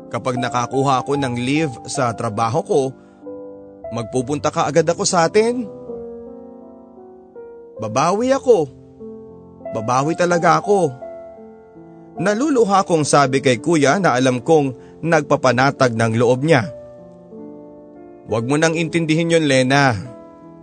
Kapag 0.07 0.39
nakakuha 0.39 1.03
ako 1.03 1.19
ng 1.19 1.35
leave 1.35 1.75
sa 1.91 2.15
trabaho 2.15 2.63
ko, 2.63 2.81
magpupunta 3.91 4.47
ka 4.47 4.63
agad 4.63 4.87
ako 4.87 5.03
sa 5.03 5.27
atin. 5.27 5.67
Babawi 7.83 8.31
ako. 8.31 8.71
Babawi 9.75 10.15
talaga 10.15 10.55
ako. 10.63 10.87
Naluluha 12.15 12.87
kong 12.87 13.03
sabi 13.03 13.43
kay 13.43 13.59
kuya 13.59 13.99
na 13.99 14.15
alam 14.15 14.39
kong 14.39 14.71
nagpapanatag 15.03 15.97
ng 15.99 16.13
loob 16.15 16.47
niya. 16.47 16.82
Huwag 18.27 18.47
mo 18.47 18.55
nang 18.55 18.75
intindihin 18.75 19.33
yon 19.35 19.45
Lena. 19.47 19.95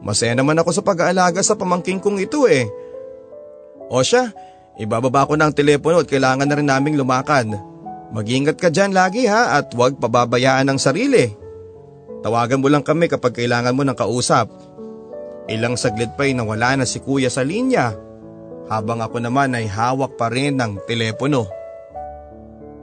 Masaya 0.00 0.32
naman 0.32 0.56
ako 0.56 0.72
sa 0.72 0.82
pag-aalaga 0.84 1.44
sa 1.44 1.56
pamangking 1.60 2.00
kong 2.00 2.24
ito 2.24 2.48
eh. 2.48 2.64
O 3.92 4.00
siya, 4.00 4.32
ibababa 4.80 5.28
ko 5.28 5.36
ng 5.36 5.52
telepono 5.52 6.00
at 6.00 6.08
kailangan 6.08 6.48
na 6.48 6.56
rin 6.56 6.68
naming 6.68 6.96
lumakad. 6.96 7.52
Mag-ingat 8.10 8.56
ka 8.56 8.72
dyan 8.72 8.96
lagi 8.96 9.28
ha 9.28 9.60
at 9.60 9.76
huwag 9.76 10.00
pababayaan 10.00 10.72
ang 10.72 10.80
sarili. 10.80 11.28
Tawagan 12.24 12.60
mo 12.64 12.68
lang 12.72 12.84
kami 12.84 13.12
kapag 13.12 13.36
kailangan 13.36 13.76
mo 13.76 13.84
ng 13.84 13.96
kausap. 13.96 14.48
Ilang 15.50 15.76
saglit 15.76 16.16
pa 16.16 16.24
ay 16.24 16.32
nawala 16.32 16.80
na 16.80 16.86
si 16.88 17.00
kuya 17.00 17.28
sa 17.28 17.44
linya 17.44 17.92
habang 18.70 19.02
ako 19.02 19.18
naman 19.18 19.52
ay 19.58 19.66
hawak 19.66 20.14
pa 20.14 20.30
rin 20.30 20.56
ng 20.56 20.86
telepono. 20.86 21.50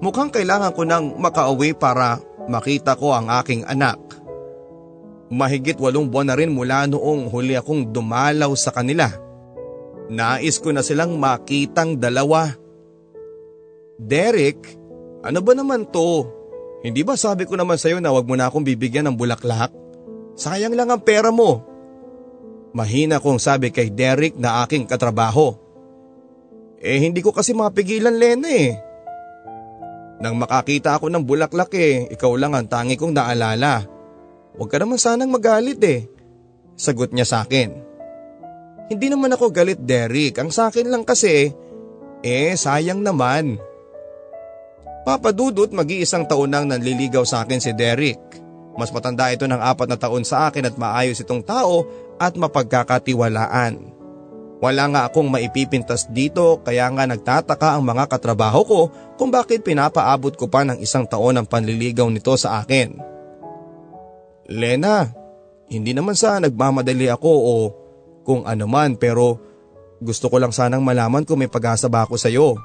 Mukhang 0.03 0.29
kailangan 0.29 0.75
ko 0.75 0.83
nang 0.83 1.15
makauwi 1.17 1.73
para 1.73 2.19
makita 2.51 2.99
ko 2.99 3.15
ang 3.15 3.31
aking 3.41 3.63
anak. 3.65 3.97
Mahigit 5.27 5.75
walong 5.75 6.07
buwan 6.07 6.31
na 6.31 6.35
rin 6.39 6.55
mula 6.55 6.87
noong 6.87 7.27
huli 7.27 7.59
akong 7.59 7.91
dumalaw 7.91 8.51
sa 8.55 8.71
kanila. 8.71 9.11
Nais 10.07 10.55
ko 10.63 10.71
na 10.71 10.79
silang 10.79 11.19
makitang 11.19 11.99
dalawa. 11.99 12.55
Derek, 13.99 14.63
ano 15.27 15.43
ba 15.43 15.51
naman 15.51 15.83
to? 15.91 16.31
Hindi 16.79 17.03
ba 17.03 17.19
sabi 17.19 17.43
ko 17.43 17.59
naman 17.59 17.75
sa'yo 17.75 17.99
na 17.99 18.15
wag 18.15 18.23
mo 18.23 18.39
na 18.39 18.47
akong 18.47 18.63
bibigyan 18.63 19.03
ng 19.11 19.19
bulaklak? 19.19 19.75
Sayang 20.39 20.77
lang 20.77 20.87
ang 20.87 21.03
pera 21.03 21.33
mo. 21.33 21.65
Mahina 22.71 23.19
kong 23.19 23.41
sabi 23.41 23.73
kay 23.73 23.91
Derek 23.91 24.39
na 24.39 24.63
aking 24.63 24.87
katrabaho. 24.87 25.57
Eh 26.77 27.01
hindi 27.01 27.19
ko 27.25 27.33
kasi 27.33 27.51
mapigilan 27.57 28.15
Lena 28.15 28.47
eh. 28.47 28.77
Nang 30.21 30.37
makakita 30.37 30.95
ako 30.95 31.09
ng 31.09 31.25
bulaklak 31.25 31.73
eh, 31.75 32.07
ikaw 32.13 32.37
lang 32.37 32.53
ang 32.53 32.69
tangi 32.69 32.95
kong 32.95 33.17
naalala. 33.17 33.96
Huwag 34.57 34.69
ka 34.73 34.77
naman 34.81 34.97
sanang 34.97 35.29
magalit 35.29 35.77
eh. 35.85 36.09
Sagot 36.73 37.13
niya 37.13 37.25
sa 37.29 37.45
akin. 37.45 37.73
Hindi 38.87 39.07
naman 39.11 39.33
ako 39.33 39.53
galit 39.53 39.81
Derek, 39.83 40.39
ang 40.41 40.49
sa 40.49 40.71
akin 40.71 40.87
lang 40.87 41.03
kasi, 41.03 41.51
eh 42.23 42.53
sayang 42.55 43.03
naman. 43.03 43.59
Papadudot 45.03 45.69
mag-iisang 45.71 46.25
taon 46.25 46.51
nang 46.51 46.65
nanliligaw 46.67 47.23
sa 47.27 47.43
akin 47.43 47.59
si 47.59 47.71
Derek. 47.75 48.19
Mas 48.77 48.93
matanda 48.93 49.27
ito 49.33 49.43
ng 49.43 49.59
apat 49.59 49.87
na 49.89 49.97
taon 49.97 50.23
sa 50.23 50.47
akin 50.47 50.69
at 50.69 50.75
maayos 50.77 51.19
itong 51.19 51.43
tao 51.43 51.83
at 52.17 52.37
mapagkakatiwalaan. 52.37 53.97
Wala 54.57 54.83
nga 54.89 55.01
akong 55.05 55.29
maipipintas 55.29 56.09
dito 56.09 56.65
kaya 56.65 56.89
nga 56.89 57.05
nagtataka 57.05 57.77
ang 57.77 57.85
mga 57.85 58.09
katrabaho 58.09 58.61
ko 58.65 58.81
kung 59.13 59.29
bakit 59.29 59.61
pinapaabot 59.61 60.33
ko 60.33 60.49
pa 60.49 60.65
ng 60.65 60.81
isang 60.81 61.05
taon 61.05 61.37
ang 61.37 61.45
panliligaw 61.45 62.09
nito 62.09 62.33
sa 62.39 62.61
akin. 62.65 63.16
Lena, 64.47 65.11
hindi 65.67 65.91
naman 65.91 66.15
sa 66.15 66.39
nagmamadali 66.39 67.11
ako 67.11 67.31
o 67.31 67.53
kung 68.23 68.47
ano 68.47 68.63
man 68.67 68.95
pero 68.95 69.39
gusto 69.99 70.31
ko 70.31 70.39
lang 70.39 70.55
sanang 70.55 70.83
malaman 70.83 71.27
kung 71.27 71.43
may 71.43 71.51
pag-asa 71.51 71.91
ba 71.91 72.07
ako 72.07 72.15
sa'yo. 72.15 72.55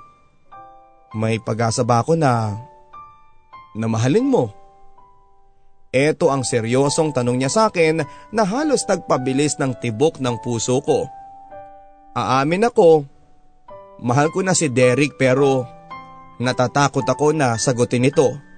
May 1.13 1.43
pag-asa 1.43 1.83
ba 1.83 2.01
ako 2.01 2.15
na 2.15 2.57
na 3.75 3.87
mahalin 3.91 4.29
mo? 4.29 4.55
Ito 5.93 6.33
ang 6.33 6.41
seryosong 6.41 7.13
tanong 7.13 7.37
niya 7.37 7.51
sa 7.53 7.63
akin 7.69 8.01
na 8.33 8.43
halos 8.49 8.89
nagpabilis 8.89 9.61
ng 9.61 9.77
tibok 9.77 10.25
ng 10.25 10.41
puso 10.41 10.81
ko. 10.81 11.05
Aamin 12.17 12.65
ako, 12.65 13.05
mahal 14.01 14.33
ko 14.33 14.41
na 14.41 14.57
si 14.57 14.73
Derek 14.73 15.21
pero 15.21 15.69
natatakot 16.41 17.05
ako 17.05 17.37
na 17.37 17.61
sagutin 17.61 18.09
ito. 18.09 18.52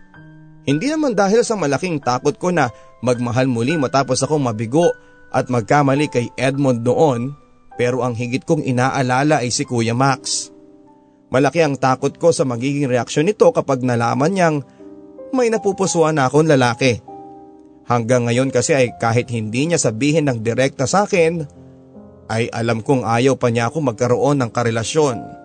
Hindi 0.64 0.88
naman 0.88 1.12
dahil 1.12 1.44
sa 1.44 1.60
malaking 1.60 2.00
takot 2.00 2.36
ko 2.40 2.48
na 2.48 2.72
magmahal 3.04 3.44
muli 3.44 3.76
matapos 3.76 4.24
akong 4.24 4.40
mabigo 4.40 4.88
at 5.28 5.52
magkamali 5.52 6.08
kay 6.08 6.32
Edmond 6.40 6.80
noon 6.80 7.36
pero 7.76 8.00
ang 8.00 8.16
higit 8.16 8.46
kong 8.46 8.64
inaalala 8.64 9.44
ay 9.44 9.52
si 9.52 9.68
Kuya 9.68 9.92
Max. 9.92 10.48
Malaki 11.28 11.60
ang 11.60 11.74
takot 11.74 12.14
ko 12.16 12.30
sa 12.30 12.46
magiging 12.46 12.86
reaksyon 12.86 13.26
nito 13.26 13.50
kapag 13.50 13.82
nalaman 13.82 14.32
niyang 14.32 14.56
may 15.34 15.50
napupusuan 15.50 16.16
na 16.16 16.30
akong 16.30 16.46
lalaki. 16.46 17.02
Hanggang 17.84 18.30
ngayon 18.30 18.48
kasi 18.54 18.72
ay 18.72 18.96
kahit 18.96 19.28
hindi 19.28 19.68
niya 19.68 19.76
sabihin 19.76 20.30
ng 20.30 20.40
direkta 20.40 20.88
sa 20.88 21.04
akin, 21.04 21.44
ay 22.30 22.48
alam 22.48 22.80
kong 22.80 23.04
ayaw 23.04 23.36
pa 23.36 23.52
niya 23.52 23.68
ako 23.68 23.84
magkaroon 23.84 24.40
ng 24.40 24.50
karelasyon. 24.54 25.43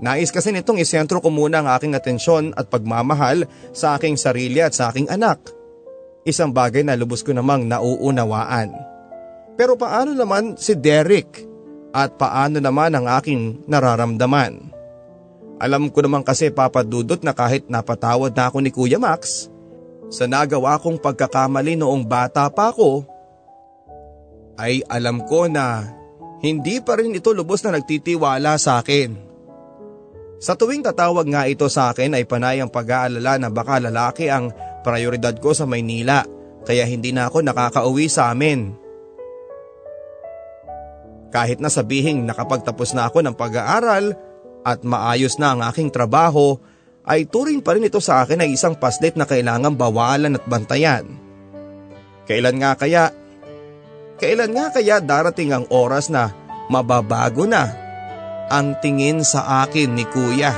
Nais 0.00 0.32
kasi 0.32 0.48
nitong 0.48 0.80
isentro 0.80 1.20
ko 1.20 1.28
muna 1.28 1.60
ang 1.60 1.68
aking 1.76 1.92
atensyon 1.92 2.56
at 2.56 2.72
pagmamahal 2.72 3.44
sa 3.76 4.00
aking 4.00 4.16
sarili 4.16 4.64
at 4.64 4.72
sa 4.72 4.88
aking 4.88 5.12
anak. 5.12 5.52
Isang 6.24 6.56
bagay 6.56 6.80
na 6.80 6.96
lubos 6.96 7.20
ko 7.20 7.36
namang 7.36 7.68
nauunawaan. 7.68 8.72
Pero 9.60 9.76
paano 9.76 10.16
naman 10.16 10.56
si 10.56 10.72
Derek 10.72 11.44
at 11.92 12.16
paano 12.16 12.64
naman 12.64 12.96
ang 12.96 13.12
aking 13.12 13.68
nararamdaman? 13.68 14.72
Alam 15.60 15.92
ko 15.92 16.00
naman 16.00 16.24
kasi 16.24 16.48
papadudot 16.48 17.20
na 17.20 17.36
kahit 17.36 17.68
napatawad 17.68 18.32
na 18.32 18.48
ako 18.48 18.64
ni 18.64 18.72
Kuya 18.72 18.96
Max, 18.96 19.52
sa 20.08 20.24
nagawa 20.24 20.80
kong 20.80 20.96
pagkakamali 20.96 21.76
noong 21.76 22.08
bata 22.08 22.48
pa 22.48 22.72
ako, 22.72 23.04
ay 24.56 24.80
alam 24.88 25.20
ko 25.28 25.44
na 25.44 25.92
hindi 26.40 26.80
pa 26.80 26.96
rin 26.96 27.12
ito 27.12 27.36
lubos 27.36 27.60
na 27.60 27.76
nagtitiwala 27.76 28.56
sa 28.56 28.80
akin. 28.80 29.29
Sa 30.40 30.56
tuwing 30.56 30.80
tatawag 30.80 31.28
nga 31.28 31.44
ito 31.44 31.68
sa 31.68 31.92
akin 31.92 32.16
ay 32.16 32.24
panay 32.24 32.64
ang 32.64 32.72
pag-aalala 32.72 33.36
na 33.36 33.52
baka 33.52 33.76
lalaki 33.76 34.32
ang 34.32 34.48
prioridad 34.80 35.36
ko 35.36 35.52
sa 35.52 35.68
Maynila 35.68 36.24
kaya 36.64 36.88
hindi 36.88 37.12
na 37.12 37.28
ako 37.28 37.44
nakakauwi 37.44 38.08
sa 38.08 38.32
amin. 38.32 38.72
Kahit 41.28 41.60
na 41.60 41.68
sabihing 41.68 42.24
nakapagtapos 42.24 42.96
na 42.96 43.12
ako 43.12 43.20
ng 43.20 43.36
pag-aaral 43.36 44.16
at 44.64 44.80
maayos 44.80 45.36
na 45.36 45.52
ang 45.52 45.60
aking 45.60 45.92
trabaho 45.92 46.56
ay 47.04 47.28
turing 47.28 47.60
pa 47.60 47.76
rin 47.76 47.84
ito 47.84 48.00
sa 48.00 48.24
akin 48.24 48.40
ay 48.40 48.56
isang 48.56 48.80
paslit 48.80 49.20
na 49.20 49.28
kailangang 49.28 49.76
bawalan 49.76 50.40
at 50.40 50.44
bantayan. 50.48 51.04
Kailan 52.24 52.56
nga 52.64 52.80
kaya? 52.80 53.12
Kailan 54.16 54.56
nga 54.56 54.72
kaya 54.72 55.04
darating 55.04 55.52
ang 55.52 55.68
oras 55.68 56.08
na 56.08 56.32
mababago 56.72 57.44
na 57.44 57.89
ang 58.50 58.74
tingin 58.82 59.22
sa 59.22 59.62
akin 59.62 59.94
ni 59.94 60.02
kuya? 60.10 60.50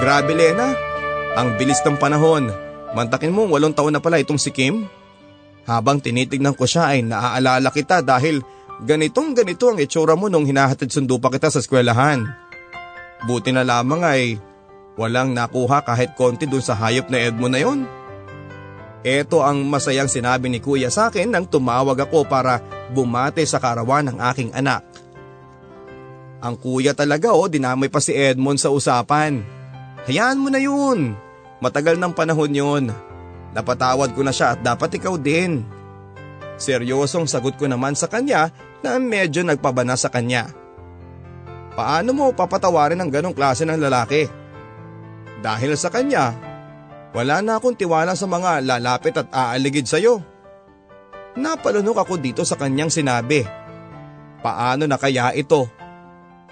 Grabe 0.00 0.32
Lena, 0.32 0.74
ang 1.36 1.60
bilis 1.60 1.78
ng 1.84 2.00
panahon. 2.00 2.50
Mantakin 2.96 3.30
mo 3.30 3.46
walong 3.46 3.76
taon 3.76 3.94
na 3.94 4.02
pala 4.02 4.18
itong 4.18 4.40
si 4.40 4.50
Kim. 4.50 4.88
Habang 5.70 6.02
tinitignan 6.02 6.58
ko 6.58 6.66
siya 6.66 6.90
ay 6.90 7.06
naaalala 7.06 7.70
kita 7.70 8.02
dahil 8.02 8.42
ganitong 8.82 9.38
ganito 9.38 9.70
ang 9.70 9.78
itsura 9.78 10.18
mo 10.18 10.26
nung 10.26 10.42
hinahatid 10.42 10.90
sundo 10.90 11.22
pa 11.22 11.30
kita 11.30 11.46
sa 11.46 11.62
eskwelahan. 11.62 12.26
Buti 13.22 13.54
na 13.54 13.62
lamang 13.62 14.02
ay 14.02 14.42
walang 14.98 15.30
nakuha 15.30 15.86
kahit 15.86 16.18
konti 16.18 16.50
dun 16.50 16.58
sa 16.58 16.74
hayop 16.74 17.06
na 17.06 17.22
Edmond 17.22 17.54
na 17.54 17.62
yon. 17.62 17.80
Ito 19.06 19.46
ang 19.46 19.62
masayang 19.70 20.10
sinabi 20.10 20.50
ni 20.50 20.58
kuya 20.58 20.90
sa 20.90 21.06
akin 21.06 21.30
nang 21.30 21.46
tumawag 21.46 22.02
ako 22.02 22.26
para 22.26 22.58
bumate 22.90 23.46
sa 23.46 23.62
karawan 23.62 24.10
ng 24.10 24.18
aking 24.34 24.50
anak. 24.50 24.82
Ang 26.42 26.58
kuya 26.58 26.98
talaga 26.98 27.30
o 27.30 27.46
oh, 27.46 27.48
dinamay 27.48 27.86
pa 27.86 28.02
si 28.02 28.10
Edmond 28.10 28.58
sa 28.58 28.74
usapan. 28.74 29.46
Hayaan 30.10 30.40
mo 30.42 30.50
na 30.50 30.58
yun. 30.58 31.14
Matagal 31.62 31.94
ng 31.94 32.10
panahon 32.10 32.52
yun. 32.52 32.84
Napatawad 33.50 34.14
ko 34.14 34.22
na 34.22 34.30
siya 34.30 34.54
at 34.54 34.60
dapat 34.62 34.94
ikaw 34.98 35.18
din. 35.18 35.66
Seryosong 36.60 37.26
sagot 37.26 37.56
ko 37.56 37.66
naman 37.66 37.96
sa 37.96 38.06
kanya 38.06 38.52
na 38.84 39.00
medyo 39.00 39.42
nagpabana 39.42 39.96
sa 39.96 40.12
kanya. 40.12 40.52
Paano 41.74 42.12
mo 42.12 42.30
papatawarin 42.36 43.00
ang 43.00 43.10
ganong 43.10 43.34
klase 43.34 43.64
ng 43.64 43.80
lalaki? 43.80 44.28
Dahil 45.40 45.72
sa 45.74 45.88
kanya, 45.88 46.36
wala 47.16 47.40
na 47.40 47.56
akong 47.56 47.74
tiwala 47.74 48.12
sa 48.12 48.28
mga 48.28 48.60
lalapit 48.60 49.16
at 49.16 49.32
aaligid 49.32 49.88
sa'yo. 49.88 50.20
Napalunok 51.40 52.04
ako 52.04 52.20
dito 52.20 52.42
sa 52.44 52.60
kanyang 52.60 52.92
sinabi. 52.92 53.40
Paano 54.44 54.84
na 54.84 55.00
kaya 55.00 55.32
ito? 55.32 55.64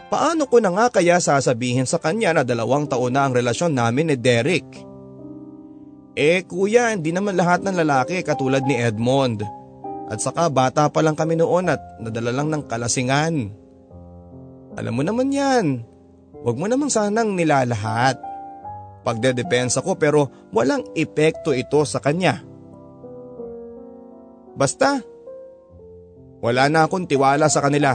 Paano 0.09 0.49
ko 0.49 0.57
na 0.57 0.73
nga 0.73 0.87
kaya 0.89 1.21
sasabihin 1.21 1.85
sa 1.85 2.01
kanya 2.01 2.33
na 2.33 2.43
dalawang 2.47 2.89
taon 2.89 3.13
na 3.13 3.29
ang 3.29 3.37
relasyon 3.37 3.77
namin 3.77 4.09
ni 4.09 4.17
Derek? 4.17 4.88
Eh 6.19 6.43
kuya, 6.43 6.91
hindi 6.91 7.15
naman 7.15 7.39
lahat 7.39 7.63
ng 7.63 7.79
lalaki 7.79 8.27
katulad 8.27 8.67
ni 8.67 8.75
Edmond. 8.75 9.47
At 10.11 10.19
saka 10.19 10.51
bata 10.51 10.91
pa 10.91 10.99
lang 10.99 11.15
kami 11.15 11.39
noon 11.39 11.71
at 11.71 11.79
nadala 12.03 12.35
lang 12.35 12.51
ng 12.51 12.67
kalasingan. 12.67 13.55
Alam 14.75 14.95
mo 14.99 15.03
naman 15.07 15.31
yan. 15.31 15.87
Huwag 16.43 16.59
mo 16.59 16.67
namang 16.67 16.91
sanang 16.91 17.39
nilalahat. 17.39 18.19
Pagdedepensa 19.07 19.79
ko 19.79 19.95
pero 19.95 20.51
walang 20.51 20.83
epekto 20.99 21.55
ito 21.55 21.87
sa 21.87 22.03
kanya. 22.03 22.43
Basta, 24.59 24.99
wala 26.43 26.67
na 26.67 26.91
akong 26.91 27.07
tiwala 27.07 27.47
sa 27.47 27.63
kanila. 27.63 27.95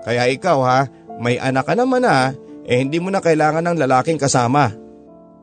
Kaya 0.00 0.32
ikaw 0.32 0.58
ha, 0.64 0.88
may 1.20 1.36
anak 1.36 1.68
ka 1.68 1.76
naman 1.76 2.08
na, 2.08 2.32
eh 2.64 2.80
hindi 2.80 2.96
mo 2.96 3.12
na 3.12 3.20
kailangan 3.20 3.68
ng 3.68 3.76
lalaking 3.84 4.16
kasama. 4.16 4.79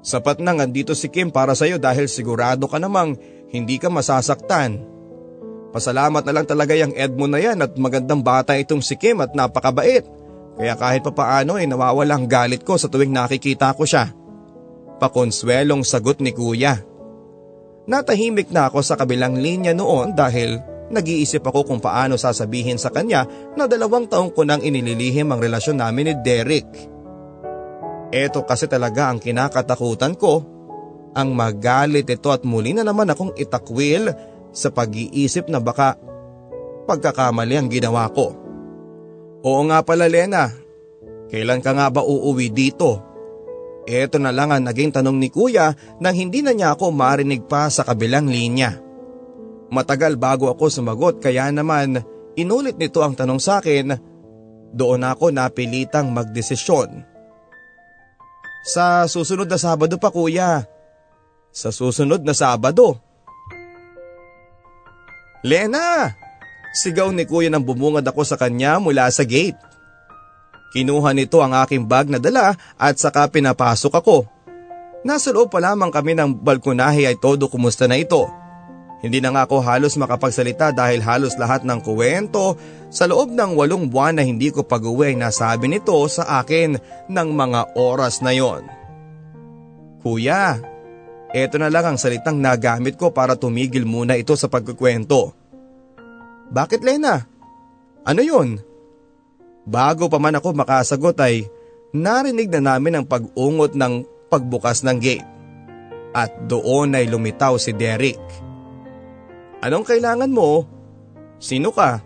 Sapat 0.07 0.39
na 0.39 0.55
andito 0.55 0.95
si 0.95 1.11
Kim 1.11 1.27
para 1.27 1.51
sa'yo 1.51 1.75
dahil 1.75 2.07
sigurado 2.07 2.63
ka 2.71 2.79
namang 2.79 3.19
hindi 3.51 3.75
ka 3.75 3.91
masasaktan. 3.91 4.79
Pasalamat 5.75 6.23
na 6.23 6.31
lang 6.31 6.47
talaga 6.47 6.71
yung 6.79 6.95
Edmond 6.95 7.35
na 7.35 7.43
yan 7.43 7.59
at 7.59 7.75
magandang 7.75 8.23
bata 8.23 8.55
itong 8.55 8.79
si 8.79 8.95
Kim 8.95 9.19
at 9.19 9.35
napakabait. 9.35 10.07
Kaya 10.55 10.79
kahit 10.79 11.03
papaano 11.03 11.59
ay 11.59 11.67
eh, 11.67 12.23
galit 12.23 12.63
ko 12.63 12.79
sa 12.79 12.87
tuwing 12.87 13.11
nakikita 13.11 13.75
ko 13.75 13.83
siya. 13.83 14.07
Pakonswelong 14.95 15.83
sagot 15.83 16.23
ni 16.23 16.31
kuya. 16.31 16.79
Natahimik 17.83 18.47
na 18.47 18.71
ako 18.71 18.79
sa 18.79 18.95
kabilang 18.95 19.35
linya 19.35 19.75
noon 19.75 20.15
dahil 20.15 20.77
Nag-iisip 20.87 21.43
ako 21.43 21.67
kung 21.67 21.81
paano 21.83 22.15
sasabihin 22.15 22.79
sa 22.79 22.87
kanya 22.95 23.27
na 23.59 23.67
dalawang 23.67 24.07
taong 24.07 24.31
ko 24.31 24.47
nang 24.47 24.63
inililihim 24.63 25.27
ang 25.27 25.43
relasyon 25.43 25.83
namin 25.83 26.07
ni 26.07 26.13
Derek. 26.23 26.67
Ito 28.07 28.47
kasi 28.47 28.71
talaga 28.71 29.11
ang 29.11 29.19
kinakatakutan 29.19 30.15
ko. 30.15 30.43
Ang 31.17 31.33
magalit 31.33 32.07
ito 32.07 32.29
at 32.29 32.45
muli 32.45 32.71
na 32.71 32.85
naman 32.85 33.09
akong 33.09 33.33
itakwil 33.35 34.13
sa 34.53 34.69
pag-iisip 34.71 35.49
na 35.49 35.57
baka 35.57 35.97
pagkakamali 36.87 37.55
ang 37.57 37.67
ginawa 37.67 38.07
ko. 38.13 38.37
Oo 39.43 39.61
nga 39.67 39.83
pala 39.83 40.07
Lena, 40.07 40.47
kailan 41.27 41.59
ka 41.59 41.75
nga 41.75 41.89
ba 41.91 42.05
uuwi 42.05 42.47
dito? 42.53 43.03
Ito 43.87 44.19
na 44.19 44.35
lang 44.35 44.51
ang 44.51 44.67
naging 44.67 44.91
tanong 44.99 45.15
ni 45.15 45.31
kuya 45.31 45.71
nang 46.03 46.15
hindi 46.15 46.43
na 46.43 46.51
niya 46.51 46.75
ako 46.75 46.91
marinig 46.91 47.47
pa 47.47 47.71
sa 47.71 47.87
kabilang 47.87 48.27
linya. 48.27 48.75
Matagal 49.71 50.19
bago 50.19 50.51
ako 50.51 50.67
sumagot 50.67 51.19
kaya 51.19 51.47
naman 51.51 51.99
inulit 52.35 52.75
nito 52.75 53.03
ang 53.03 53.15
tanong 53.15 53.39
sa 53.39 53.63
akin. 53.63 53.95
Doon 54.75 55.07
ako 55.07 55.31
napilitang 55.31 56.11
magdesisyon. 56.11 57.16
Sa 58.63 59.05
susunod 59.05 59.45
na 59.45 59.59
Sabado 59.59 59.97
pa 59.99 60.09
kuya. 60.09 60.65
Sa 61.51 61.69
susunod 61.73 62.21
na 62.21 62.33
Sabado. 62.33 62.97
Lena! 65.45 66.13
Sigaw 66.77 67.09
ni 67.09 67.25
kuya 67.25 67.49
nang 67.49 67.65
bumungad 67.65 68.05
ako 68.05 68.21
sa 68.21 68.37
kanya 68.37 68.77
mula 68.77 69.09
sa 69.09 69.25
gate. 69.25 69.57
Kinuha 70.75 71.15
nito 71.15 71.41
ang 71.41 71.55
aking 71.57 71.87
bag 71.87 72.11
na 72.11 72.19
dala 72.19 72.53
at 72.75 72.95
saka 72.99 73.25
pinapasok 73.31 73.93
ako. 73.97 74.27
Nasa 75.07 75.31
loob 75.31 75.49
pa 75.49 75.63
lamang 75.63 75.89
kami 75.89 76.13
ng 76.13 76.43
balkonahe 76.43 77.07
ay 77.07 77.17
todo 77.17 77.47
kumusta 77.47 77.87
na 77.87 77.95
ito. 77.95 78.27
Hindi 78.97 79.21
na 79.21 79.29
nga 79.29 79.45
ako 79.45 79.61
halos 79.61 79.93
makapagsalita 79.93 80.73
dahil 80.73 81.05
halos 81.05 81.37
lahat 81.37 81.61
ng 81.61 81.85
kuwento 81.85 82.57
sa 82.89 83.05
loob 83.05 83.29
ng 83.29 83.53
walong 83.53 83.93
buwan 83.93 84.17
na 84.17 84.25
hindi 84.25 84.49
ko 84.49 84.65
pag-uwi 84.65 85.13
ay 85.13 85.17
nasabi 85.21 85.69
nito 85.69 85.93
sa 86.09 86.41
akin 86.41 86.81
ng 87.05 87.29
mga 87.29 87.77
oras 87.77 88.25
na 88.25 88.33
yon. 88.33 88.65
Kuya, 90.01 90.57
eto 91.29 91.61
na 91.61 91.69
lang 91.69 91.93
ang 91.93 91.97
salitang 92.01 92.41
nagamit 92.41 92.97
ko 92.97 93.13
para 93.13 93.37
tumigil 93.37 93.85
muna 93.85 94.17
ito 94.17 94.33
sa 94.33 94.49
pagkukwento. 94.49 95.29
Bakit 96.49 96.81
Lena? 96.81 97.21
Ano 98.01 98.21
yun? 98.25 98.57
Bago 99.67 100.07
pa 100.07 100.17
man 100.17 100.39
ako 100.39 100.55
makasagot 100.57 101.19
ay 101.21 101.45
narinig 101.91 102.49
na 102.49 102.73
namin 102.73 102.97
ang 102.97 103.05
pag-ungot 103.05 103.75
ng 103.75 104.07
pagbukas 104.31 104.81
ng 104.81 104.97
gate. 104.97 105.27
At 106.15 106.33
doon 106.49 106.95
ay 106.97 107.05
lumitaw 107.11 107.59
si 107.59 107.75
Derek. 107.75 108.46
Anong 109.61 109.85
kailangan 109.85 110.29
mo? 110.29 110.65
Sino 111.41 111.73
ka? 111.73 112.01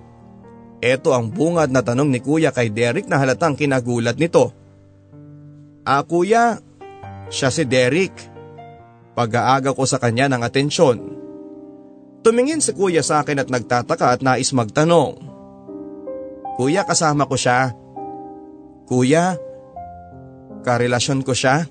Ito 0.81 1.13
ang 1.13 1.29
bungad 1.29 1.69
na 1.69 1.85
tanong 1.85 2.09
ni 2.09 2.19
kuya 2.23 2.49
kay 2.49 2.73
Derek 2.73 3.05
na 3.05 3.21
halatang 3.21 3.53
kinagulat 3.53 4.17
nito. 4.17 4.49
Ah 5.85 6.01
kuya, 6.01 6.57
siya 7.29 7.49
si 7.53 7.67
Derek. 7.69 8.13
Pag-aaga 9.13 9.75
ko 9.75 9.83
sa 9.85 10.01
kanya 10.01 10.31
ng 10.31 10.41
atensyon. 10.41 10.97
Tumingin 12.25 12.63
si 12.63 12.73
kuya 12.73 13.05
sa 13.05 13.21
akin 13.21 13.43
at 13.43 13.49
nagtataka 13.51 14.17
at 14.17 14.21
nais 14.25 14.49
magtanong. 14.55 15.19
Kuya 16.57 16.81
kasama 16.87 17.29
ko 17.29 17.35
siya. 17.37 17.73
Kuya, 18.89 19.37
karelasyon 20.65 21.21
ko 21.21 21.33
siya. 21.35 21.67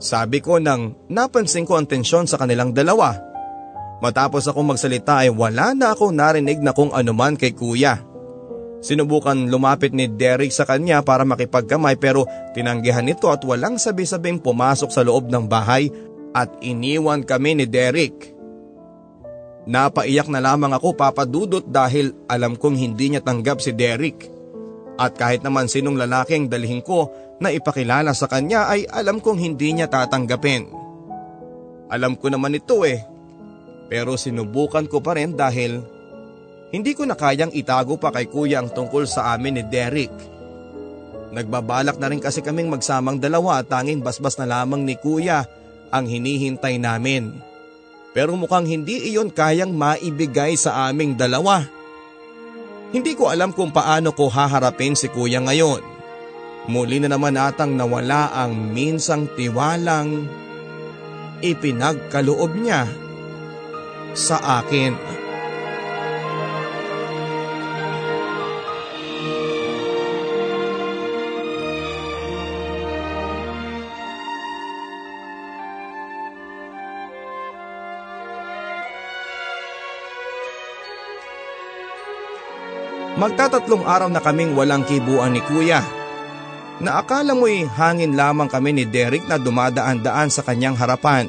Sabi 0.00 0.40
ko 0.40 0.56
nang 0.56 0.96
napansin 1.12 1.68
ko 1.68 1.76
ang 1.76 1.84
tensyon 1.84 2.24
sa 2.24 2.40
kanilang 2.40 2.72
dalawa. 2.72 3.29
Matapos 4.00 4.48
akong 4.48 4.72
magsalita 4.72 5.24
ay 5.24 5.30
wala 5.30 5.76
na 5.76 5.92
akong 5.92 6.16
narinig 6.16 6.64
na 6.64 6.72
kung 6.72 6.88
anuman 6.96 7.36
kay 7.36 7.52
kuya. 7.52 8.00
Sinubukan 8.80 9.36
lumapit 9.36 9.92
ni 9.92 10.08
Derek 10.08 10.56
sa 10.56 10.64
kanya 10.64 11.04
para 11.04 11.20
makipagkamay 11.28 12.00
pero 12.00 12.24
tinanggihan 12.56 13.04
nito 13.04 13.28
at 13.28 13.44
walang 13.44 13.76
sabi-sabing 13.76 14.40
pumasok 14.40 14.88
sa 14.88 15.04
loob 15.04 15.28
ng 15.28 15.44
bahay 15.44 15.92
at 16.32 16.48
iniwan 16.64 17.20
kami 17.20 17.60
ni 17.60 17.68
Derek. 17.68 18.32
Napaiyak 19.68 20.32
na 20.32 20.40
lamang 20.40 20.72
ako 20.72 20.96
papadudot 20.96 21.60
dahil 21.68 22.16
alam 22.24 22.56
kong 22.56 22.80
hindi 22.80 23.12
niya 23.12 23.20
tanggap 23.20 23.60
si 23.60 23.76
Derek. 23.76 24.32
At 24.96 25.12
kahit 25.12 25.44
naman 25.44 25.68
sinong 25.68 26.00
lalaking 26.00 26.48
dalhin 26.48 26.80
ko 26.80 27.12
na 27.36 27.52
ipakilala 27.52 28.16
sa 28.16 28.32
kanya 28.32 28.72
ay 28.72 28.88
alam 28.88 29.20
kong 29.20 29.36
hindi 29.36 29.76
niya 29.76 29.92
tatanggapin. 29.92 30.72
Alam 31.92 32.16
ko 32.16 32.32
naman 32.32 32.56
ito 32.56 32.80
eh 32.88 33.09
pero 33.90 34.14
sinubukan 34.14 34.86
ko 34.86 35.02
pa 35.02 35.18
rin 35.18 35.34
dahil 35.34 35.82
hindi 36.70 36.94
ko 36.94 37.02
na 37.02 37.18
kayang 37.18 37.50
itago 37.50 37.98
pa 37.98 38.14
kay 38.14 38.30
kuya 38.30 38.62
ang 38.62 38.70
tungkol 38.70 39.02
sa 39.02 39.34
amin 39.34 39.58
ni 39.58 39.64
Derek. 39.66 40.14
Nagbabalak 41.34 41.98
na 41.98 42.06
rin 42.06 42.22
kasi 42.22 42.38
kaming 42.38 42.70
magsamang 42.70 43.18
dalawa 43.18 43.58
at 43.58 43.66
tanging 43.66 43.98
basbas 43.98 44.38
na 44.38 44.46
lamang 44.46 44.86
ni 44.86 44.94
kuya 44.94 45.42
ang 45.90 46.06
hinihintay 46.06 46.78
namin. 46.78 47.34
Pero 48.14 48.38
mukhang 48.38 48.70
hindi 48.70 49.10
iyon 49.10 49.34
kayang 49.34 49.74
maibigay 49.74 50.54
sa 50.54 50.86
aming 50.86 51.18
dalawa. 51.18 51.66
Hindi 52.94 53.18
ko 53.18 53.30
alam 53.30 53.50
kung 53.50 53.74
paano 53.74 54.14
ko 54.14 54.30
haharapin 54.30 54.94
si 54.94 55.10
kuya 55.10 55.42
ngayon. 55.42 55.82
Muli 56.70 57.02
na 57.02 57.10
naman 57.10 57.34
atang 57.34 57.74
nawala 57.74 58.30
ang 58.30 58.70
minsang 58.70 59.26
tiwalang 59.34 60.26
ipinagkaloob 61.42 62.54
niya 62.54 63.09
sa 64.14 64.62
akin. 64.62 65.20
Magtatatlong 83.20 83.84
araw 83.84 84.08
na 84.08 84.24
kaming 84.24 84.56
walang 84.56 84.80
kibuan 84.88 85.36
ni 85.36 85.44
kuya. 85.44 85.84
Na 86.80 87.04
akala 87.04 87.36
mo'y 87.36 87.68
hangin 87.68 88.16
lamang 88.16 88.48
kami 88.48 88.72
ni 88.72 88.88
Derek 88.88 89.28
na 89.28 89.36
dumadaan-daan 89.36 90.32
sa 90.32 90.40
kanyang 90.40 90.72
harapan. 90.72 91.28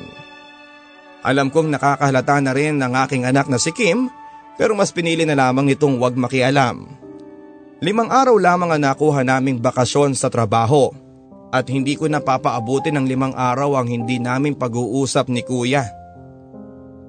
Alam 1.22 1.54
kong 1.54 1.70
nakakahalata 1.70 2.42
na 2.42 2.52
rin 2.54 2.82
ng 2.82 2.94
aking 3.06 3.30
anak 3.30 3.46
na 3.46 3.62
si 3.62 3.70
Kim 3.70 4.10
pero 4.58 4.74
mas 4.74 4.90
pinili 4.90 5.26
na 5.26 5.38
lamang 5.38 5.70
nitong 5.70 6.02
wag 6.02 6.18
makialam. 6.18 6.86
Limang 7.82 8.10
araw 8.10 8.38
lamang 8.38 8.78
ang 8.78 8.82
nakuha 8.82 9.26
naming 9.26 9.58
bakasyon 9.58 10.14
sa 10.14 10.30
trabaho 10.30 10.94
at 11.50 11.66
hindi 11.70 11.98
ko 11.98 12.06
napapaabutin 12.10 12.98
ng 12.98 13.06
limang 13.06 13.34
araw 13.34 13.82
ang 13.82 13.90
hindi 13.90 14.18
naming 14.18 14.54
pag-uusap 14.58 15.30
ni 15.30 15.42
kuya. 15.42 15.86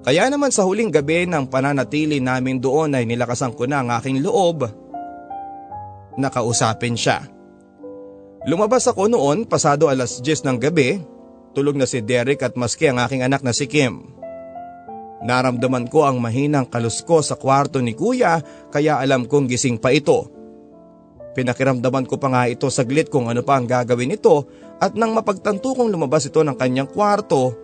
Kaya 0.03 0.27
naman 0.27 0.51
sa 0.51 0.67
huling 0.67 0.91
gabi 0.91 1.31
ng 1.31 1.47
pananatili 1.47 2.19
namin 2.19 2.59
doon 2.59 2.99
ay 2.99 3.07
nilakasan 3.07 3.55
ko 3.55 3.71
na 3.71 3.85
ang 3.85 3.89
aking 3.95 4.19
loob. 4.19 4.67
Nakausapin 6.19 6.99
siya. 6.99 7.23
Lumabas 8.43 8.91
ako 8.91 9.07
noon 9.07 9.47
pasado 9.47 9.87
alas 9.87 10.19
10 10.19 10.43
ng 10.43 10.59
gabi 10.59 10.99
Tulog 11.53 11.77
na 11.77 11.85
si 11.85 12.01
Derek 12.01 12.41
at 12.41 12.57
maski 12.57 12.89
ang 12.89 12.97
aking 13.01 13.21
anak 13.21 13.45
na 13.45 13.53
si 13.53 13.69
Kim. 13.69 14.09
Naramdaman 15.23 15.87
ko 15.87 16.09
ang 16.09 16.19
mahinang 16.19 16.67
kalusko 16.67 17.23
sa 17.23 17.39
kwarto 17.39 17.79
ni 17.79 17.95
kuya 17.95 18.43
kaya 18.73 18.99
alam 18.99 19.29
kong 19.29 19.47
gising 19.47 19.79
pa 19.79 19.95
ito. 19.95 20.27
Pinakiramdaman 21.33 22.05
ko 22.11 22.19
pa 22.19 22.29
nga 22.29 22.43
ito 22.51 22.67
saglit 22.69 23.09
kung 23.09 23.31
ano 23.31 23.41
pa 23.47 23.57
ang 23.57 23.65
gagawin 23.65 24.13
nito 24.13 24.51
at 24.83 24.99
nang 24.99 25.15
mapagtanto 25.15 25.79
kong 25.79 25.89
lumabas 25.95 26.27
ito 26.27 26.43
ng 26.43 26.59
kanyang 26.59 26.91
kwarto 26.91 27.55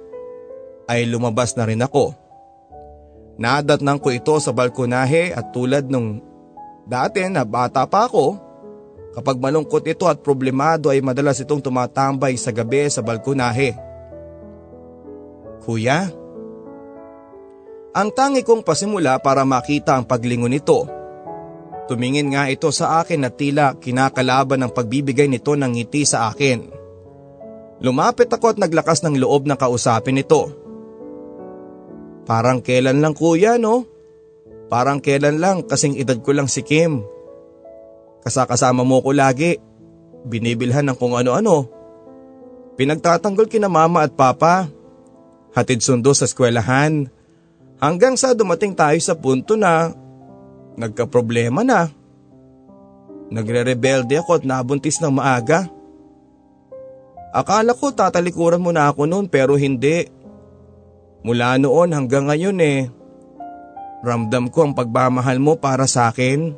ay 0.86 1.05
lumabas 1.05 1.59
na 1.59 1.66
rin 1.66 1.82
ako. 1.82 2.14
Nadatnang 3.39 4.01
ko 4.01 4.14
ito 4.14 4.34
sa 4.39 4.55
balkonahe 4.55 5.34
at 5.34 5.51
tulad 5.51 5.91
nung 5.91 6.22
dati 6.89 7.22
na 7.28 7.43
bata 7.45 7.84
pa 7.84 8.09
ako 8.09 8.47
Kapag 9.16 9.40
malungkot 9.40 9.84
ito 9.88 10.04
at 10.06 10.20
problemado 10.20 10.92
ay 10.92 11.00
madalas 11.00 11.40
itong 11.40 11.64
tumatambay 11.64 12.36
sa 12.36 12.52
gabi 12.52 12.86
sa 12.92 13.00
balkonahe. 13.00 13.74
Kuya? 15.64 16.12
Ang 17.98 18.09
tangi 18.14 18.44
kong 18.44 18.62
pasimula 18.62 19.18
para 19.18 19.42
makita 19.42 19.96
ang 19.96 20.04
paglingon 20.06 20.52
nito. 20.52 20.86
Tumingin 21.88 22.36
nga 22.36 22.52
ito 22.52 22.68
sa 22.68 23.00
akin 23.00 23.24
at 23.24 23.40
tila 23.40 23.74
kinakalaban 23.80 24.61
ng 24.61 24.72
pagbibigay 24.76 25.24
nito 25.24 25.56
ng 25.56 25.72
ngiti 25.72 26.04
sa 26.04 26.28
akin. 26.28 26.68
Lumapit 27.80 28.28
ako 28.28 28.54
at 28.54 28.59
naglakas 28.61 29.00
ng 29.02 29.16
loob 29.16 29.48
na 29.48 29.56
kausapin 29.56 30.20
ito. 30.20 30.52
Parang 32.28 32.61
kailan 32.61 33.00
lang 33.00 33.16
kuya 33.16 33.56
no? 33.56 33.88
Parang 34.68 35.00
kailan 35.00 35.40
lang 35.40 35.64
kasing 35.64 35.96
edad 35.96 36.20
ko 36.20 36.36
lang 36.36 36.44
si 36.44 36.61
Kim. 36.61 37.00
Kasakasama 38.22 38.82
mo 38.82 39.02
ko 39.02 39.14
lagi. 39.14 39.58
Binibilhan 40.26 40.86
ng 40.90 40.96
kung 40.98 41.14
ano-ano. 41.14 41.68
Pinagtatanggol 42.78 43.50
kina 43.50 43.66
mama 43.66 44.06
at 44.06 44.14
papa. 44.14 44.70
Hatid 45.54 45.82
sundo 45.82 46.14
sa 46.14 46.26
eskwelahan. 46.26 47.10
Hanggang 47.78 48.18
sa 48.18 48.34
dumating 48.34 48.74
tayo 48.74 48.98
sa 48.98 49.14
punto 49.14 49.54
na 49.54 49.94
nagka-problema 50.78 51.62
na. 51.62 51.90
Nagre-rebelde 53.28 54.18
ako 54.18 54.40
at 54.40 54.44
nabuntis 54.46 54.98
ng 55.02 55.14
maaga. 55.14 55.68
Akala 57.28 57.76
ko 57.76 57.92
tatalikuran 57.92 58.62
mo 58.62 58.72
na 58.72 58.88
ako 58.88 59.04
noon 59.04 59.26
pero 59.28 59.54
hindi. 59.58 60.08
Mula 61.22 61.60
noon 61.60 61.92
hanggang 61.92 62.30
ngayon 62.30 62.56
eh, 62.62 62.88
ramdam 64.06 64.48
ko 64.48 64.70
ang 64.70 64.72
pagmamahal 64.72 65.36
mo 65.42 65.58
para 65.58 65.84
sa 65.84 66.08
akin. 66.08 66.54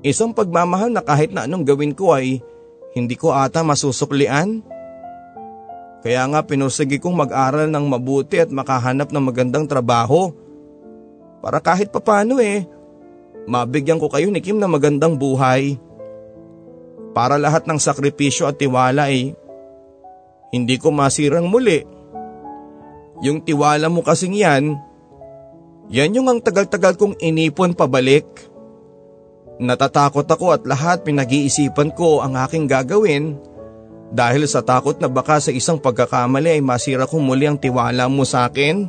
Isang 0.00 0.32
pagmamahal 0.32 0.88
na 0.88 1.04
kahit 1.04 1.28
na 1.36 1.44
anong 1.44 1.68
gawin 1.68 1.92
ko 1.92 2.16
ay 2.16 2.40
hindi 2.96 3.14
ko 3.20 3.36
ata 3.36 3.60
masusuklian. 3.60 4.64
Kaya 6.00 6.24
nga 6.32 6.40
pinursigi 6.40 6.96
kong 6.96 7.28
mag-aral 7.28 7.68
ng 7.68 7.84
mabuti 7.84 8.40
at 8.40 8.48
makahanap 8.48 9.12
ng 9.12 9.20
magandang 9.20 9.68
trabaho. 9.68 10.32
Para 11.44 11.60
kahit 11.60 11.92
papano 11.92 12.40
eh, 12.40 12.64
mabigyan 13.44 14.00
ko 14.00 14.08
kayo 14.08 14.32
ni 14.32 14.40
Kim 14.40 14.56
ng 14.56 14.72
magandang 14.72 15.20
buhay. 15.20 15.76
Para 17.12 17.36
lahat 17.36 17.68
ng 17.68 17.76
sakripisyo 17.76 18.48
at 18.48 18.56
tiwala 18.56 19.12
ay 19.12 19.36
hindi 20.56 20.80
ko 20.80 20.88
masirang 20.88 21.44
muli. 21.44 21.84
Yung 23.20 23.44
tiwala 23.44 23.92
mo 23.92 24.00
kasing 24.00 24.32
yan, 24.32 24.80
yan 25.92 26.16
yung 26.16 26.32
ang 26.32 26.40
tagal-tagal 26.40 26.96
kong 26.96 27.20
inipon 27.20 27.76
pabalik. 27.76 28.49
Natatakot 29.60 30.24
ako 30.24 30.56
at 30.56 30.64
lahat 30.64 31.04
pinag-iisipan 31.04 31.92
ko 31.92 32.24
ang 32.24 32.32
aking 32.40 32.64
gagawin 32.64 33.36
dahil 34.08 34.48
sa 34.48 34.64
takot 34.64 34.96
na 34.96 35.06
baka 35.06 35.36
sa 35.38 35.52
isang 35.52 35.76
pagkakamali 35.76 36.56
ay 36.58 36.62
masira 36.64 37.04
ko 37.04 37.20
muli 37.20 37.44
ang 37.44 37.60
tiwala 37.60 38.08
mo 38.08 38.24
sa 38.24 38.48
akin. 38.48 38.88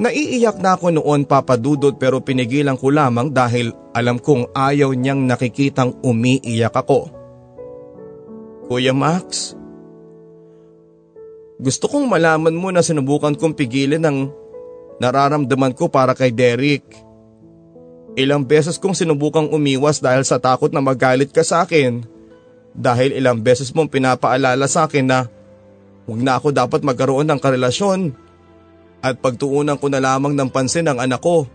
Naiiyak 0.00 0.62
na 0.62 0.78
ako 0.78 0.94
noon 0.94 1.26
papadudot 1.26 1.92
pero 1.98 2.22
pinigilan 2.22 2.78
ko 2.78 2.88
lamang 2.88 3.34
dahil 3.34 3.74
alam 3.92 4.16
kong 4.16 4.54
ayaw 4.54 4.94
niyang 4.94 5.26
nakikitang 5.26 5.98
umiiyak 6.06 6.72
ako. 6.72 7.10
Kuya 8.70 8.94
Max, 8.94 9.58
gusto 11.58 11.90
kong 11.90 12.06
malaman 12.06 12.54
mo 12.54 12.70
na 12.70 12.80
sinubukan 12.80 13.34
kong 13.34 13.58
pigilin 13.58 14.06
ang 14.06 14.30
nararamdaman 15.02 15.74
ko 15.74 15.90
para 15.90 16.14
kay 16.16 16.30
Derek. 16.30 17.09
Ilang 18.20 18.44
beses 18.44 18.76
kong 18.76 18.92
sinubukang 18.92 19.48
umiwas 19.48 20.04
dahil 20.04 20.28
sa 20.28 20.36
takot 20.36 20.68
na 20.68 20.84
magalit 20.84 21.32
ka 21.32 21.40
sa 21.40 21.64
akin. 21.64 22.04
Dahil 22.76 23.16
ilang 23.16 23.40
beses 23.40 23.72
mong 23.72 23.88
pinapaalala 23.88 24.68
sa 24.68 24.84
akin 24.84 25.06
na 25.08 25.24
huwag 26.04 26.20
na 26.20 26.36
ako 26.36 26.52
dapat 26.52 26.84
magkaroon 26.84 27.24
ng 27.32 27.40
karelasyon. 27.40 28.12
At 29.00 29.24
pagtuunan 29.24 29.80
ko 29.80 29.88
na 29.88 30.04
lamang 30.04 30.36
ng 30.36 30.52
pansin 30.52 30.84
ang 30.84 31.00
anak 31.00 31.24
ko. 31.24 31.48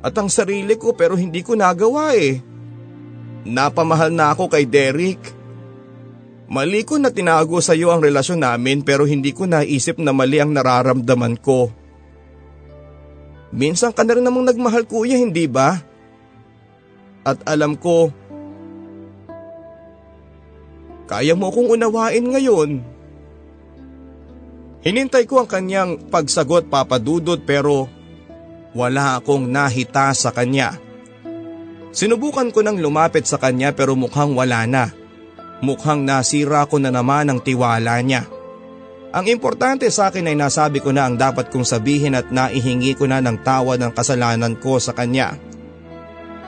At 0.00 0.16
ang 0.16 0.32
sarili 0.32 0.80
ko 0.80 0.96
pero 0.96 1.20
hindi 1.20 1.44
ko 1.44 1.52
nagawa 1.52 2.16
eh. 2.16 2.40
Napamahal 3.44 4.08
na 4.08 4.32
ako 4.32 4.48
kay 4.48 4.64
Derek. 4.64 5.20
Mali 6.48 6.80
ko 6.88 6.96
na 6.96 7.12
tinago 7.12 7.60
sa 7.60 7.76
iyo 7.76 7.92
ang 7.92 8.00
relasyon 8.00 8.40
namin 8.40 8.80
pero 8.80 9.04
hindi 9.04 9.36
ko 9.36 9.44
naisip 9.44 10.00
na 10.00 10.16
mali 10.16 10.40
ang 10.40 10.56
nararamdaman 10.56 11.36
ko. 11.44 11.68
Minsan 13.54 13.94
ka 13.94 14.02
na 14.02 14.18
rin 14.18 14.26
namang 14.26 14.50
nagmahal 14.50 14.82
kuya, 14.82 15.14
hindi 15.14 15.46
ba? 15.46 15.78
At 17.22 17.38
alam 17.46 17.78
ko, 17.78 18.10
kaya 21.06 21.38
mo 21.38 21.54
kong 21.54 21.78
unawain 21.78 22.26
ngayon. 22.26 22.82
Hinintay 24.84 25.24
ko 25.24 25.40
ang 25.40 25.48
kanyang 25.48 26.10
pagsagot 26.12 26.68
papadudod 26.68 27.40
pero 27.46 27.88
wala 28.76 29.16
akong 29.16 29.48
nahita 29.48 30.12
sa 30.12 30.34
kanya. 30.34 30.76
Sinubukan 31.94 32.50
ko 32.50 32.60
nang 32.60 32.82
lumapit 32.82 33.24
sa 33.24 33.38
kanya 33.38 33.70
pero 33.70 33.94
mukhang 33.94 34.34
wala 34.34 34.66
na. 34.66 34.90
Mukhang 35.62 36.02
nasira 36.02 36.66
ko 36.66 36.82
na 36.82 36.90
naman 36.90 37.30
ang 37.30 37.40
tiwala 37.40 38.02
niya. 38.02 38.26
Ang 39.14 39.30
importante 39.30 39.86
sa 39.94 40.10
akin 40.10 40.26
ay 40.26 40.34
nasabi 40.34 40.82
ko 40.82 40.90
na 40.90 41.06
ang 41.06 41.14
dapat 41.14 41.46
kong 41.46 41.62
sabihin 41.62 42.18
at 42.18 42.34
naihingi 42.34 42.98
ko 42.98 43.06
na 43.06 43.22
ng 43.22 43.46
tawad 43.46 43.78
ng 43.78 43.94
kasalanan 43.94 44.58
ko 44.58 44.82
sa 44.82 44.90
kanya. 44.90 45.38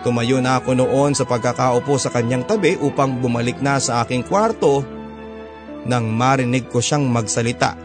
Tumayo 0.02 0.42
na 0.42 0.58
ako 0.58 0.74
noon 0.74 1.14
sa 1.14 1.22
pagkakaupo 1.22 1.94
sa 1.94 2.10
kanyang 2.10 2.42
tabi 2.42 2.74
upang 2.74 3.22
bumalik 3.22 3.62
na 3.62 3.78
sa 3.78 4.02
aking 4.02 4.26
kwarto 4.26 4.82
nang 5.86 6.10
marinig 6.10 6.66
ko 6.66 6.82
siyang 6.82 7.06
magsalita. 7.06 7.78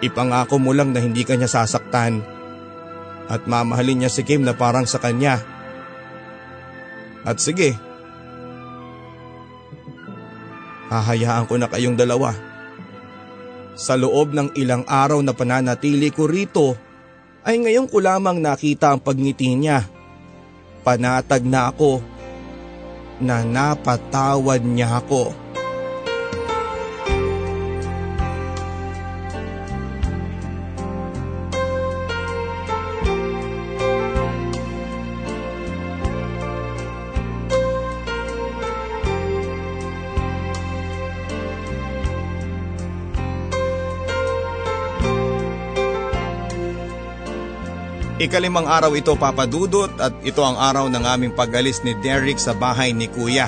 Ipangako 0.00 0.56
mo 0.56 0.72
lang 0.72 0.96
na 0.96 1.04
hindi 1.04 1.28
kanya 1.28 1.46
sasaktan 1.46 2.24
at 3.28 3.44
mamahalin 3.44 4.00
niya 4.00 4.10
si 4.10 4.24
Kim 4.24 4.48
na 4.48 4.56
parang 4.56 4.88
sa 4.88 4.96
kanya. 4.96 5.44
At 7.28 7.36
sige, 7.36 7.76
Hahayaan 10.92 11.48
ko 11.48 11.56
na 11.56 11.72
kayong 11.72 11.96
dalawa. 11.96 12.36
Sa 13.72 13.96
loob 13.96 14.36
ng 14.36 14.52
ilang 14.60 14.84
araw 14.84 15.24
na 15.24 15.32
pananatili 15.32 16.12
ko 16.12 16.28
rito 16.28 16.76
ay 17.48 17.56
ngayon 17.64 17.88
ko 17.88 18.04
lamang 18.04 18.44
nakita 18.44 18.92
ang 18.92 19.00
pagngiti 19.00 19.56
niya. 19.56 19.88
Panatag 20.84 21.48
na 21.48 21.72
ako 21.72 22.04
na 23.24 23.40
napatawad 23.40 24.60
niya 24.60 25.00
ako. 25.00 25.32
Ikalimang 48.32 48.64
araw 48.64 48.96
ito 48.96 49.12
papadudot 49.12 49.92
at 50.00 50.16
ito 50.24 50.40
ang 50.40 50.56
araw 50.56 50.88
ng 50.88 51.04
aming 51.04 51.36
pag-alis 51.36 51.84
ni 51.84 51.92
Derek 52.00 52.40
sa 52.40 52.56
bahay 52.56 52.96
ni 52.96 53.04
Kuya. 53.04 53.44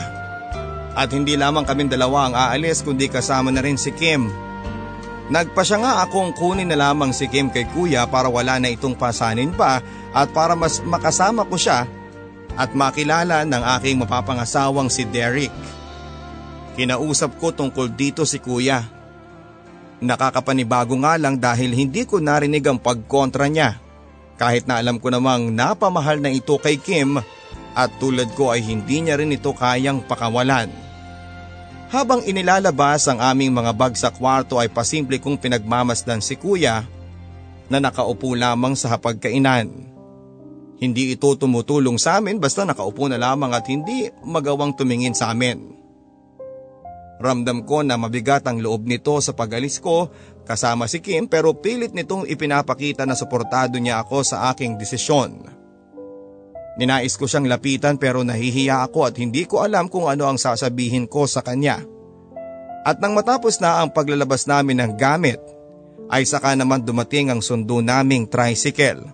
At 0.93 1.09
hindi 1.09 1.41
lamang 1.41 1.64
kaming 1.64 1.89
dalawa 1.89 2.28
ang 2.28 2.37
aalis 2.37 2.85
kundi 2.85 3.09
kasama 3.09 3.49
na 3.49 3.64
rin 3.64 3.80
si 3.80 3.97
Kim. 3.97 4.28
Nagpa 5.32 5.64
siya 5.64 5.80
nga 5.80 5.93
akong 6.05 6.37
kunin 6.37 6.68
na 6.68 6.76
lamang 6.76 7.16
si 7.16 7.32
Kim 7.32 7.49
kay 7.49 7.64
Kuya 7.72 8.05
para 8.05 8.28
wala 8.28 8.61
na 8.61 8.68
itong 8.68 8.93
pasanin 8.93 9.57
pa 9.57 9.80
at 10.12 10.28
para 10.37 10.53
mas 10.53 10.85
makasama 10.85 11.49
ko 11.49 11.57
siya 11.57 11.89
at 12.53 12.76
makilala 12.76 13.41
ng 13.49 13.62
aking 13.80 14.05
mapapangasawang 14.05 14.93
si 14.93 15.09
Derek. 15.09 15.49
Kinausap 16.76 17.41
ko 17.41 17.57
tungkol 17.57 17.89
dito 17.89 18.28
si 18.28 18.37
Kuya. 18.37 18.85
Nakakapanibago 20.05 20.93
nga 21.01 21.16
lang 21.16 21.41
dahil 21.41 21.72
hindi 21.72 22.05
ko 22.05 22.20
narinig 22.20 22.68
ang 22.68 22.76
pagkontra 22.76 23.49
niya. 23.49 23.80
Kahit 24.35 24.66
na 24.66 24.82
alam 24.82 24.99
ko 24.99 25.14
namang 25.14 25.55
napamahal 25.55 26.18
na 26.18 26.30
ito 26.30 26.59
kay 26.59 26.78
Kim 26.78 27.22
at 27.74 27.91
tulad 27.99 28.30
ko 28.35 28.55
ay 28.55 28.62
hindi 28.62 29.03
niya 29.03 29.18
rin 29.18 29.35
ito 29.35 29.51
kayang 29.55 30.03
pakawalan. 30.07 30.70
Habang 31.95 32.26
inilalabas 32.26 33.07
ang 33.07 33.22
aming 33.22 33.55
mga 33.55 33.70
bag 33.70 33.95
sa 33.95 34.11
kwarto 34.11 34.59
ay 34.59 34.66
pasimple 34.66 35.22
kong 35.22 35.39
pinagmamasdan 35.39 36.18
si 36.18 36.35
kuya 36.35 36.82
na 37.70 37.78
nakaupo 37.78 38.35
lamang 38.35 38.74
sa 38.74 38.91
hapagkainan. 38.99 39.70
Hindi 40.74 41.14
ito 41.14 41.30
tumutulong 41.39 41.95
sa 42.03 42.18
amin 42.18 42.43
basta 42.43 42.66
nakaupo 42.66 43.07
na 43.07 43.14
lamang 43.14 43.55
at 43.55 43.70
hindi 43.70 44.11
magawang 44.26 44.74
tumingin 44.74 45.14
sa 45.14 45.30
amin. 45.30 45.70
Ramdam 47.22 47.62
ko 47.62 47.87
na 47.87 47.95
mabigat 47.95 48.43
ang 48.51 48.59
loob 48.59 48.91
nito 48.91 49.14
sa 49.22 49.30
pagalis 49.30 49.78
ko 49.78 50.11
kasama 50.45 50.86
si 50.86 51.01
Kim 51.01 51.26
pero 51.26 51.57
pilit 51.57 51.97
nitong 51.97 52.28
ipinapakita 52.28 53.09
na 53.09 53.16
suportado 53.16 53.81
niya 53.81 54.05
ako 54.05 54.23
sa 54.23 54.52
aking 54.52 54.77
desisyon. 54.77 55.44
Ninais 56.74 57.14
ko 57.14 57.31
siyang 57.31 57.47
lapitan 57.47 57.97
pero 57.97 58.27
nahihiya 58.27 58.82
ako 58.90 59.06
at 59.06 59.14
hindi 59.18 59.47
ko 59.47 59.62
alam 59.62 59.86
kung 59.86 60.10
ano 60.10 60.27
ang 60.27 60.39
sasabihin 60.39 61.06
ko 61.06 61.24
sa 61.24 61.40
kanya. 61.40 61.82
At 62.85 63.01
nang 63.01 63.14
matapos 63.16 63.62
na 63.62 63.81
ang 63.81 63.94
paglalabas 63.94 64.44
namin 64.44 64.82
ng 64.82 64.93
gamit, 64.98 65.40
ay 66.10 66.28
saka 66.28 66.52
naman 66.52 66.85
dumating 66.85 67.32
ang 67.32 67.40
sundo 67.40 67.81
naming 67.81 68.28
tricycle. 68.28 69.09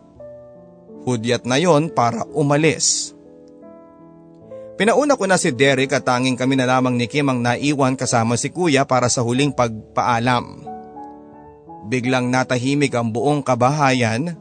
Hudyat 1.07 1.47
na 1.47 1.61
yon 1.61 1.93
para 1.93 2.27
umalis. 2.35 3.15
Pinauna 4.81 5.13
ko 5.13 5.29
na 5.29 5.37
si 5.37 5.53
Derek 5.53 5.93
at 5.93 6.09
tanging 6.09 6.41
kami 6.41 6.57
na 6.57 6.65
lamang 6.65 6.97
ni 6.97 7.05
Kim 7.05 7.29
ang 7.29 7.45
naiwan 7.45 8.01
kasama 8.01 8.41
si 8.41 8.49
kuya 8.49 8.89
para 8.89 9.13
sa 9.13 9.21
huling 9.21 9.53
pagpaalam. 9.53 10.70
Biglang 11.89 12.29
natahimik 12.29 12.93
ang 12.93 13.09
buong 13.09 13.41
kabahayan 13.41 14.37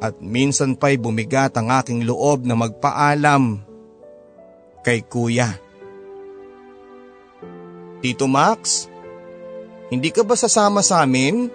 at 0.00 0.16
minsan 0.18 0.74
pa'y 0.74 0.96
bumigat 0.96 1.54
ang 1.60 1.70
aking 1.70 2.08
loob 2.08 2.48
na 2.48 2.56
magpaalam 2.56 3.62
kay 4.80 5.04
kuya. 5.04 5.54
Tito 8.00 8.24
Max, 8.24 8.88
hindi 9.92 10.08
ka 10.08 10.24
ba 10.24 10.34
sasama 10.34 10.80
sa 10.80 11.04
amin? 11.04 11.52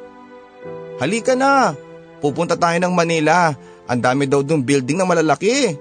Halika 1.02 1.34
na, 1.34 1.74
pupunta 2.22 2.54
tayo 2.54 2.78
ng 2.78 2.94
Manila. 2.94 3.52
Ang 3.90 4.00
dami 4.02 4.30
daw 4.30 4.46
dong 4.46 4.62
building 4.62 5.02
na 5.02 5.10
malalaki. 5.10 5.74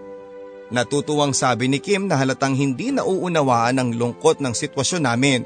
Natutuwang 0.72 1.36
sabi 1.36 1.68
ni 1.68 1.78
Kim 1.78 2.08
na 2.08 2.16
halatang 2.16 2.56
hindi 2.56 2.90
nauunawaan 2.90 3.76
ang 3.76 3.90
lungkot 3.92 4.40
ng 4.40 4.56
sitwasyon 4.56 5.04
namin. 5.04 5.44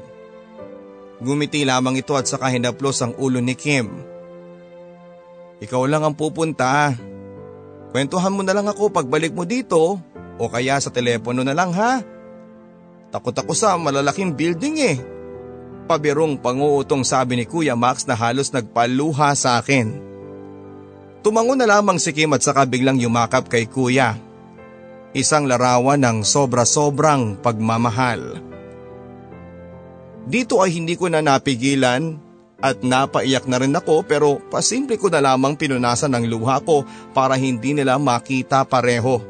Gumiti 1.19 1.67
lamang 1.67 1.99
ito 1.99 2.15
at 2.15 2.31
saka 2.31 2.47
hinaplos 2.47 3.03
ang 3.03 3.11
ulo 3.19 3.43
ni 3.43 3.51
Kim. 3.51 3.91
Ikaw 5.59 5.83
lang 5.91 6.07
ang 6.07 6.15
pupunta. 6.15 6.95
Kwentuhan 7.91 8.31
mo 8.31 8.39
na 8.47 8.55
lang 8.55 8.71
ako 8.71 8.87
pagbalik 8.87 9.35
mo 9.35 9.43
dito 9.43 9.99
o 10.39 10.43
kaya 10.47 10.79
sa 10.79 10.87
telepono 10.87 11.43
na 11.43 11.51
lang 11.51 11.75
ha. 11.75 11.99
Takot 13.11 13.35
ako 13.35 13.51
sa 13.51 13.75
malalaking 13.75 14.31
building 14.31 14.75
eh. 14.79 14.97
Pabirong 15.91 16.39
panguutong 16.39 17.03
sabi 17.03 17.35
ni 17.35 17.43
Kuya 17.43 17.75
Max 17.75 18.07
na 18.07 18.15
halos 18.15 18.55
nagpaluha 18.55 19.35
sa 19.35 19.59
akin. 19.59 19.99
Tumango 21.19 21.51
na 21.59 21.67
lamang 21.67 21.99
si 21.99 22.15
Kim 22.15 22.31
at 22.31 22.45
saka 22.45 22.63
biglang 22.63 22.95
yumakap 22.95 23.51
kay 23.51 23.67
Kuya. 23.67 24.15
Isang 25.11 25.49
larawan 25.49 25.99
ng 25.99 26.17
sobra-sobrang 26.23 27.41
pagmamahal. 27.43 28.48
Dito 30.27 30.59
ay 30.59 30.75
hindi 30.75 30.97
ko 30.99 31.07
na 31.07 31.23
napigilan 31.23 32.19
at 32.59 32.83
napaiyak 32.83 33.47
na 33.47 33.61
rin 33.61 33.71
ako 33.71 34.03
pero 34.03 34.43
pasimple 34.51 34.99
ko 34.99 35.07
na 35.07 35.23
lamang 35.23 35.55
pinunasan 35.55 36.11
ng 36.11 36.27
luha 36.27 36.59
ko 36.59 36.83
para 37.15 37.39
hindi 37.39 37.71
nila 37.71 37.95
makita 37.95 38.67
pareho. 38.67 39.23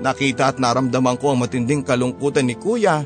Nakita 0.00 0.52
at 0.52 0.56
naramdaman 0.56 1.20
ko 1.20 1.32
ang 1.32 1.44
matinding 1.44 1.84
kalungkutan 1.84 2.48
ni 2.48 2.56
kuya 2.56 3.04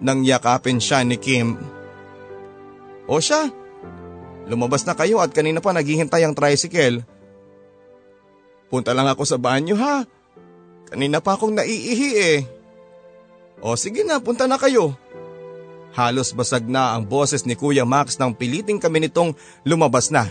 nang 0.00 0.26
yakapin 0.26 0.82
siya 0.82 1.06
ni 1.06 1.20
Kim. 1.20 1.54
O 3.04 3.20
siya, 3.20 3.52
Lumabas 4.44 4.84
na 4.84 4.92
kayo 4.92 5.24
at 5.24 5.32
kanina 5.32 5.64
pa 5.64 5.72
naghihintay 5.72 6.24
ang 6.24 6.36
tricycle. 6.36 7.00
Punta 8.68 8.92
lang 8.92 9.08
ako 9.08 9.24
sa 9.24 9.40
banyo 9.40 9.76
ha. 9.80 10.04
Kanina 10.88 11.24
pa 11.24 11.36
akong 11.36 11.56
naiihi 11.56 12.10
eh. 12.20 12.38
O 13.64 13.72
sige 13.80 14.04
na, 14.04 14.20
punta 14.20 14.44
na 14.44 14.60
kayo. 14.60 14.92
Halos 15.94 16.34
basag 16.34 16.66
na 16.66 16.98
ang 16.98 17.06
boses 17.06 17.46
ni 17.46 17.54
Kuya 17.54 17.86
Max 17.86 18.18
nang 18.18 18.34
piliting 18.34 18.82
kami 18.82 19.06
nitong 19.06 19.38
lumabas 19.62 20.10
na. 20.10 20.26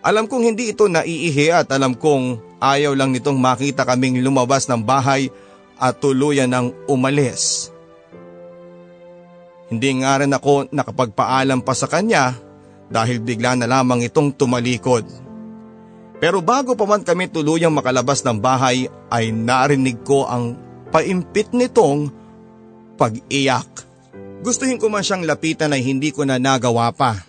Alam 0.00 0.24
kong 0.24 0.48
hindi 0.48 0.72
ito 0.72 0.88
naiihi 0.88 1.52
at 1.52 1.68
alam 1.68 1.92
kong 1.92 2.40
ayaw 2.56 2.96
lang 2.96 3.12
nitong 3.12 3.36
makita 3.36 3.84
kaming 3.84 4.24
lumabas 4.24 4.64
ng 4.64 4.80
bahay 4.80 5.28
at 5.76 6.00
tuluyan 6.00 6.48
ng 6.48 6.88
umalis. 6.88 7.68
Hindi 9.68 10.00
nga 10.00 10.24
rin 10.24 10.32
ako 10.32 10.72
nakapagpaalam 10.72 11.60
pa 11.60 11.76
sa 11.76 11.84
kanya 11.84 12.32
dahil 12.88 13.20
bigla 13.20 13.52
na 13.52 13.68
lamang 13.68 14.00
itong 14.08 14.32
tumalikod. 14.32 15.04
Pero 16.18 16.40
bago 16.40 16.72
pa 16.72 16.88
man 16.88 17.04
kami 17.04 17.28
tuluyang 17.28 17.76
makalabas 17.76 18.24
ng 18.24 18.40
bahay 18.40 18.88
ay 19.12 19.28
narinig 19.30 20.02
ko 20.08 20.24
ang 20.24 20.56
paimpit 20.88 21.52
nitong 21.52 22.10
pag-iyak. 22.96 23.87
Gustuhin 24.38 24.78
ko 24.78 24.86
man 24.86 25.02
siyang 25.02 25.26
lapitan 25.26 25.74
ay 25.74 25.82
hindi 25.82 26.14
ko 26.14 26.22
na 26.22 26.38
nagawa 26.38 26.94
pa. 26.94 27.26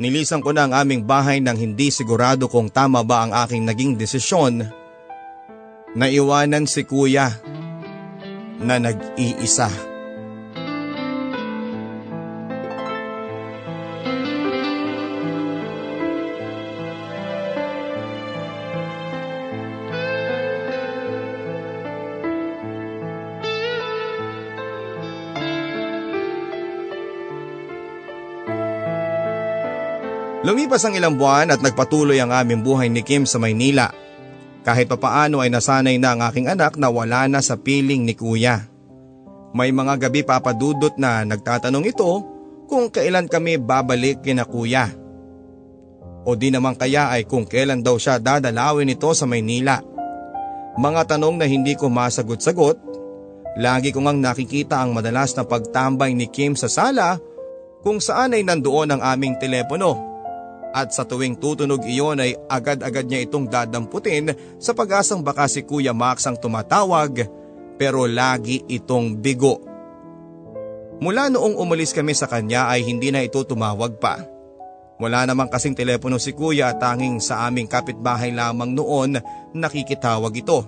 Nilisan 0.00 0.42
ko 0.42 0.50
na 0.50 0.66
ang 0.66 0.74
aming 0.74 1.06
bahay 1.06 1.38
nang 1.38 1.54
hindi 1.54 1.92
sigurado 1.94 2.50
kung 2.50 2.66
tama 2.66 3.06
ba 3.06 3.22
ang 3.22 3.32
aking 3.46 3.62
naging 3.62 3.94
desisyon 3.94 4.66
na 5.92 6.06
iwanan 6.08 6.66
si 6.66 6.82
kuya 6.82 7.30
na 8.58 8.82
nag-iisa. 8.82 9.91
Lumipas 30.52 30.84
ang 30.84 30.92
ilang 30.92 31.16
buwan 31.16 31.48
at 31.48 31.64
nagpatuloy 31.64 32.20
ang 32.20 32.28
aming 32.28 32.60
buhay 32.60 32.92
ni 32.92 33.00
Kim 33.00 33.24
sa 33.24 33.40
Maynila. 33.40 33.88
Kahit 34.60 34.84
papaano 34.84 35.40
ay 35.40 35.48
nasanay 35.48 35.96
na 35.96 36.12
ang 36.12 36.20
aking 36.28 36.44
anak 36.44 36.76
na 36.76 36.92
wala 36.92 37.24
na 37.24 37.40
sa 37.40 37.56
piling 37.56 38.04
ni 38.04 38.12
kuya. 38.12 38.68
May 39.56 39.72
mga 39.72 39.96
gabi 39.96 40.20
papadudot 40.20 40.92
na 41.00 41.24
nagtatanong 41.24 41.88
ito 41.88 42.04
kung 42.68 42.92
kailan 42.92 43.32
kami 43.32 43.56
babalik 43.56 44.20
kina 44.20 44.44
kuya. 44.44 44.92
O 46.28 46.36
di 46.36 46.52
naman 46.52 46.76
kaya 46.76 47.08
ay 47.08 47.24
kung 47.24 47.48
kailan 47.48 47.80
daw 47.80 47.96
siya 47.96 48.20
dadalawin 48.20 48.92
ito 48.92 49.08
sa 49.16 49.24
Maynila. 49.24 49.80
Mga 50.76 51.16
tanong 51.16 51.40
na 51.40 51.48
hindi 51.48 51.80
ko 51.80 51.88
masagot-sagot. 51.88 52.76
Lagi 53.56 53.88
ko 53.88 54.04
ngang 54.04 54.20
nakikita 54.20 54.84
ang 54.84 54.92
madalas 54.92 55.32
na 55.32 55.48
pagtambay 55.48 56.12
ni 56.12 56.28
Kim 56.28 56.60
sa 56.60 56.68
sala 56.68 57.16
kung 57.80 58.04
saan 58.04 58.36
ay 58.36 58.44
nandoon 58.44 58.92
ang 58.92 59.00
aming 59.00 59.40
telepono 59.40 60.11
at 60.72 60.90
sa 60.96 61.04
tuwing 61.04 61.36
tutunog 61.36 61.84
iyon 61.84 62.18
ay 62.24 62.32
agad-agad 62.48 63.04
niya 63.06 63.24
itong 63.28 63.46
dadamputin 63.46 64.32
sa 64.56 64.72
pag-asang 64.72 65.20
baka 65.20 65.44
si 65.46 65.62
Kuya 65.62 65.92
Max 65.92 66.24
ang 66.24 66.40
tumatawag 66.40 67.28
pero 67.76 68.08
lagi 68.08 68.64
itong 68.66 69.20
bigo. 69.20 69.60
Mula 71.02 71.28
noong 71.28 71.58
umalis 71.58 71.92
kami 71.92 72.16
sa 72.16 72.30
kanya 72.30 72.70
ay 72.70 72.86
hindi 72.86 73.10
na 73.10 73.20
ito 73.26 73.42
tumawag 73.42 73.98
pa. 73.98 74.22
Wala 75.02 75.26
namang 75.26 75.50
kasing 75.50 75.74
telepono 75.74 76.14
si 76.16 76.30
Kuya 76.30 76.78
tanging 76.78 77.18
sa 77.18 77.50
aming 77.50 77.66
kapitbahay 77.66 78.30
lamang 78.30 78.70
noon 78.70 79.18
nakikitawag 79.50 80.30
ito. 80.30 80.62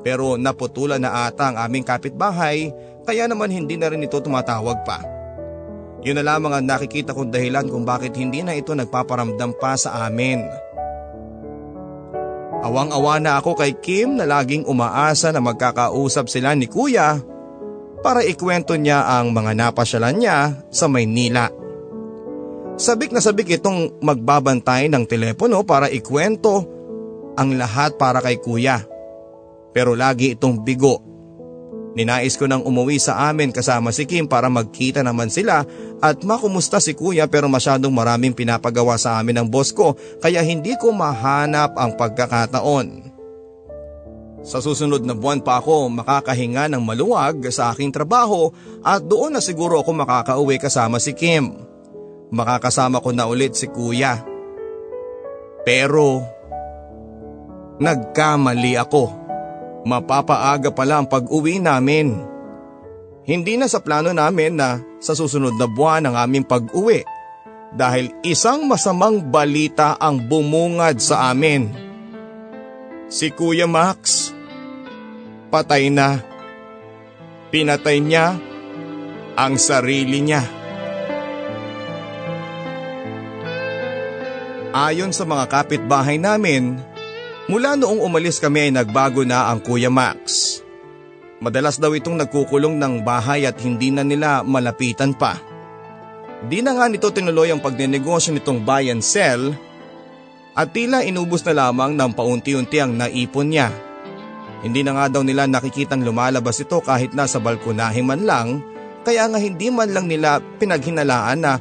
Pero 0.00 0.40
naputulan 0.40 1.04
na 1.04 1.28
ata 1.28 1.52
ang 1.52 1.56
aming 1.60 1.84
kapitbahay 1.84 2.72
kaya 3.04 3.28
naman 3.28 3.52
hindi 3.52 3.76
na 3.76 3.92
rin 3.92 4.00
ito 4.00 4.16
tumatawag 4.16 4.80
pa. 4.88 5.19
Yun 6.00 6.16
na 6.16 6.24
lamang 6.24 6.56
ang 6.56 6.64
nakikita 6.64 7.12
kong 7.12 7.28
dahilan 7.28 7.68
kung 7.68 7.84
bakit 7.84 8.16
hindi 8.16 8.40
na 8.40 8.56
ito 8.56 8.72
nagpaparamdam 8.72 9.52
pa 9.60 9.76
sa 9.76 10.08
amin. 10.08 10.40
Awang-awa 12.60 13.20
na 13.20 13.40
ako 13.40 13.56
kay 13.56 13.76
Kim 13.80 14.20
na 14.20 14.28
laging 14.28 14.68
umaasa 14.68 15.32
na 15.32 15.40
magkakausap 15.40 16.28
sila 16.28 16.56
ni 16.56 16.68
Kuya 16.68 17.20
para 18.00 18.24
ikwento 18.24 18.76
niya 18.76 19.04
ang 19.04 19.32
mga 19.32 19.52
napasyalan 19.56 20.16
niya 20.16 20.38
sa 20.72 20.88
Maynila. 20.88 21.52
Sabik 22.80 23.12
na 23.12 23.20
sabik 23.20 23.60
itong 23.60 24.00
magbabantay 24.00 24.88
ng 24.88 25.04
telepono 25.04 25.64
para 25.68 25.92
ikwento 25.92 26.64
ang 27.36 27.60
lahat 27.60 28.00
para 28.00 28.24
kay 28.24 28.40
Kuya. 28.40 28.80
Pero 29.76 29.92
lagi 29.92 30.32
itong 30.32 30.64
bigo 30.64 31.09
Ninais 31.90 32.38
ko 32.38 32.46
nang 32.46 32.62
umuwi 32.62 33.02
sa 33.02 33.28
amin 33.30 33.50
kasama 33.50 33.90
si 33.90 34.06
Kim 34.06 34.30
para 34.30 34.46
magkita 34.46 35.02
naman 35.02 35.26
sila 35.26 35.66
at 35.98 36.22
makumusta 36.22 36.78
si 36.78 36.94
kuya 36.94 37.26
pero 37.26 37.50
masyadong 37.50 37.90
maraming 37.90 38.30
pinapagawa 38.30 38.94
sa 38.94 39.18
amin 39.18 39.42
ng 39.42 39.48
boss 39.50 39.74
ko 39.74 39.98
kaya 40.22 40.38
hindi 40.46 40.78
ko 40.78 40.94
mahanap 40.94 41.74
ang 41.74 41.98
pagkakataon. 41.98 43.10
Sa 44.40 44.62
susunod 44.64 45.04
na 45.04 45.12
buwan 45.12 45.44
pa 45.44 45.60
ako 45.60 45.92
makakahinga 46.00 46.72
ng 46.72 46.80
maluwag 46.80 47.44
sa 47.52 47.74
aking 47.74 47.92
trabaho 47.92 48.48
at 48.80 49.04
doon 49.04 49.36
na 49.36 49.42
siguro 49.44 49.82
ako 49.82 49.90
makakauwi 49.92 50.56
kasama 50.56 50.96
si 50.96 51.12
Kim. 51.12 51.60
Makakasama 52.30 53.02
ko 53.02 53.10
na 53.12 53.28
ulit 53.28 53.58
si 53.58 53.68
kuya. 53.68 54.22
Pero 55.66 56.24
nagkamali 57.82 58.80
ako. 58.80 59.19
Mapapaaga 59.80 60.68
pala 60.68 61.00
ang 61.00 61.08
pag-uwi 61.08 61.56
namin. 61.56 62.20
Hindi 63.24 63.56
na 63.56 63.64
sa 63.70 63.80
plano 63.80 64.12
namin 64.12 64.58
na 64.58 64.80
sa 65.00 65.16
susunod 65.16 65.56
na 65.56 65.64
buwan 65.64 66.04
ang 66.04 66.16
aming 66.16 66.44
pag-uwi 66.44 67.04
dahil 67.72 68.10
isang 68.26 68.66
masamang 68.66 69.22
balita 69.22 69.94
ang 69.96 70.20
bumungad 70.26 70.98
sa 70.98 71.30
amin. 71.30 71.70
Si 73.10 73.30
Kuya 73.30 73.66
Max, 73.66 74.30
patay 75.48 75.88
na. 75.90 76.22
Pinatay 77.50 77.98
niya 77.98 78.38
ang 79.34 79.58
sarili 79.58 80.22
niya. 80.22 80.42
Ayon 84.70 85.10
sa 85.10 85.26
mga 85.26 85.50
kapitbahay 85.50 86.14
namin, 86.22 86.78
Mula 87.50 87.74
noong 87.74 87.98
umalis 88.06 88.38
kami 88.38 88.70
ay 88.70 88.72
nagbago 88.78 89.26
na 89.26 89.50
ang 89.50 89.58
Kuya 89.58 89.90
Max. 89.90 90.54
Madalas 91.42 91.82
daw 91.82 91.90
itong 91.90 92.14
nagkukulong 92.14 92.78
ng 92.78 93.02
bahay 93.02 93.42
at 93.42 93.58
hindi 93.58 93.90
na 93.90 94.06
nila 94.06 94.46
malapitan 94.46 95.10
pa. 95.18 95.34
Di 96.46 96.62
na 96.62 96.78
nga 96.78 96.86
nito 96.86 97.10
tinuloy 97.10 97.50
ang 97.50 97.58
pagnenegosyo 97.58 98.38
nitong 98.38 98.62
buy 98.62 98.86
and 98.86 99.02
sell 99.02 99.50
at 100.54 100.70
tila 100.70 101.02
inubos 101.02 101.42
na 101.42 101.66
lamang 101.66 101.98
ng 101.98 102.14
paunti-unti 102.14 102.78
ang 102.78 102.94
naipon 102.94 103.50
niya. 103.50 103.74
Hindi 104.62 104.86
na 104.86 104.94
nga 104.94 105.18
daw 105.18 105.26
nila 105.26 105.50
nakikitang 105.50 106.06
lumalabas 106.06 106.62
ito 106.62 106.78
kahit 106.78 107.18
nasa 107.18 107.42
balkonahe 107.42 107.98
man 108.06 108.30
lang 108.30 108.62
kaya 109.02 109.26
nga 109.26 109.42
hindi 109.42 109.74
man 109.74 109.90
lang 109.90 110.06
nila 110.06 110.38
pinaghinalaan 110.38 111.42
na 111.42 111.58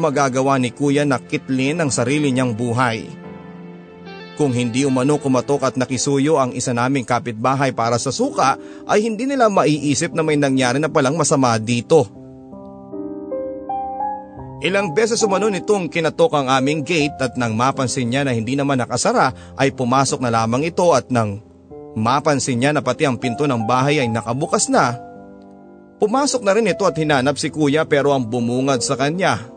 magagawa 0.00 0.56
ni 0.56 0.72
kuya 0.72 1.04
na 1.04 1.20
kitlin 1.20 1.84
ang 1.84 1.92
sarili 1.92 2.32
niyang 2.32 2.56
buhay. 2.56 3.25
Kung 4.36 4.52
hindi 4.52 4.84
umano 4.84 5.16
kumatok 5.16 5.64
at 5.64 5.74
nakisuyo 5.80 6.36
ang 6.36 6.52
isa 6.52 6.76
naming 6.76 7.08
kapitbahay 7.08 7.72
para 7.72 7.96
sa 7.96 8.12
suka 8.12 8.60
ay 8.84 9.00
hindi 9.00 9.24
nila 9.24 9.48
maiisip 9.48 10.12
na 10.12 10.20
may 10.20 10.36
nangyari 10.36 10.76
na 10.76 10.92
palang 10.92 11.16
masama 11.16 11.56
dito. 11.56 12.04
Ilang 14.60 14.92
beses 14.92 15.24
umano 15.24 15.48
nitong 15.48 15.88
kinatok 15.88 16.36
ang 16.36 16.52
aming 16.52 16.84
gate 16.84 17.16
at 17.16 17.40
nang 17.40 17.56
mapansin 17.56 18.12
niya 18.12 18.28
na 18.28 18.36
hindi 18.36 18.60
naman 18.60 18.76
nakasara 18.76 19.56
ay 19.56 19.72
pumasok 19.72 20.20
na 20.20 20.28
lamang 20.28 20.68
ito 20.68 20.84
at 20.92 21.08
nang 21.08 21.40
mapansin 21.96 22.60
niya 22.60 22.76
na 22.76 22.84
pati 22.84 23.08
ang 23.08 23.16
pinto 23.16 23.48
ng 23.48 23.64
bahay 23.64 24.04
ay 24.04 24.08
nakabukas 24.12 24.68
na. 24.68 25.00
Pumasok 25.96 26.44
na 26.44 26.52
rin 26.52 26.68
ito 26.68 26.84
at 26.84 26.92
hinanap 26.92 27.40
si 27.40 27.48
kuya 27.48 27.88
pero 27.88 28.12
ang 28.12 28.28
bumungad 28.28 28.84
sa 28.84 29.00
kanya 29.00 29.48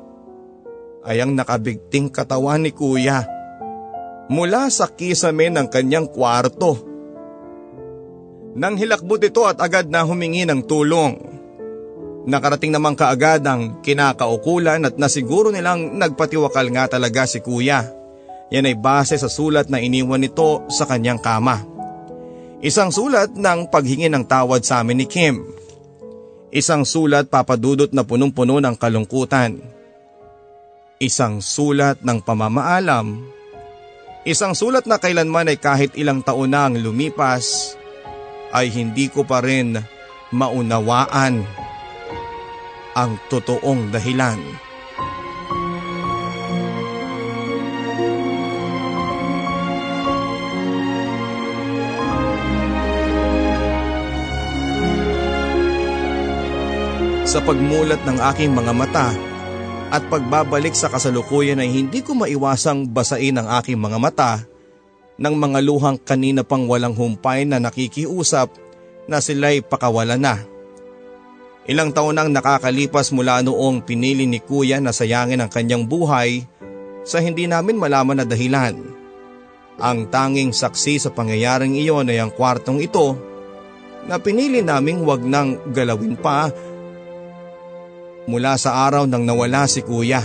ay 1.04 1.20
ang 1.20 1.36
nakabigting 1.36 2.08
katawan 2.08 2.64
ni 2.64 2.72
kuya. 2.72 3.28
Kuya 3.28 3.39
mula 4.30 4.70
sa 4.70 4.86
kisame 4.88 5.50
ng 5.50 5.68
kanyang 5.68 6.06
kwarto. 6.06 6.78
Nang 8.54 8.78
hilakbot 8.78 9.22
ito 9.26 9.44
at 9.50 9.58
agad 9.58 9.90
na 9.90 10.06
humingi 10.06 10.46
ng 10.46 10.62
tulong. 10.70 11.18
Nakarating 12.30 12.70
naman 12.70 12.94
kaagad 12.94 13.42
ang 13.42 13.82
kinakaukulan 13.82 14.86
at 14.86 14.96
nasiguro 15.02 15.50
nilang 15.50 15.98
nagpatiwakal 15.98 16.70
nga 16.70 16.86
talaga 16.86 17.26
si 17.26 17.42
kuya. 17.42 17.90
Yan 18.54 18.70
ay 18.70 18.78
base 18.78 19.18
sa 19.18 19.30
sulat 19.30 19.70
na 19.70 19.82
iniwan 19.82 20.22
nito 20.22 20.66
sa 20.70 20.86
kanyang 20.86 21.22
kama. 21.22 21.66
Isang 22.60 22.92
sulat 22.92 23.34
ng 23.34 23.72
paghingi 23.72 24.12
ng 24.12 24.26
tawad 24.26 24.62
sa 24.66 24.84
amin 24.84 25.02
ni 25.02 25.08
Kim. 25.08 25.48
Isang 26.50 26.84
sulat 26.84 27.30
papadudot 27.30 27.94
na 27.94 28.02
punong-puno 28.02 28.58
ng 28.58 28.76
kalungkutan. 28.76 29.62
Isang 31.00 31.40
sulat 31.40 32.02
ng 32.04 32.20
pamamaalam. 32.20 33.39
Isang 34.28 34.52
sulat 34.52 34.84
na 34.84 35.00
kailanman 35.00 35.48
ay 35.48 35.56
kahit 35.56 35.96
ilang 35.96 36.20
taon 36.20 36.52
na 36.52 36.68
ang 36.68 36.76
lumipas 36.76 37.72
ay 38.52 38.68
hindi 38.68 39.08
ko 39.08 39.24
pa 39.24 39.40
rin 39.40 39.80
maunawaan 40.36 41.40
ang 43.00 43.12
totoong 43.32 43.96
dahilan. 43.96 44.44
Sa 57.24 57.40
pagmulat 57.46 58.04
ng 58.04 58.20
aking 58.20 58.52
mga 58.52 58.74
mata 58.76 59.29
at 59.90 60.06
pagbabalik 60.06 60.78
sa 60.78 60.86
kasalukuyan 60.86 61.58
ay 61.58 61.70
hindi 61.74 62.06
ko 62.06 62.14
maiwasang 62.14 62.94
basain 62.94 63.42
ang 63.42 63.50
aking 63.58 63.78
mga 63.78 63.98
mata 63.98 64.34
ng 65.18 65.36
mga 65.36 65.60
luhang 65.66 65.98
kanina 65.98 66.46
pang 66.46 66.70
walang 66.70 66.94
humpay 66.94 67.44
na 67.44 67.58
nakikiusap 67.58 68.54
na 69.10 69.18
sila'y 69.18 69.66
pakawala 69.66 70.16
na. 70.16 70.46
Ilang 71.66 71.94
taon 71.94 72.18
nang 72.18 72.30
nakakalipas 72.30 73.14
mula 73.14 73.42
noong 73.42 73.86
pinili 73.86 74.30
ni 74.30 74.42
kuya 74.42 74.78
na 74.78 74.94
sayangin 74.94 75.42
ang 75.42 75.52
kanyang 75.52 75.86
buhay 75.86 76.46
sa 77.06 77.22
hindi 77.22 77.50
namin 77.50 77.78
malaman 77.78 78.22
na 78.22 78.26
dahilan. 78.26 78.78
Ang 79.82 80.00
tanging 80.10 80.54
saksi 80.54 81.02
sa 81.02 81.10
pangyayaring 81.10 81.78
iyon 81.78 82.10
ay 82.10 82.22
ang 82.22 82.30
kwartong 82.34 82.82
ito 82.82 83.18
na 84.06 84.18
pinili 84.22 84.62
naming 84.62 85.06
wag 85.06 85.22
nang 85.26 85.58
galawin 85.74 86.18
pa 86.18 86.50
mula 88.30 88.54
sa 88.62 88.86
araw 88.86 89.10
nang 89.10 89.26
nawala 89.26 89.66
si 89.66 89.82
kuya. 89.82 90.22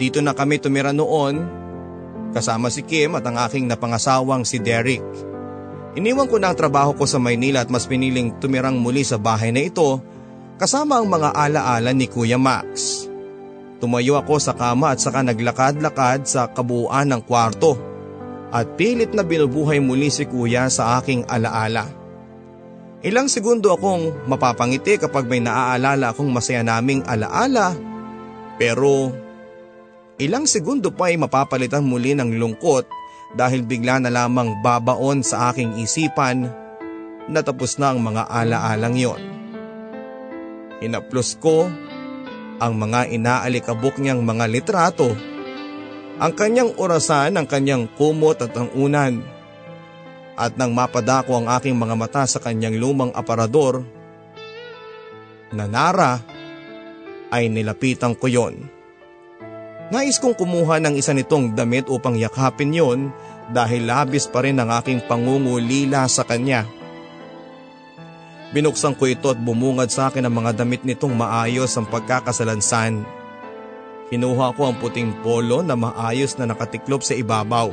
Dito 0.00 0.24
na 0.24 0.32
kami 0.32 0.56
tumira 0.56 0.96
noon 0.96 1.44
kasama 2.32 2.72
si 2.72 2.80
Kim 2.80 3.12
at 3.12 3.28
ang 3.28 3.36
aking 3.36 3.68
napangasawang 3.68 4.48
si 4.48 4.56
Derek. 4.56 5.04
Iniwan 5.92 6.24
ko 6.24 6.40
na 6.40 6.48
ang 6.48 6.56
trabaho 6.56 6.96
ko 6.96 7.04
sa 7.04 7.20
Maynila 7.20 7.60
at 7.60 7.68
mas 7.68 7.84
piniling 7.84 8.40
tumirang 8.40 8.80
muli 8.80 9.04
sa 9.04 9.20
bahay 9.20 9.52
na 9.52 9.68
ito 9.68 10.00
kasama 10.56 10.96
ang 10.96 11.04
mga 11.12 11.36
alaala 11.36 11.92
ni 11.92 12.08
Kuya 12.08 12.40
Max. 12.40 13.04
Tumayo 13.76 14.16
ako 14.16 14.40
sa 14.40 14.56
kama 14.56 14.96
at 14.96 15.04
saka 15.04 15.20
naglakad-lakad 15.20 16.24
sa 16.24 16.48
kabuuan 16.48 17.12
ng 17.12 17.20
kwarto 17.28 17.76
at 18.48 18.72
pilit 18.80 19.12
na 19.12 19.20
binubuhay 19.20 19.84
muli 19.84 20.08
si 20.08 20.24
Kuya 20.24 20.72
sa 20.72 20.96
aking 20.96 21.28
alaala. 21.28 22.01
Ilang 23.02 23.26
segundo 23.26 23.74
akong 23.74 24.30
mapapangiti 24.30 24.94
kapag 24.94 25.26
may 25.26 25.42
naaalala 25.42 26.14
akong 26.14 26.30
masaya 26.30 26.62
naming 26.62 27.02
alaala. 27.02 27.74
Pero 28.62 29.10
ilang 30.22 30.46
segundo 30.46 30.94
pa 30.94 31.10
ay 31.10 31.18
mapapalitan 31.18 31.82
muli 31.82 32.14
ng 32.14 32.38
lungkot 32.38 32.86
dahil 33.34 33.66
bigla 33.66 33.98
na 33.98 34.06
lamang 34.06 34.54
babaon 34.62 35.26
sa 35.26 35.50
aking 35.50 35.82
isipan. 35.82 36.46
Na 37.26 37.42
tapos 37.42 37.74
na 37.82 37.90
ang 37.90 37.98
mga 37.98 38.22
alaalang 38.30 38.94
yon. 38.94 39.22
Inaplos 40.78 41.34
ko 41.42 41.66
ang 42.62 42.72
mga 42.78 43.10
inaalikabok 43.10 43.98
niyang 43.98 44.22
mga 44.22 44.46
litrato, 44.46 45.10
ang 46.22 46.34
kanyang 46.38 46.70
orasan, 46.78 47.34
ang 47.34 47.50
kanyang 47.50 47.90
kumot 47.98 48.38
at 48.38 48.54
ang 48.54 48.70
unan 48.78 49.31
at 50.36 50.56
nang 50.56 50.72
mapadako 50.72 51.36
ang 51.36 51.46
aking 51.52 51.76
mga 51.76 51.94
mata 51.96 52.24
sa 52.24 52.40
kanyang 52.40 52.80
lumang 52.80 53.12
aparador, 53.12 53.84
na 55.52 55.68
Nara 55.68 56.20
ay 57.32 57.52
nilapitan 57.52 58.16
ko 58.16 58.28
yon. 58.28 58.68
Nais 59.92 60.16
kong 60.16 60.32
kumuha 60.32 60.80
ng 60.80 60.96
isa 60.96 61.12
nitong 61.12 61.52
damit 61.52 61.84
upang 61.92 62.16
yakapin 62.16 62.72
yon 62.72 63.12
dahil 63.52 63.84
labis 63.84 64.24
pa 64.24 64.40
rin 64.40 64.56
ang 64.56 64.72
aking 64.72 65.04
pangungulila 65.04 66.08
sa 66.08 66.24
kanya. 66.24 66.64
Binuksan 68.52 68.96
ko 68.96 69.08
ito 69.08 69.32
at 69.32 69.40
bumungad 69.40 69.88
sa 69.88 70.12
akin 70.12 70.28
ang 70.28 70.34
mga 70.36 70.64
damit 70.64 70.84
nitong 70.84 71.12
maayos 71.16 71.72
ang 71.76 71.88
pagkakasalansan. 71.88 73.04
Kinuha 74.12 74.52
ko 74.52 74.68
ang 74.68 74.76
puting 74.76 75.24
polo 75.24 75.64
na 75.64 75.72
maayos 75.72 76.36
na 76.36 76.44
nakatiklop 76.44 77.00
sa 77.00 77.16
ibabaw. 77.16 77.72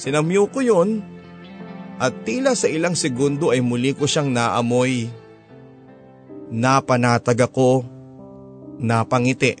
Sinamyo 0.00 0.48
ko 0.48 0.64
yon 0.64 1.04
at 2.00 2.24
tila 2.24 2.56
sa 2.56 2.72
ilang 2.72 2.96
segundo 2.96 3.52
ay 3.52 3.60
muli 3.60 3.92
ko 3.92 4.08
siyang 4.08 4.32
naamoy. 4.32 5.12
Napanatag 6.48 7.36
ako, 7.36 7.84
napangiti. 8.80 9.60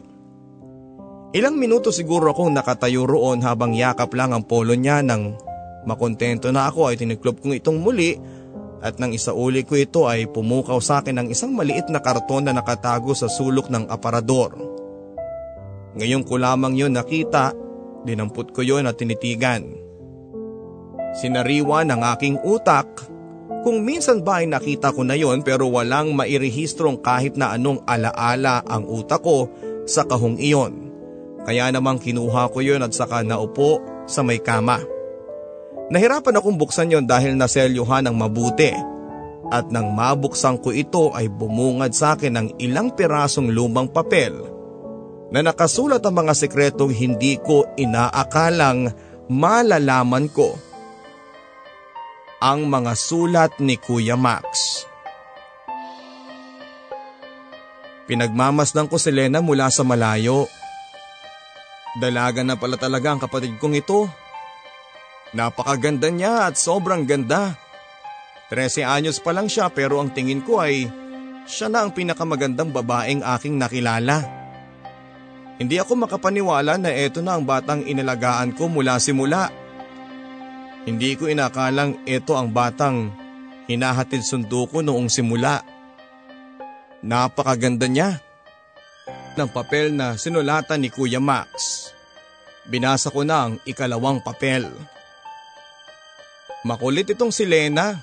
Ilang 1.36 1.60
minuto 1.60 1.92
siguro 1.92 2.32
akong 2.32 2.56
nakatayo 2.56 3.04
roon 3.04 3.44
habang 3.44 3.76
yakap 3.76 4.16
lang 4.16 4.32
ang 4.32 4.48
polo 4.48 4.72
niya 4.72 5.04
nang 5.04 5.36
makontento 5.84 6.48
na 6.48 6.72
ako 6.72 6.88
ay 6.88 6.96
tiniklop 6.96 7.44
kong 7.44 7.60
itong 7.60 7.76
muli 7.76 8.16
at 8.80 8.96
nang 8.96 9.12
isauli 9.12 9.60
ko 9.68 9.76
ito 9.76 10.08
ay 10.08 10.24
pumukaw 10.24 10.80
sa 10.80 11.04
akin 11.04 11.20
ng 11.20 11.28
isang 11.36 11.52
maliit 11.52 11.92
na 11.92 12.00
karton 12.00 12.48
na 12.48 12.56
nakatago 12.56 13.12
sa 13.12 13.28
sulok 13.28 13.68
ng 13.68 13.92
aparador. 13.92 14.56
Ngayon 16.00 16.24
ko 16.24 16.40
lamang 16.40 16.80
yon 16.80 16.96
nakita, 16.96 17.52
dinampot 18.08 18.56
ko 18.56 18.64
yon 18.64 18.88
at 18.88 18.96
tinitigan. 18.96 19.89
Sinariwa 21.10 21.82
ng 21.86 22.00
aking 22.14 22.36
utak 22.46 22.86
kung 23.60 23.84
minsan 23.84 24.24
ba 24.24 24.40
ay 24.40 24.48
nakita 24.48 24.94
ko 24.94 25.04
na 25.04 25.18
yon 25.18 25.44
pero 25.44 25.68
walang 25.68 26.16
mairehistrong 26.16 27.02
kahit 27.02 27.36
na 27.36 27.52
anong 27.52 27.84
alaala 27.84 28.64
ang 28.64 28.88
utak 28.88 29.20
ko 29.20 29.50
sa 29.84 30.06
kahong 30.06 30.38
iyon. 30.40 30.88
Kaya 31.44 31.68
namang 31.74 32.00
kinuha 32.00 32.48
ko 32.54 32.62
yon 32.62 32.86
at 32.86 32.94
saka 32.94 33.20
naupo 33.26 33.82
sa 34.06 34.22
may 34.22 34.40
kama. 34.40 34.80
Nahirapan 35.90 36.38
akong 36.38 36.56
buksan 36.56 36.94
yon 36.94 37.04
dahil 37.04 37.34
naselyuhan 37.34 38.06
ng 38.06 38.16
mabuti. 38.16 38.70
At 39.50 39.66
nang 39.74 39.90
mabuksan 39.90 40.62
ko 40.62 40.70
ito 40.70 41.10
ay 41.10 41.26
bumungad 41.26 41.90
sa 41.90 42.14
akin 42.14 42.38
ng 42.38 42.48
ilang 42.62 42.94
pirasong 42.94 43.50
lumang 43.50 43.90
papel 43.90 44.46
na 45.34 45.42
nakasulat 45.42 45.98
ang 46.06 46.22
mga 46.22 46.38
sekretong 46.38 46.94
hindi 46.94 47.34
ko 47.42 47.66
inaakalang 47.74 48.94
malalaman 49.26 50.30
ko 50.30 50.54
ang 52.40 52.72
mga 52.72 52.96
sulat 52.96 53.52
ni 53.60 53.76
Kuya 53.76 54.16
Max. 54.16 54.48
Pinagmamasdan 58.08 58.88
ko 58.88 58.96
si 58.96 59.12
Lena 59.12 59.44
mula 59.44 59.68
sa 59.68 59.84
malayo. 59.84 60.48
Dalaga 62.00 62.40
na 62.40 62.56
pala 62.56 62.80
talaga 62.80 63.12
ang 63.12 63.20
kapatid 63.20 63.60
kong 63.60 63.76
ito. 63.76 64.08
Napakaganda 65.36 66.08
niya 66.08 66.48
at 66.48 66.56
sobrang 66.56 67.04
ganda. 67.04 67.54
13 68.48 68.82
anyos 68.82 69.22
pa 69.22 69.30
lang 69.30 69.46
siya 69.46 69.70
pero 69.70 70.00
ang 70.02 70.10
tingin 70.10 70.42
ko 70.42 70.58
ay 70.58 70.90
siya 71.46 71.70
na 71.70 71.86
ang 71.86 71.94
pinakamagandang 71.94 72.72
babaeng 72.72 73.22
aking 73.22 73.60
nakilala. 73.60 74.26
Hindi 75.60 75.76
ako 75.76 76.08
makapaniwala 76.08 76.80
na 76.80 76.88
eto 76.88 77.20
na 77.20 77.36
ang 77.36 77.44
batang 77.44 77.84
inalagaan 77.84 78.56
ko 78.56 78.66
mula 78.72 78.96
simula. 78.96 79.59
Hindi 80.90 81.14
ko 81.14 81.30
inakalang 81.30 82.02
ito 82.02 82.34
ang 82.34 82.50
batang 82.50 83.14
hinahatid 83.70 84.26
sundo 84.26 84.66
ko 84.66 84.82
noong 84.82 85.06
simula. 85.06 85.62
Napakaganda 86.98 87.86
niya. 87.86 88.18
Ng 89.38 89.46
papel 89.54 89.94
na 89.94 90.18
sinulatan 90.18 90.82
ni 90.82 90.90
Kuya 90.90 91.22
Max. 91.22 91.86
Binasa 92.66 93.14
ko 93.14 93.22
na 93.22 93.46
ang 93.46 93.62
ikalawang 93.62 94.18
papel. 94.18 94.66
Makulit 96.66 97.06
itong 97.06 97.30
si 97.30 97.46
Lena. 97.46 97.94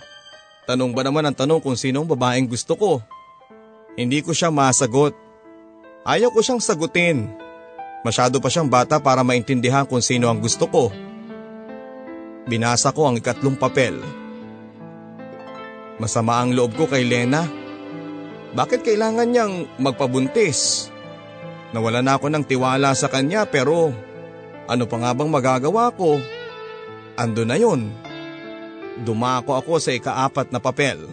Tanong 0.63 0.95
ba 0.95 1.03
naman 1.03 1.27
ang 1.27 1.35
tanong 1.35 1.59
kung 1.59 1.75
sinong 1.75 2.07
babaeng 2.07 2.47
gusto 2.47 2.79
ko? 2.79 3.03
Hindi 3.99 4.23
ko 4.23 4.31
siya 4.31 4.47
masagot. 4.47 5.11
Ayaw 6.07 6.31
ko 6.31 6.39
siyang 6.39 6.63
sagutin. 6.63 7.35
Masyado 8.07 8.39
pa 8.39 8.47
siyang 8.47 8.71
bata 8.71 8.95
para 9.03 9.27
maintindihan 9.27 9.83
kung 9.83 9.99
sino 9.99 10.31
ang 10.31 10.39
gusto 10.39 10.71
ko. 10.71 10.87
Binasa 12.47 12.95
ko 12.95 13.11
ang 13.11 13.19
ikatlong 13.19 13.59
papel. 13.59 13.99
Masama 15.99 16.39
ang 16.39 16.55
loob 16.55 16.79
ko 16.79 16.87
kay 16.87 17.03
Lena. 17.03 17.43
Bakit 18.55 18.87
kailangan 18.87 19.27
niyang 19.27 19.67
magpabuntis? 19.75 20.87
Nawala 21.75 21.99
na 21.99 22.15
ako 22.15 22.31
ng 22.31 22.47
tiwala 22.47 22.95
sa 22.95 23.11
kanya 23.11 23.43
pero 23.43 23.91
ano 24.67 24.83
pa 24.87 24.95
nga 24.95 25.11
bang 25.11 25.27
magagawa 25.27 25.91
ko? 25.91 26.23
Ando 27.19 27.43
na 27.43 27.59
yon. 27.59 27.91
Dumako 29.03 29.59
ako 29.59 29.83
sa 29.83 29.91
ikaapat 29.91 30.55
na 30.55 30.63
papel. 30.63 31.11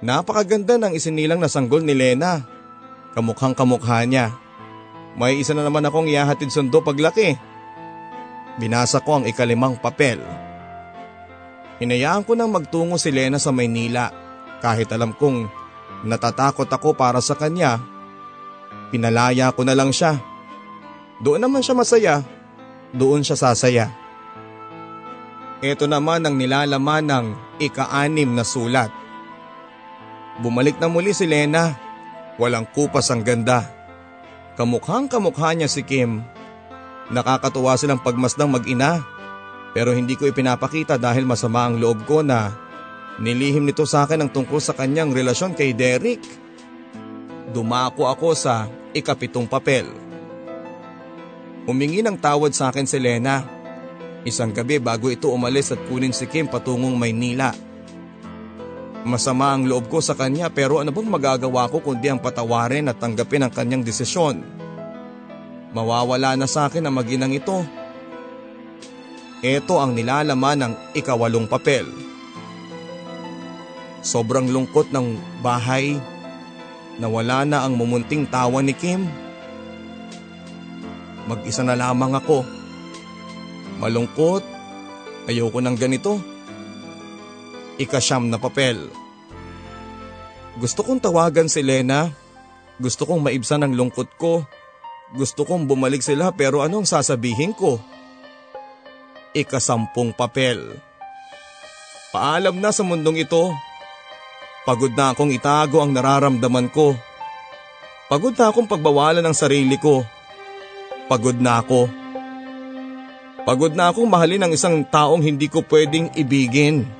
Napakaganda 0.00 0.80
ng 0.80 0.96
isinilang 0.96 1.40
na 1.40 1.52
sanggol 1.52 1.84
ni 1.84 1.92
Lena. 1.92 2.44
Kamukhang 3.12 3.52
kamukha 3.52 4.04
niya. 4.08 4.32
May 5.14 5.38
isa 5.38 5.54
na 5.54 5.62
naman 5.62 5.86
akong 5.86 6.10
ihahatid 6.10 6.50
sundo 6.50 6.82
paglaki. 6.82 7.38
Binasa 8.54 9.02
ko 9.02 9.18
ang 9.18 9.24
ikalimang 9.26 9.78
papel. 9.82 10.22
Hinayaan 11.82 12.22
ko 12.22 12.38
nang 12.38 12.54
magtungo 12.54 12.94
si 12.94 13.10
Lena 13.10 13.42
sa 13.42 13.50
Maynila 13.50 14.14
kahit 14.62 14.86
alam 14.94 15.10
kong 15.10 15.50
natatakot 16.06 16.70
ako 16.70 16.94
para 16.94 17.18
sa 17.18 17.34
kanya. 17.34 17.82
Pinalaya 18.94 19.50
ko 19.50 19.66
na 19.66 19.74
lang 19.74 19.90
siya. 19.90 20.22
Doon 21.18 21.42
naman 21.42 21.66
siya 21.66 21.74
masaya, 21.74 22.14
doon 22.94 23.26
siya 23.26 23.34
sasaya. 23.34 23.86
Ito 25.64 25.88
naman 25.88 26.22
ang 26.22 26.36
nilalaman 26.36 27.04
ng 27.08 27.26
ika-anim 27.58 28.36
na 28.36 28.44
sulat. 28.44 28.92
Bumalik 30.44 30.76
na 30.82 30.92
muli 30.92 31.14
si 31.16 31.24
Lena. 31.24 31.78
Walang 32.36 32.66
kupas 32.74 33.08
ang 33.14 33.22
ganda. 33.22 33.70
Kamukhang 34.58 35.06
kamukha 35.06 35.54
niya 35.54 35.70
si 35.70 35.86
Kim. 35.86 36.26
Nakakatuwa 37.12 37.76
silang 37.76 38.00
pagmasdang 38.00 38.48
mag-ina. 38.48 39.04
Pero 39.74 39.90
hindi 39.90 40.14
ko 40.14 40.30
ipinapakita 40.30 40.96
dahil 40.96 41.26
masama 41.26 41.66
ang 41.66 41.82
loob 41.82 42.06
ko 42.06 42.22
na 42.22 42.54
nilihim 43.18 43.66
nito 43.66 43.82
sa 43.82 44.06
akin 44.06 44.22
ang 44.22 44.30
tungkol 44.30 44.62
sa 44.62 44.72
kanyang 44.72 45.10
relasyon 45.10 45.52
kay 45.52 45.74
Derek. 45.74 46.22
Dumako 47.50 48.06
ako 48.06 48.38
sa 48.38 48.70
ikapitong 48.94 49.50
papel. 49.50 49.90
Humingi 51.66 52.06
ng 52.06 52.14
tawad 52.14 52.54
sa 52.54 52.70
akin 52.70 52.86
si 52.86 53.02
Lena. 53.02 53.42
Isang 54.22 54.54
gabi 54.54 54.78
bago 54.78 55.10
ito 55.10 55.28
umalis 55.28 55.74
at 55.74 55.80
kunin 55.90 56.14
si 56.14 56.30
Kim 56.30 56.46
patungong 56.46 56.94
Maynila. 56.94 57.52
Masama 59.04 59.52
ang 59.52 59.68
loob 59.68 59.92
ko 59.92 60.00
sa 60.00 60.16
kanya 60.16 60.48
pero 60.48 60.80
ano 60.80 60.88
bang 60.88 61.04
magagawa 61.04 61.68
ko 61.68 61.84
kundi 61.84 62.08
ang 62.08 62.22
patawarin 62.22 62.88
at 62.88 62.96
tanggapin 62.96 63.44
ang 63.44 63.52
kanyang 63.52 63.84
desisyon. 63.84 64.53
Mawawala 65.74 66.38
na 66.38 66.46
sa 66.46 66.70
akin 66.70 66.86
ang 66.86 66.94
maginang 66.94 67.34
ito. 67.34 67.66
Ito 69.44 69.74
ang 69.82 69.92
nilalaman 69.92 70.58
ng 70.62 70.72
ikawalong 70.96 71.50
papel. 71.50 71.84
Sobrang 74.00 74.48
lungkot 74.48 74.94
ng 74.94 75.18
bahay 75.42 75.98
Nawala 76.94 77.42
na 77.42 77.66
ang 77.66 77.74
mumunting 77.74 78.30
tawa 78.30 78.62
ni 78.62 78.70
Kim. 78.70 79.10
Mag-isa 81.26 81.66
na 81.66 81.74
lamang 81.74 82.14
ako. 82.14 82.46
Malungkot. 83.82 84.46
Ayoko 85.26 85.58
ng 85.58 85.74
ganito. 85.74 86.22
Ikasyam 87.82 88.30
na 88.30 88.38
papel. 88.38 88.78
Gusto 90.54 90.86
kong 90.86 91.02
tawagan 91.02 91.50
si 91.50 91.66
Lena. 91.66 92.14
Gusto 92.78 93.10
kong 93.10 93.26
maibsan 93.26 93.66
ang 93.66 93.74
lungkot 93.74 94.14
ko. 94.14 94.46
Gusto 95.14 95.46
kong 95.46 95.70
bumalik 95.70 96.02
sila 96.02 96.34
pero 96.34 96.58
anong 96.66 96.90
sasabihin 96.90 97.54
ko? 97.54 97.78
Ikasampung 99.30 100.10
papel. 100.10 100.74
Paalam 102.10 102.58
na 102.58 102.74
sa 102.74 102.82
mundong 102.82 103.22
ito. 103.22 103.54
Pagod 104.66 104.90
na 104.90 105.14
akong 105.14 105.30
itago 105.30 105.78
ang 105.78 105.94
nararamdaman 105.94 106.66
ko. 106.66 106.98
Pagod 108.10 108.34
na 108.34 108.50
akong 108.50 108.66
pagbawalan 108.66 109.22
ng 109.22 109.36
sarili 109.38 109.78
ko. 109.78 110.02
Pagod 111.06 111.38
na 111.38 111.62
ako. 111.62 111.86
Pagod 113.46 113.70
na 113.70 113.94
akong 113.94 114.10
mahalin 114.10 114.50
ang 114.50 114.52
isang 114.56 114.82
taong 114.82 115.22
hindi 115.22 115.46
ko 115.46 115.62
pwedeng 115.70 116.10
ibigin. 116.18 116.90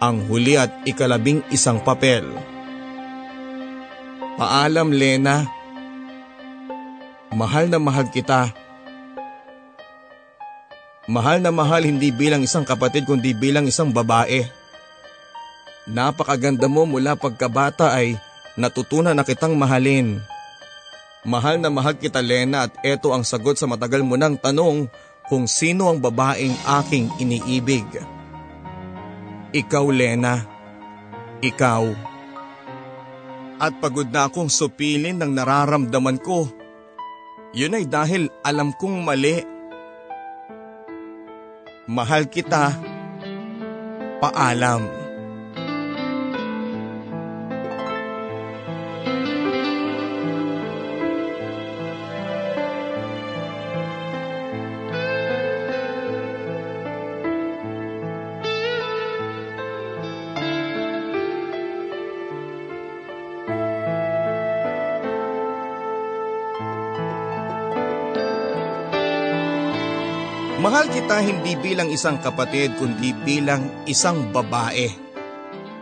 Ang 0.00 0.24
huli 0.24 0.56
at 0.56 0.72
ikalabing 0.88 1.44
isang 1.52 1.84
papel. 1.84 2.24
Paalam 4.40 4.88
Lena. 4.94 5.57
Mahal 7.28 7.68
na 7.68 7.76
mahal 7.76 8.08
kita. 8.08 8.48
Mahal 11.04 11.44
na 11.44 11.52
mahal 11.52 11.84
hindi 11.84 12.08
bilang 12.08 12.40
isang 12.40 12.64
kapatid 12.64 13.04
kundi 13.04 13.36
bilang 13.36 13.68
isang 13.68 13.92
babae. 13.92 14.48
Napakaganda 15.88 16.68
mo 16.68 16.88
mula 16.88 17.16
pagkabata 17.16 17.92
ay 17.92 18.16
natutunan 18.56 19.12
na 19.12 19.24
kitang 19.28 19.56
mahalin. 19.56 20.20
Mahal 21.28 21.60
na 21.60 21.68
mahal 21.68 22.00
kita 22.00 22.24
Lena 22.24 22.68
at 22.68 22.72
eto 22.80 23.12
ang 23.12 23.24
sagot 23.24 23.60
sa 23.60 23.68
matagal 23.68 24.00
mo 24.00 24.16
ng 24.16 24.40
tanong 24.40 24.88
kung 25.28 25.44
sino 25.44 25.92
ang 25.92 26.00
babaeng 26.00 26.56
aking 26.80 27.12
iniibig. 27.20 27.84
Ikaw 29.52 29.84
Lena. 29.92 30.44
Ikaw. 31.44 31.84
At 33.60 33.76
pagod 33.84 34.08
na 34.08 34.32
akong 34.32 34.48
supilin 34.48 35.20
ng 35.20 35.32
nararamdaman 35.36 36.16
ko. 36.24 36.57
Yun 37.58 37.74
ay 37.74 37.90
dahil 37.90 38.30
alam 38.46 38.70
kong 38.70 39.02
mali. 39.02 39.42
Mahal 41.90 42.30
kita. 42.30 42.70
Paalam. 44.22 44.97
Mahal 70.78 70.94
kita 70.94 71.18
hindi 71.26 71.58
bilang 71.58 71.90
isang 71.90 72.22
kapatid 72.22 72.78
kundi 72.78 73.10
bilang 73.26 73.82
isang 73.90 74.30
babae. 74.30 74.86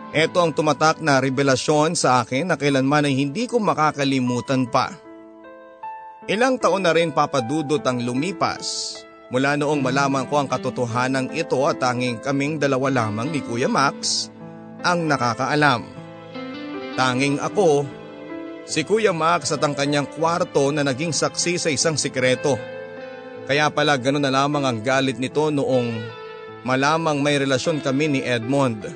Ito 0.09 0.41
ang 0.41 0.57
tumatak 0.57 1.05
na 1.05 1.21
revelasyon 1.21 1.93
sa 1.93 2.25
akin 2.25 2.49
na 2.49 2.57
kailanman 2.57 3.05
ay 3.05 3.13
hindi 3.13 3.45
ko 3.45 3.61
makakalimutan 3.61 4.65
pa. 4.73 4.97
Ilang 6.25 6.57
taon 6.57 6.89
na 6.89 6.97
rin 6.97 7.13
papadudot 7.13 7.85
ang 7.85 8.01
lumipas 8.09 8.97
mula 9.29 9.61
noong 9.61 9.85
malaman 9.85 10.25
ko 10.33 10.41
ang 10.41 10.49
katotohanan 10.49 11.29
ito 11.37 11.61
at 11.69 11.77
tanging 11.77 12.17
kaming 12.25 12.57
dalawa 12.57 12.89
lamang 12.89 13.29
ni 13.29 13.45
Kuya 13.45 13.69
Max 13.69 14.33
ang 14.81 15.05
nakakaalam. 15.05 15.85
Tanging 16.97 17.37
ako, 17.45 17.85
si 18.65 18.81
Kuya 18.81 19.13
Max 19.13 19.53
at 19.53 19.61
ang 19.61 19.77
kanyang 19.77 20.09
kwarto 20.09 20.73
na 20.73 20.81
naging 20.81 21.13
saksi 21.13 21.61
sa 21.61 21.69
isang 21.69 22.01
sikreto. 22.01 22.76
Kaya 23.47 23.71
pala 23.71 23.95
gano'n 23.95 24.27
na 24.27 24.35
lamang 24.35 24.67
ang 24.67 24.79
galit 24.83 25.23
nito 25.23 25.55
noong 25.55 26.03
malamang 26.67 27.23
may 27.23 27.39
relasyon 27.39 27.79
kami 27.79 28.11
ni 28.11 28.21
Edmond. 28.27 28.91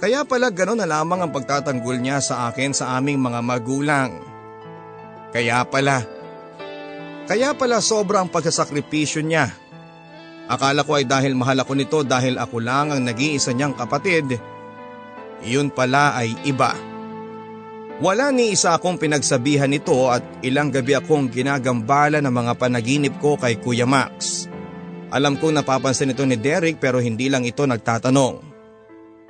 Kaya 0.00 0.24
pala 0.24 0.48
gano'n 0.48 0.80
na 0.80 0.88
lamang 0.88 1.20
ang 1.20 1.30
pagtatanggol 1.30 2.00
niya 2.00 2.24
sa 2.24 2.48
akin 2.48 2.72
sa 2.72 2.96
aming 2.96 3.20
mga 3.20 3.40
magulang. 3.44 4.10
Kaya 5.36 5.68
pala, 5.68 6.00
kaya 7.28 7.52
pala 7.52 7.84
sobrang 7.84 8.28
pagsasakripisyo 8.32 9.20
niya. 9.20 9.52
Akala 10.48 10.84
ko 10.84 10.96
ay 10.96 11.08
dahil 11.08 11.32
mahal 11.36 11.60
ako 11.60 11.72
nito 11.72 11.98
dahil 12.04 12.36
ako 12.36 12.60
lang 12.60 12.92
ang 12.92 13.00
nag-iisa 13.00 13.52
niyang 13.52 13.76
kapatid. 13.76 14.36
Iyon 15.44 15.72
pala 15.72 16.16
ay 16.16 16.36
iba. 16.44 16.93
Wala 18.02 18.34
ni 18.34 18.50
isa 18.50 18.74
akong 18.74 18.98
pinagsabihan 18.98 19.70
nito 19.70 20.10
at 20.10 20.42
ilang 20.42 20.74
gabi 20.74 20.98
akong 20.98 21.30
ginagambala 21.30 22.18
ng 22.18 22.34
mga 22.34 22.52
panaginip 22.58 23.14
ko 23.22 23.38
kay 23.38 23.54
Kuya 23.62 23.86
Max. 23.86 24.50
Alam 25.14 25.38
kong 25.38 25.62
napapansin 25.62 26.10
ito 26.10 26.26
ni 26.26 26.34
Derek 26.34 26.82
pero 26.82 26.98
hindi 26.98 27.30
lang 27.30 27.46
ito 27.46 27.62
nagtatanong. 27.62 28.50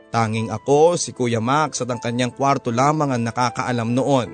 Tanging 0.09 0.49
ako, 0.49 0.97
si 0.97 1.13
Kuya 1.13 1.45
Max 1.45 1.85
at 1.85 1.93
ang 1.93 2.01
kanyang 2.01 2.33
kwarto 2.33 2.73
lamang 2.73 3.13
ang 3.13 3.21
nakakaalam 3.29 3.93
noon. 3.93 4.29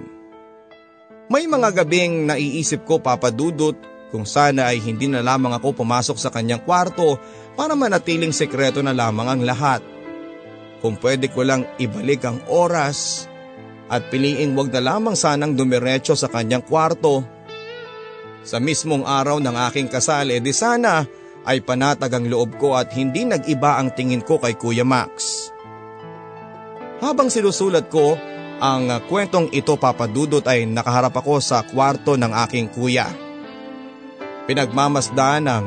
May 1.26 1.50
mga 1.50 1.82
gabing 1.82 2.30
naiisip 2.30 2.86
ko 2.86 3.02
papadudot 3.02 3.74
kung 4.14 4.26
sana 4.26 4.70
ay 4.70 4.78
hindi 4.78 5.10
na 5.10 5.26
lamang 5.26 5.58
ako 5.58 5.82
pumasok 5.82 6.18
sa 6.18 6.30
kanyang 6.30 6.62
kwarto 6.62 7.18
para 7.58 7.74
manatiling 7.74 8.34
sekreto 8.34 8.78
na 8.78 8.94
lamang 8.94 9.26
ang 9.26 9.42
lahat. 9.42 9.82
Kung 10.78 10.94
pwede 11.02 11.26
ko 11.34 11.42
lang 11.42 11.66
ibalik 11.82 12.22
ang 12.22 12.38
oras 12.46 13.29
at 13.90 14.06
piliing 14.08 14.54
wag 14.54 14.70
na 14.70 14.80
lamang 14.80 15.18
sanang 15.18 15.58
dumiretso 15.58 16.14
sa 16.14 16.30
kanyang 16.30 16.62
kwarto. 16.62 17.26
Sa 18.46 18.62
mismong 18.62 19.02
araw 19.04 19.42
ng 19.42 19.56
aking 19.68 19.90
kasal, 19.90 20.30
edi 20.30 20.54
sana 20.54 21.04
ay 21.44 21.60
panatag 21.60 22.14
ang 22.14 22.30
loob 22.30 22.56
ko 22.56 22.78
at 22.78 22.94
hindi 22.94 23.26
nag-iba 23.26 23.76
ang 23.82 23.90
tingin 23.92 24.22
ko 24.22 24.38
kay 24.38 24.54
Kuya 24.54 24.86
Max. 24.86 25.48
Habang 27.00 27.32
sinusulat 27.32 27.88
ko, 27.90 28.14
ang 28.60 28.92
kwentong 29.08 29.48
ito 29.56 29.72
papadudot 29.80 30.44
ay 30.44 30.68
nakaharap 30.68 31.16
ako 31.16 31.40
sa 31.40 31.64
kwarto 31.64 32.12
ng 32.20 32.28
aking 32.44 32.68
kuya. 32.68 33.08
Pinagmamasdan 34.44 35.48
ng 35.48 35.64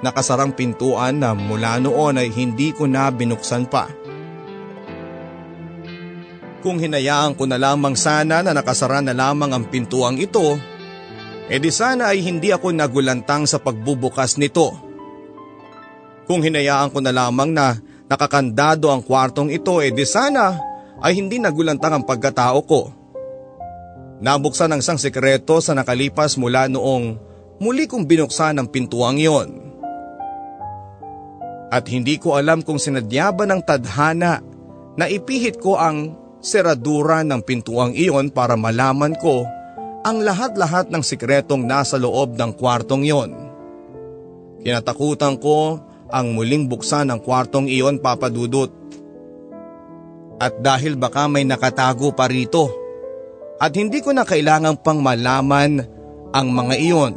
nakasarang 0.00 0.56
pintuan 0.56 1.20
na 1.20 1.36
mula 1.36 1.76
noon 1.76 2.16
ay 2.16 2.32
hindi 2.32 2.72
ko 2.72 2.88
na 2.88 3.12
binuksan 3.12 3.68
pa. 3.68 3.92
Kung 6.64 6.80
hinayaan 6.80 7.36
ko 7.36 7.44
na 7.44 7.60
lamang 7.60 7.92
sana 7.92 8.40
na 8.40 8.56
nakasara 8.56 9.04
na 9.04 9.12
lamang 9.12 9.52
ang 9.52 9.68
pintuang 9.68 10.16
ito, 10.16 10.56
edi 11.52 11.68
sana 11.68 12.08
ay 12.08 12.24
hindi 12.24 12.56
ako 12.56 12.72
nagulantang 12.72 13.44
sa 13.44 13.60
pagbubukas 13.60 14.40
nito. 14.40 14.72
Kung 16.24 16.40
hinayaan 16.40 16.88
ko 16.88 17.04
na 17.04 17.12
lamang 17.12 17.52
na 17.52 17.76
nakakandado 18.08 18.88
ang 18.88 19.04
kwartong 19.04 19.52
ito, 19.52 19.76
edi 19.84 20.08
sana 20.08 20.56
ay 21.04 21.20
hindi 21.20 21.36
nagulantang 21.36 22.00
ang 22.00 22.04
pagkatao 22.08 22.64
ko. 22.64 22.88
Nabuksan 24.24 24.72
ang 24.72 24.80
isang 24.80 24.96
sekreto 24.96 25.60
sa 25.60 25.76
nakalipas 25.76 26.40
mula 26.40 26.64
noong 26.72 27.20
muli 27.60 27.84
kong 27.84 28.08
binuksan 28.08 28.56
ang 28.56 28.72
pintuang 28.72 29.20
iyon. 29.20 29.60
At 31.68 31.92
hindi 31.92 32.16
ko 32.16 32.40
alam 32.40 32.64
kung 32.64 32.80
sinadya 32.80 33.36
ba 33.36 33.44
ng 33.44 33.60
tadhana 33.68 34.40
na 34.96 35.04
ipihit 35.12 35.60
ko 35.60 35.76
ang 35.76 36.23
seradura 36.44 37.24
ng 37.24 37.40
pintuang 37.40 37.96
iyon 37.96 38.28
para 38.28 38.54
malaman 38.54 39.16
ko 39.16 39.48
ang 40.04 40.20
lahat-lahat 40.20 40.92
ng 40.92 41.00
sikretong 41.00 41.64
nasa 41.64 41.96
loob 41.96 42.36
ng 42.36 42.52
kwartong 42.60 43.08
iyon. 43.08 43.32
Kinatakutan 44.60 45.40
ko 45.40 45.80
ang 46.12 46.36
muling 46.36 46.68
buksan 46.68 47.08
ng 47.08 47.24
kwartong 47.24 47.66
iyon 47.66 47.96
papadudot. 47.98 48.68
At 50.36 50.60
dahil 50.60 51.00
baka 51.00 51.24
may 51.24 51.48
nakatago 51.48 52.12
pa 52.12 52.28
rito 52.28 52.68
at 53.56 53.72
hindi 53.72 54.04
ko 54.04 54.12
na 54.12 54.28
kailangang 54.28 54.76
pang 54.84 55.00
malaman 55.00 55.80
ang 56.36 56.46
mga 56.52 56.74
iyon 56.76 57.14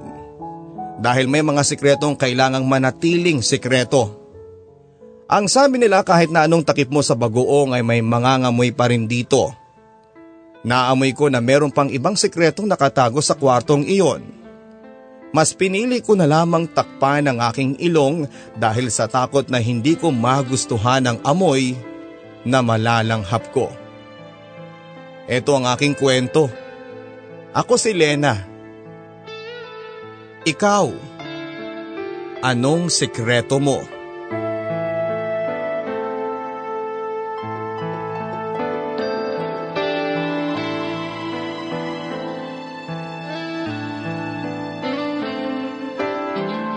dahil 0.98 1.30
may 1.30 1.46
mga 1.46 1.62
sikretong 1.62 2.18
kailangang 2.18 2.66
manatiling 2.66 3.44
sikreto. 3.46 4.17
Ang 5.28 5.52
sabi 5.52 5.76
nila 5.76 6.08
kahit 6.08 6.32
na 6.32 6.48
anong 6.48 6.64
takip 6.64 6.88
mo 6.88 7.04
sa 7.04 7.12
bagoong 7.12 7.76
ay 7.76 7.84
may 7.84 8.00
mangangamoy 8.00 8.72
pa 8.72 8.88
rin 8.88 9.12
dito. 9.12 9.52
Naamoy 10.64 11.12
ko 11.12 11.28
na 11.28 11.44
meron 11.44 11.68
pang 11.68 11.92
ibang 11.92 12.16
sikretong 12.16 12.64
nakatago 12.64 13.20
sa 13.20 13.36
kwartong 13.36 13.84
iyon. 13.84 14.24
Mas 15.36 15.52
pinili 15.52 16.00
ko 16.00 16.16
na 16.16 16.24
lamang 16.24 16.72
takpan 16.72 17.28
ang 17.28 17.44
aking 17.44 17.76
ilong 17.76 18.24
dahil 18.56 18.88
sa 18.88 19.12
takot 19.12 19.44
na 19.52 19.60
hindi 19.60 20.00
ko 20.00 20.16
magustuhan 20.16 21.04
ang 21.04 21.20
amoy 21.28 21.76
na 22.48 22.64
malalanghap 22.64 23.52
ko. 23.52 23.68
Ito 25.28 25.52
ang 25.60 25.68
aking 25.76 26.00
kwento. 26.00 26.48
Ako 27.52 27.76
si 27.76 27.92
Lena. 27.92 28.48
Ikaw, 30.48 30.88
anong 32.48 32.88
sekreto 32.88 33.60
mo? 33.60 33.97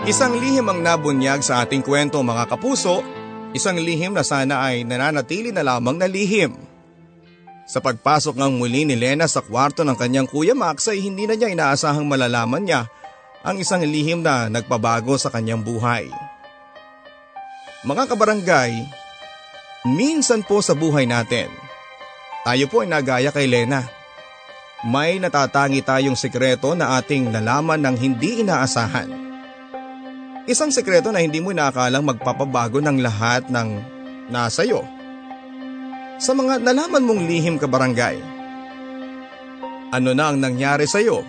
Isang 0.01 0.33
lihim 0.33 0.65
ang 0.65 0.81
nabunyag 0.81 1.45
sa 1.45 1.61
ating 1.61 1.85
kwento 1.85 2.17
mga 2.25 2.49
kapuso, 2.49 3.05
isang 3.53 3.77
lihim 3.77 4.17
na 4.17 4.25
sana 4.25 4.65
ay 4.65 4.81
nananatili 4.81 5.53
na 5.53 5.61
lamang 5.61 5.93
na 5.93 6.09
lihim. 6.09 6.57
Sa 7.69 7.77
pagpasok 7.85 8.33
ng 8.33 8.57
muli 8.57 8.81
ni 8.81 8.97
Lena 8.97 9.29
sa 9.29 9.45
kwarto 9.45 9.85
ng 9.85 9.93
kanyang 9.93 10.25
kuya 10.25 10.57
Max 10.57 10.89
ay 10.89 11.05
hindi 11.05 11.29
na 11.29 11.37
niya 11.37 11.53
inaasahang 11.53 12.09
malalaman 12.09 12.65
niya 12.65 12.89
ang 13.45 13.61
isang 13.61 13.85
lihim 13.85 14.25
na 14.25 14.49
nagpabago 14.49 15.21
sa 15.21 15.29
kanyang 15.29 15.61
buhay. 15.61 16.09
Mga 17.85 18.09
kabarangay, 18.09 18.73
minsan 19.85 20.41
po 20.41 20.65
sa 20.65 20.73
buhay 20.73 21.05
natin, 21.05 21.53
tayo 22.41 22.65
po 22.73 22.81
ay 22.81 22.89
nagaya 22.89 23.29
kay 23.29 23.45
Lena. 23.45 23.85
May 24.81 25.21
natatangi 25.21 25.85
tayong 25.85 26.17
sekreto 26.17 26.73
na 26.73 26.97
ating 26.97 27.29
nalaman 27.29 27.85
ng 27.85 27.95
hindi 28.01 28.41
inaasahan. 28.41 29.30
Isang 30.49 30.73
sekreto 30.73 31.13
na 31.13 31.21
hindi 31.21 31.37
mo 31.37 31.53
inaakalang 31.53 32.01
magpapabago 32.01 32.81
ng 32.81 32.97
lahat 32.97 33.45
ng 33.53 33.69
nasa 34.33 34.65
iyo. 34.65 34.81
Sa 36.17 36.33
mga 36.33 36.57
nalaman 36.65 37.05
mong 37.05 37.21
lihim 37.29 37.55
ka 37.61 37.69
barangay. 37.69 38.17
Ano 39.93 40.17
na 40.17 40.33
ang 40.33 40.41
nangyari 40.41 40.89
sa 40.89 40.97
iyo? 40.97 41.21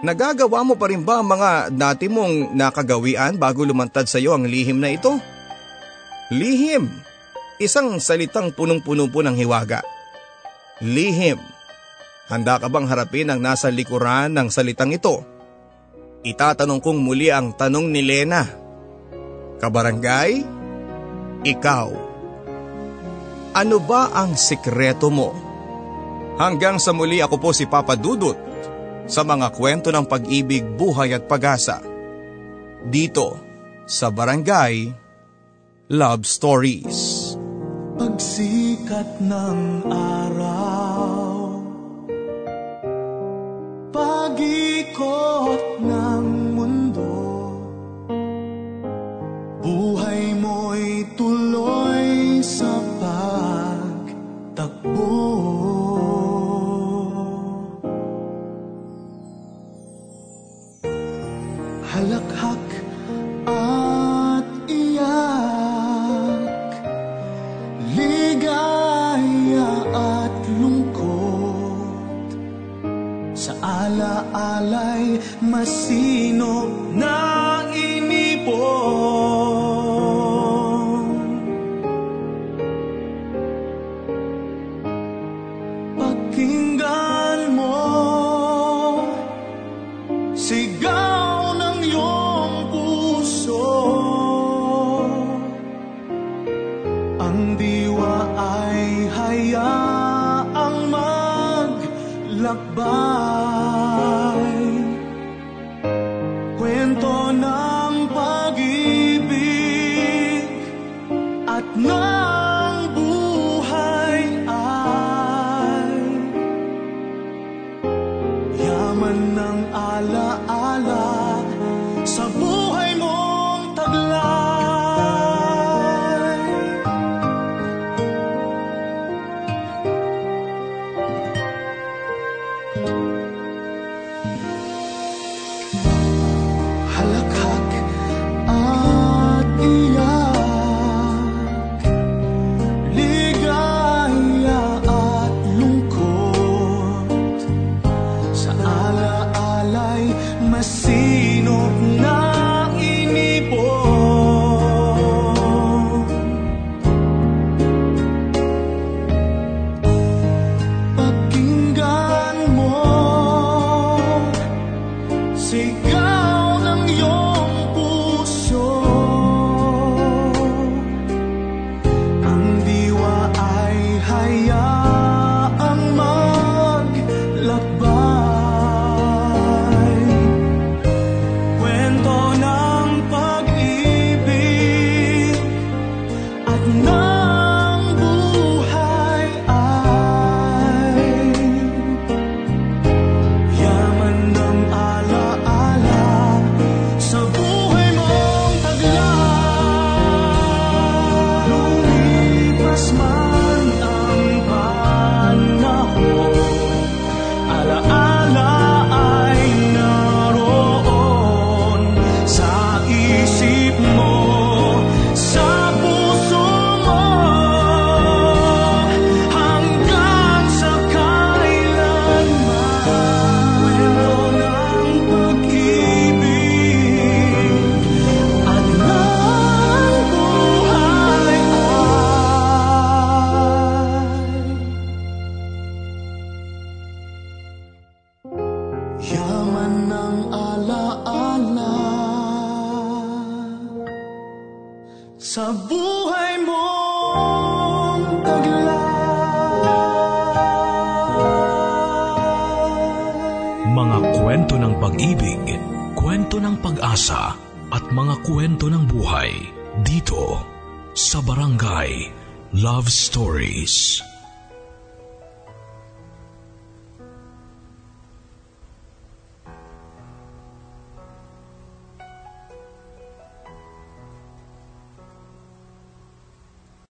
Nagagawa 0.00 0.64
mo 0.64 0.76
pa 0.76 0.88
rin 0.88 1.04
ba 1.04 1.20
ang 1.20 1.28
mga 1.28 1.68
dati 1.72 2.08
mong 2.08 2.56
nakagawian 2.56 3.36
bago 3.36 3.64
lumantad 3.64 4.08
sa 4.08 4.16
iyo 4.16 4.32
ang 4.32 4.48
lihim 4.48 4.80
na 4.80 4.96
ito? 4.96 5.20
Lihim. 6.32 6.88
Isang 7.60 8.00
salitang 8.00 8.56
punong-puno 8.56 9.04
po 9.12 9.20
ng 9.20 9.36
hiwaga. 9.36 9.84
Lihim. 10.80 11.36
Handa 12.32 12.56
ka 12.56 12.72
bang 12.72 12.88
harapin 12.88 13.28
ang 13.28 13.40
nasa 13.44 13.68
likuran 13.68 14.32
ng 14.32 14.48
salitang 14.48 14.96
ito? 14.96 15.33
Itatanong 16.24 16.80
kong 16.80 17.04
muli 17.04 17.28
ang 17.28 17.52
tanong 17.52 17.92
ni 17.92 18.00
Lena. 18.00 18.48
Kabarangay, 19.60 20.40
ikaw, 21.44 21.92
ano 23.52 23.76
ba 23.84 24.08
ang 24.16 24.32
sikreto 24.32 25.12
mo? 25.12 25.36
Hanggang 26.40 26.80
sa 26.80 26.96
muli 26.96 27.20
ako 27.20 27.36
po 27.36 27.50
si 27.52 27.68
Papa 27.68 27.92
Dudut 27.92 28.40
sa 29.04 29.20
mga 29.20 29.52
kwento 29.52 29.92
ng 29.92 30.08
pag-ibig, 30.08 30.64
buhay 30.64 31.12
at 31.12 31.28
pag-asa. 31.28 31.84
Dito 32.88 33.36
sa 33.84 34.08
Barangay 34.08 34.88
Love 35.92 36.24
Stories. 36.24 37.36
Pagsikat 38.00 39.20
ng 39.20 39.60
araw 39.92 41.33
Pag-ikot 43.94 45.78
ng 45.78 46.26
mundo. 46.58 47.14
Buhay 49.62 50.34
mo'y 50.34 51.06
tuloy 51.14 51.83
alaalay 74.56 75.04
masinop 75.52 76.70
na 77.00 77.23
Kwento 106.94 107.34
ng 107.34 108.06
pag-ibig. 108.14 109.26
At 111.42 111.66
ng 111.74 112.13